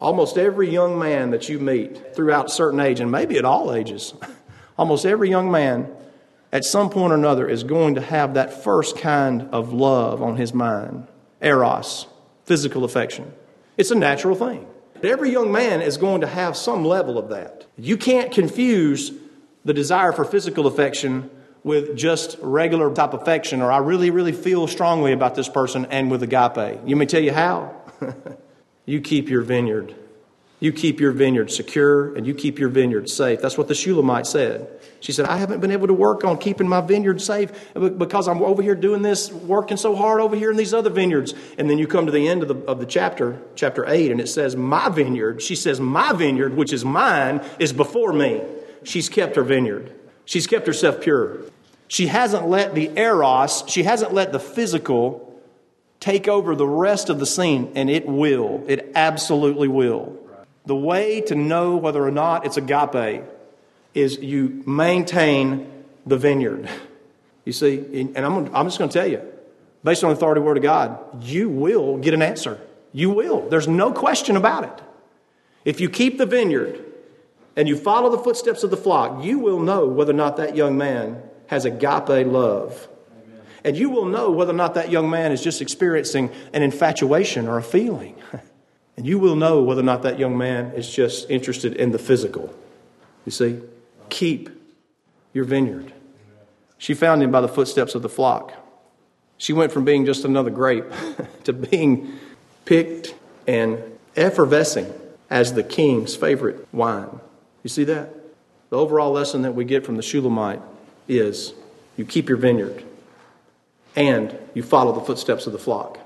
Almost 0.00 0.36
every 0.36 0.68
young 0.68 0.98
man 0.98 1.30
that 1.30 1.48
you 1.48 1.60
meet 1.60 2.16
throughout 2.16 2.46
a 2.46 2.50
certain 2.50 2.80
age, 2.80 2.98
and 2.98 3.12
maybe 3.12 3.38
at 3.38 3.44
all 3.44 3.72
ages, 3.72 4.14
almost 4.76 5.06
every 5.06 5.30
young 5.30 5.48
man 5.52 5.88
at 6.52 6.64
some 6.64 6.90
point 6.90 7.12
or 7.12 7.16
another 7.16 7.48
is 7.48 7.62
going 7.62 7.94
to 7.94 8.00
have 8.00 8.34
that 8.34 8.64
first 8.64 8.98
kind 8.98 9.42
of 9.52 9.72
love 9.72 10.20
on 10.24 10.34
his 10.34 10.52
mind 10.52 11.06
eros 11.40 12.07
physical 12.48 12.84
affection. 12.84 13.32
It's 13.76 13.92
a 13.92 13.94
natural 13.94 14.34
thing. 14.34 14.66
Every 15.02 15.30
young 15.30 15.52
man 15.52 15.80
is 15.80 15.98
going 15.98 16.22
to 16.22 16.26
have 16.26 16.56
some 16.56 16.84
level 16.84 17.18
of 17.18 17.28
that. 17.28 17.66
You 17.76 17.96
can't 17.96 18.32
confuse 18.32 19.12
the 19.64 19.74
desire 19.74 20.12
for 20.12 20.24
physical 20.24 20.66
affection 20.66 21.30
with 21.62 21.96
just 21.96 22.38
regular 22.40 22.92
type 22.92 23.12
affection, 23.12 23.60
or 23.60 23.70
I 23.70 23.78
really, 23.78 24.10
really 24.10 24.32
feel 24.32 24.66
strongly 24.66 25.12
about 25.12 25.34
this 25.34 25.48
person, 25.48 25.84
and 25.90 26.10
with 26.10 26.22
agape. 26.22 26.80
You 26.86 26.96
may 26.96 27.06
tell 27.06 27.22
you 27.22 27.32
how. 27.32 27.76
you 28.86 29.00
keep 29.00 29.28
your 29.28 29.42
vineyard. 29.42 29.94
You 30.58 30.72
keep 30.72 30.98
your 30.98 31.12
vineyard 31.12 31.52
secure, 31.52 32.14
and 32.16 32.26
you 32.26 32.34
keep 32.34 32.58
your 32.58 32.70
vineyard 32.70 33.08
safe. 33.08 33.40
That's 33.40 33.58
what 33.58 33.68
the 33.68 33.74
Shulamite 33.74 34.26
said. 34.26 34.77
She 35.00 35.12
said, 35.12 35.26
I 35.26 35.36
haven't 35.36 35.60
been 35.60 35.70
able 35.70 35.86
to 35.86 35.94
work 35.94 36.24
on 36.24 36.38
keeping 36.38 36.68
my 36.68 36.80
vineyard 36.80 37.20
safe 37.20 37.52
because 37.74 38.26
I'm 38.26 38.42
over 38.42 38.62
here 38.62 38.74
doing 38.74 39.02
this, 39.02 39.30
working 39.30 39.76
so 39.76 39.94
hard 39.94 40.20
over 40.20 40.34
here 40.34 40.50
in 40.50 40.56
these 40.56 40.74
other 40.74 40.90
vineyards. 40.90 41.34
And 41.56 41.70
then 41.70 41.78
you 41.78 41.86
come 41.86 42.06
to 42.06 42.12
the 42.12 42.26
end 42.26 42.42
of 42.42 42.48
the, 42.48 42.56
of 42.66 42.80
the 42.80 42.86
chapter, 42.86 43.40
chapter 43.54 43.88
8, 43.88 44.10
and 44.10 44.20
it 44.20 44.28
says, 44.28 44.56
My 44.56 44.88
vineyard, 44.88 45.40
she 45.40 45.54
says, 45.54 45.80
My 45.80 46.12
vineyard, 46.12 46.56
which 46.56 46.72
is 46.72 46.84
mine, 46.84 47.44
is 47.60 47.72
before 47.72 48.12
me. 48.12 48.42
She's 48.82 49.08
kept 49.08 49.36
her 49.36 49.44
vineyard. 49.44 49.94
She's 50.24 50.46
kept 50.46 50.66
herself 50.66 51.00
pure. 51.00 51.38
She 51.86 52.08
hasn't 52.08 52.48
let 52.48 52.74
the 52.74 52.90
eros, 52.96 53.64
she 53.68 53.84
hasn't 53.84 54.12
let 54.12 54.32
the 54.32 54.40
physical 54.40 55.24
take 56.00 56.28
over 56.28 56.54
the 56.54 56.66
rest 56.66 57.08
of 57.08 57.18
the 57.18 57.26
scene, 57.26 57.72
and 57.74 57.88
it 57.88 58.06
will. 58.06 58.64
It 58.68 58.92
absolutely 58.94 59.68
will. 59.68 60.16
The 60.66 60.76
way 60.76 61.20
to 61.22 61.34
know 61.34 61.76
whether 61.76 62.04
or 62.04 62.10
not 62.10 62.44
it's 62.44 62.56
agape 62.56 63.24
is 63.98 64.18
you 64.18 64.62
maintain 64.66 65.84
the 66.06 66.16
vineyard. 66.16 66.68
You 67.44 67.52
see, 67.52 68.10
and 68.14 68.18
I'm, 68.18 68.54
I'm 68.54 68.66
just 68.66 68.78
going 68.78 68.90
to 68.90 68.98
tell 68.98 69.06
you, 69.06 69.22
based 69.82 70.04
on 70.04 70.10
the 70.10 70.16
authority 70.16 70.40
of 70.40 70.44
the 70.44 70.46
Word 70.46 70.56
of 70.56 70.62
God, 70.62 71.22
you 71.24 71.48
will 71.48 71.98
get 71.98 72.14
an 72.14 72.22
answer. 72.22 72.60
You 72.92 73.10
will. 73.10 73.48
There's 73.48 73.68
no 73.68 73.92
question 73.92 74.36
about 74.36 74.64
it. 74.64 74.84
If 75.64 75.80
you 75.80 75.88
keep 75.88 76.18
the 76.18 76.26
vineyard 76.26 76.84
and 77.56 77.68
you 77.68 77.76
follow 77.76 78.10
the 78.10 78.18
footsteps 78.18 78.62
of 78.62 78.70
the 78.70 78.76
flock, 78.76 79.24
you 79.24 79.38
will 79.38 79.60
know 79.60 79.86
whether 79.86 80.12
or 80.12 80.16
not 80.16 80.36
that 80.36 80.56
young 80.56 80.78
man 80.78 81.22
has 81.48 81.64
agape 81.64 82.26
love. 82.26 82.88
Amen. 83.10 83.40
And 83.64 83.76
you 83.76 83.90
will 83.90 84.04
know 84.04 84.30
whether 84.30 84.52
or 84.52 84.56
not 84.56 84.74
that 84.74 84.90
young 84.90 85.10
man 85.10 85.32
is 85.32 85.42
just 85.42 85.60
experiencing 85.60 86.30
an 86.52 86.62
infatuation 86.62 87.48
or 87.48 87.58
a 87.58 87.62
feeling. 87.62 88.16
and 88.96 89.06
you 89.06 89.18
will 89.18 89.36
know 89.36 89.62
whether 89.62 89.80
or 89.80 89.84
not 89.84 90.02
that 90.02 90.18
young 90.18 90.38
man 90.38 90.72
is 90.72 90.88
just 90.90 91.30
interested 91.30 91.74
in 91.76 91.92
the 91.92 91.98
physical. 91.98 92.54
You 93.24 93.32
see? 93.32 93.60
Keep 94.08 94.50
your 95.32 95.44
vineyard. 95.44 95.92
She 96.78 96.94
found 96.94 97.22
him 97.22 97.30
by 97.30 97.40
the 97.40 97.48
footsteps 97.48 97.94
of 97.94 98.02
the 98.02 98.08
flock. 98.08 98.52
She 99.36 99.52
went 99.52 99.72
from 99.72 99.84
being 99.84 100.06
just 100.06 100.24
another 100.24 100.50
grape 100.50 100.84
to 101.44 101.52
being 101.52 102.18
picked 102.64 103.14
and 103.46 103.82
effervescing 104.16 104.92
as 105.30 105.54
the 105.54 105.62
king's 105.62 106.16
favorite 106.16 106.66
wine. 106.72 107.20
You 107.62 107.70
see 107.70 107.84
that? 107.84 108.14
The 108.70 108.76
overall 108.76 109.12
lesson 109.12 109.42
that 109.42 109.54
we 109.54 109.64
get 109.64 109.84
from 109.84 109.96
the 109.96 110.02
Shulamite 110.02 110.60
is 111.06 111.54
you 111.96 112.04
keep 112.04 112.28
your 112.28 112.38
vineyard 112.38 112.84
and 113.96 114.36
you 114.54 114.62
follow 114.62 114.92
the 114.92 115.00
footsteps 115.00 115.46
of 115.46 115.52
the 115.52 115.58
flock 115.58 115.98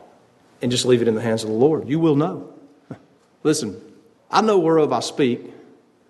and 0.60 0.70
just 0.70 0.84
leave 0.84 1.02
it 1.02 1.08
in 1.08 1.14
the 1.14 1.20
hands 1.20 1.42
of 1.42 1.50
the 1.50 1.56
Lord. 1.56 1.88
You 1.88 1.98
will 1.98 2.16
know. 2.16 2.52
Listen, 3.42 3.80
I 4.30 4.40
know 4.40 4.58
whereof 4.58 4.92
I 4.92 5.00
speak. 5.00 5.52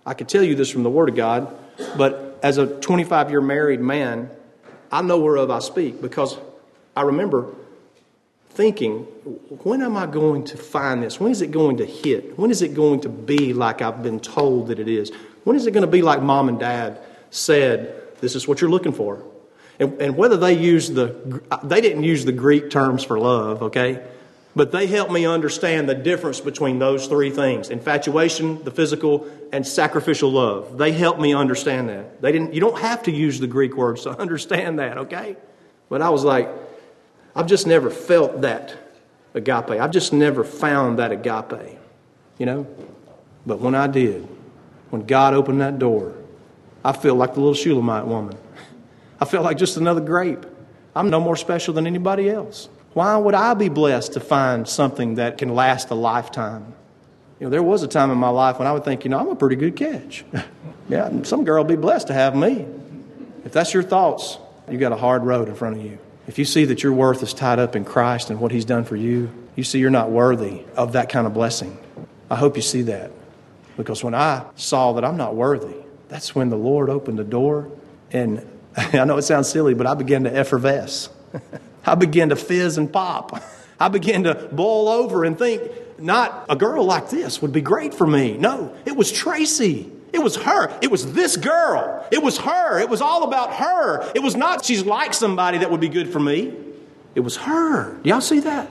I 0.04 0.14
can 0.14 0.26
tell 0.26 0.42
you 0.42 0.54
this 0.54 0.70
from 0.70 0.82
the 0.82 0.90
Word 0.90 1.08
of 1.08 1.16
God, 1.16 1.52
but 1.96 2.38
as 2.42 2.58
a 2.58 2.66
25 2.66 3.30
year 3.30 3.40
married 3.40 3.80
man, 3.80 4.30
I 4.90 5.02
know 5.02 5.18
whereof 5.18 5.50
I 5.50 5.60
speak 5.60 6.02
because 6.02 6.36
I 6.96 7.02
remember 7.02 7.54
thinking, 8.50 9.04
when 9.64 9.82
am 9.82 9.96
I 9.96 10.06
going 10.06 10.44
to 10.44 10.58
find 10.58 11.02
this? 11.02 11.18
When 11.18 11.32
is 11.32 11.40
it 11.40 11.50
going 11.50 11.78
to 11.78 11.86
hit? 11.86 12.38
When 12.38 12.50
is 12.50 12.60
it 12.60 12.74
going 12.74 13.00
to 13.00 13.08
be 13.08 13.54
like 13.54 13.80
I've 13.80 14.02
been 14.02 14.20
told 14.20 14.68
that 14.68 14.78
it 14.78 14.88
is? 14.88 15.10
When 15.44 15.56
is 15.56 15.66
it 15.66 15.70
going 15.70 15.86
to 15.86 15.90
be 15.90 16.02
like 16.02 16.22
mom 16.22 16.48
and 16.48 16.58
dad 16.58 17.00
said, 17.30 18.18
this 18.20 18.36
is 18.36 18.46
what 18.46 18.60
you're 18.60 18.70
looking 18.70 18.92
for? 18.92 19.24
And, 19.78 20.00
and 20.00 20.16
whether 20.16 20.36
they 20.36 20.52
use 20.52 20.90
the, 20.90 21.42
they 21.64 21.80
didn't 21.80 22.04
use 22.04 22.24
the 22.24 22.32
Greek 22.32 22.70
terms 22.70 23.02
for 23.02 23.18
love, 23.18 23.62
okay? 23.62 24.04
But 24.54 24.70
they 24.70 24.86
helped 24.86 25.10
me 25.10 25.24
understand 25.24 25.88
the 25.88 25.94
difference 25.94 26.40
between 26.40 26.78
those 26.78 27.06
three 27.06 27.30
things 27.30 27.70
infatuation, 27.70 28.62
the 28.64 28.70
physical, 28.70 29.26
and 29.52 29.66
sacrificial 29.66 30.30
love. 30.30 30.76
They 30.76 30.92
helped 30.92 31.20
me 31.20 31.34
understand 31.34 31.88
that. 31.88 32.20
They 32.20 32.32
didn't, 32.32 32.52
you 32.52 32.60
don't 32.60 32.78
have 32.78 33.02
to 33.04 33.10
use 33.10 33.40
the 33.40 33.46
Greek 33.46 33.76
words 33.76 34.02
to 34.04 34.10
understand 34.10 34.78
that, 34.78 34.98
okay? 34.98 35.36
But 35.88 36.02
I 36.02 36.10
was 36.10 36.24
like, 36.24 36.48
I've 37.34 37.46
just 37.46 37.66
never 37.66 37.90
felt 37.90 38.42
that 38.42 38.74
agape. 39.34 39.70
I've 39.70 39.90
just 39.90 40.12
never 40.12 40.44
found 40.44 40.98
that 40.98 41.12
agape, 41.12 41.78
you 42.38 42.44
know? 42.44 42.66
But 43.46 43.60
when 43.60 43.74
I 43.74 43.86
did, 43.86 44.28
when 44.90 45.06
God 45.06 45.32
opened 45.32 45.62
that 45.62 45.78
door, 45.78 46.14
I 46.84 46.92
feel 46.92 47.14
like 47.14 47.34
the 47.34 47.40
little 47.40 47.54
Shulamite 47.54 48.06
woman. 48.06 48.36
I 49.20 49.24
felt 49.24 49.44
like 49.44 49.56
just 49.56 49.78
another 49.78 50.02
grape. 50.02 50.44
I'm 50.94 51.08
no 51.08 51.20
more 51.20 51.36
special 51.36 51.72
than 51.72 51.86
anybody 51.86 52.28
else. 52.28 52.68
Why 52.94 53.16
would 53.16 53.34
I 53.34 53.54
be 53.54 53.68
blessed 53.68 54.14
to 54.14 54.20
find 54.20 54.68
something 54.68 55.14
that 55.14 55.38
can 55.38 55.54
last 55.54 55.90
a 55.90 55.94
lifetime? 55.94 56.74
You 57.40 57.46
know, 57.46 57.50
there 57.50 57.62
was 57.62 57.82
a 57.82 57.88
time 57.88 58.10
in 58.10 58.18
my 58.18 58.28
life 58.28 58.58
when 58.58 58.68
I 58.68 58.72
would 58.72 58.84
think, 58.84 59.04
you 59.04 59.10
know, 59.10 59.18
I'm 59.18 59.28
a 59.28 59.34
pretty 59.34 59.56
good 59.56 59.76
catch. 59.76 60.24
yeah, 60.88 61.22
some 61.22 61.44
girl 61.44 61.64
would 61.64 61.68
be 61.68 61.80
blessed 61.80 62.08
to 62.08 62.14
have 62.14 62.36
me. 62.36 62.66
If 63.44 63.52
that's 63.52 63.72
your 63.74 63.82
thoughts, 63.82 64.38
you've 64.70 64.80
got 64.80 64.92
a 64.92 64.96
hard 64.96 65.24
road 65.24 65.48
in 65.48 65.54
front 65.54 65.76
of 65.76 65.84
you. 65.84 65.98
If 66.28 66.38
you 66.38 66.44
see 66.44 66.66
that 66.66 66.82
your 66.82 66.92
worth 66.92 67.22
is 67.22 67.34
tied 67.34 67.58
up 67.58 67.74
in 67.74 67.84
Christ 67.84 68.30
and 68.30 68.38
what 68.40 68.52
He's 68.52 68.64
done 68.64 68.84
for 68.84 68.94
you, 68.94 69.32
you 69.56 69.64
see 69.64 69.78
you're 69.78 69.90
not 69.90 70.10
worthy 70.10 70.64
of 70.76 70.92
that 70.92 71.08
kind 71.08 71.26
of 71.26 71.34
blessing. 71.34 71.76
I 72.30 72.36
hope 72.36 72.56
you 72.56 72.62
see 72.62 72.82
that. 72.82 73.10
Because 73.76 74.04
when 74.04 74.14
I 74.14 74.44
saw 74.54 74.92
that 74.92 75.04
I'm 75.04 75.16
not 75.16 75.34
worthy, 75.34 75.74
that's 76.08 76.34
when 76.34 76.50
the 76.50 76.56
Lord 76.56 76.90
opened 76.90 77.18
the 77.18 77.24
door. 77.24 77.70
And 78.12 78.46
I 78.76 79.04
know 79.04 79.16
it 79.16 79.22
sounds 79.22 79.48
silly, 79.48 79.74
but 79.74 79.86
I 79.86 79.94
began 79.94 80.24
to 80.24 80.30
effervesce. 80.30 81.08
I 81.84 81.94
began 81.94 82.28
to 82.30 82.36
fizz 82.36 82.78
and 82.78 82.92
pop. 82.92 83.42
I 83.80 83.88
began 83.88 84.24
to 84.24 84.34
boil 84.52 84.88
over 84.88 85.24
and 85.24 85.38
think, 85.38 85.62
not 85.98 86.46
a 86.48 86.56
girl 86.56 86.84
like 86.84 87.10
this 87.10 87.42
would 87.42 87.52
be 87.52 87.60
great 87.60 87.94
for 87.94 88.06
me. 88.06 88.36
No, 88.36 88.74
it 88.84 88.96
was 88.96 89.10
Tracy. 89.10 89.90
It 90.12 90.22
was 90.22 90.36
her. 90.36 90.78
It 90.82 90.90
was 90.90 91.12
this 91.14 91.36
girl. 91.36 92.06
It 92.12 92.22
was 92.22 92.38
her. 92.38 92.78
It 92.78 92.88
was 92.88 93.00
all 93.00 93.24
about 93.24 93.54
her. 93.54 94.10
It 94.14 94.22
was 94.22 94.36
not 94.36 94.64
she's 94.64 94.84
like 94.84 95.14
somebody 95.14 95.58
that 95.58 95.70
would 95.70 95.80
be 95.80 95.88
good 95.88 96.12
for 96.12 96.20
me. 96.20 96.54
It 97.14 97.20
was 97.20 97.36
her. 97.38 97.94
Do 98.02 98.08
y'all 98.10 98.20
see 98.20 98.40
that? 98.40 98.70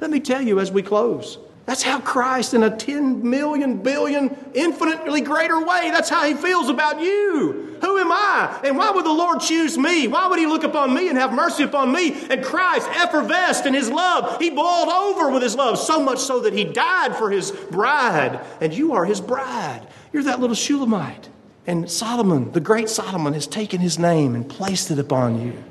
Let 0.00 0.10
me 0.10 0.20
tell 0.20 0.42
you 0.42 0.60
as 0.60 0.70
we 0.70 0.82
close. 0.82 1.38
That's 1.66 1.82
how 1.82 1.98
Christ, 2.00 2.52
in 2.52 2.62
a 2.62 2.76
10 2.76 3.28
million, 3.28 3.82
billion, 3.82 4.36
infinitely 4.52 5.22
greater 5.22 5.58
way, 5.64 5.90
that's 5.90 6.10
how 6.10 6.26
he 6.26 6.34
feels 6.34 6.68
about 6.68 7.00
you. 7.00 7.78
Who 7.80 7.98
am 7.98 8.12
I? 8.12 8.60
And 8.64 8.76
why 8.76 8.90
would 8.90 9.06
the 9.06 9.12
Lord 9.12 9.40
choose 9.40 9.78
me? 9.78 10.06
Why 10.06 10.28
would 10.28 10.38
he 10.38 10.46
look 10.46 10.62
upon 10.62 10.94
me 10.94 11.08
and 11.08 11.16
have 11.16 11.32
mercy 11.32 11.62
upon 11.62 11.90
me? 11.90 12.14
And 12.28 12.44
Christ 12.44 12.88
effervesced 12.90 13.64
in 13.64 13.72
his 13.72 13.88
love. 13.88 14.38
He 14.40 14.50
boiled 14.50 14.88
over 14.88 15.30
with 15.30 15.42
his 15.42 15.54
love, 15.54 15.78
so 15.78 16.02
much 16.02 16.18
so 16.18 16.40
that 16.40 16.52
he 16.52 16.64
died 16.64 17.16
for 17.16 17.30
his 17.30 17.50
bride. 17.50 18.44
And 18.60 18.74
you 18.74 18.92
are 18.92 19.06
his 19.06 19.22
bride. 19.22 19.86
You're 20.12 20.24
that 20.24 20.40
little 20.40 20.56
Shulamite. 20.56 21.30
And 21.66 21.90
Solomon, 21.90 22.52
the 22.52 22.60
great 22.60 22.90
Solomon, 22.90 23.32
has 23.32 23.46
taken 23.46 23.80
his 23.80 23.98
name 23.98 24.34
and 24.34 24.46
placed 24.46 24.90
it 24.90 24.98
upon 24.98 25.40
you. 25.40 25.64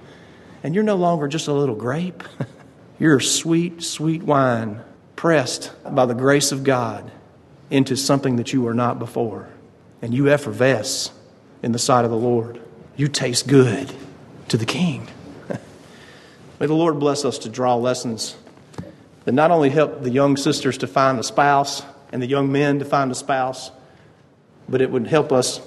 And 0.63 0.73
you're 0.73 0.83
no 0.83 0.95
longer 0.95 1.27
just 1.27 1.47
a 1.47 1.53
little 1.53 1.75
grape. 1.75 2.23
You're 2.99 3.19
sweet, 3.19 3.83
sweet 3.83 4.23
wine 4.23 4.81
pressed 5.23 5.71
by 5.89 6.05
the 6.05 6.13
grace 6.13 6.51
of 6.51 6.65
God 6.65 7.09
into 7.69 7.95
something 7.95 8.35
that 8.35 8.51
you 8.51 8.61
were 8.61 8.73
not 8.73 8.99
before. 8.99 9.47
And 10.01 10.13
you 10.13 10.27
effervesce 10.29 11.11
in 11.61 11.71
the 11.71 11.79
sight 11.79 12.03
of 12.03 12.11
the 12.11 12.17
Lord. 12.17 12.59
You 12.97 13.07
taste 13.07 13.47
good 13.47 13.89
to 14.49 14.57
the 14.57 14.65
King. 14.65 15.07
May 16.59 16.65
the 16.65 16.73
Lord 16.73 16.99
bless 16.99 17.23
us 17.23 17.37
to 17.37 17.49
draw 17.49 17.75
lessons 17.75 18.35
that 19.23 19.31
not 19.31 19.49
only 19.49 19.69
help 19.69 20.03
the 20.03 20.09
young 20.09 20.35
sisters 20.35 20.77
to 20.79 20.87
find 20.87 21.17
a 21.17 21.23
spouse 21.23 21.83
and 22.11 22.21
the 22.21 22.27
young 22.27 22.51
men 22.51 22.79
to 22.79 22.85
find 22.85 23.09
a 23.09 23.15
spouse, 23.15 23.71
but 24.67 24.81
it 24.81 24.91
would 24.91 25.07
help 25.07 25.31
us 25.31 25.61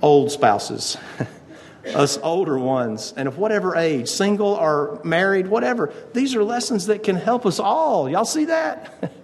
old 0.00 0.30
spouses 0.30 0.96
us 1.86 2.18
older 2.22 2.58
ones, 2.58 3.12
and 3.16 3.28
of 3.28 3.38
whatever 3.38 3.76
age, 3.76 4.08
single 4.08 4.54
or 4.54 5.00
married, 5.04 5.48
whatever. 5.48 5.92
These 6.12 6.34
are 6.34 6.44
lessons 6.44 6.86
that 6.86 7.02
can 7.02 7.16
help 7.16 7.46
us 7.46 7.58
all. 7.58 8.08
Y'all 8.08 8.24
see 8.24 8.46
that? 8.46 9.12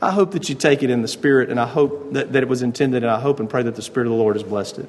I 0.00 0.12
hope 0.12 0.32
that 0.32 0.48
you 0.48 0.54
take 0.54 0.82
it 0.82 0.90
in 0.90 1.02
the 1.02 1.08
Spirit, 1.08 1.50
and 1.50 1.58
I 1.58 1.66
hope 1.66 2.12
that, 2.12 2.32
that 2.32 2.42
it 2.42 2.48
was 2.48 2.62
intended, 2.62 3.02
and 3.02 3.10
I 3.10 3.18
hope 3.18 3.40
and 3.40 3.50
pray 3.50 3.64
that 3.64 3.74
the 3.74 3.82
Spirit 3.82 4.06
of 4.06 4.12
the 4.12 4.18
Lord 4.18 4.36
has 4.36 4.44
blessed 4.44 4.78
it. 4.78 4.88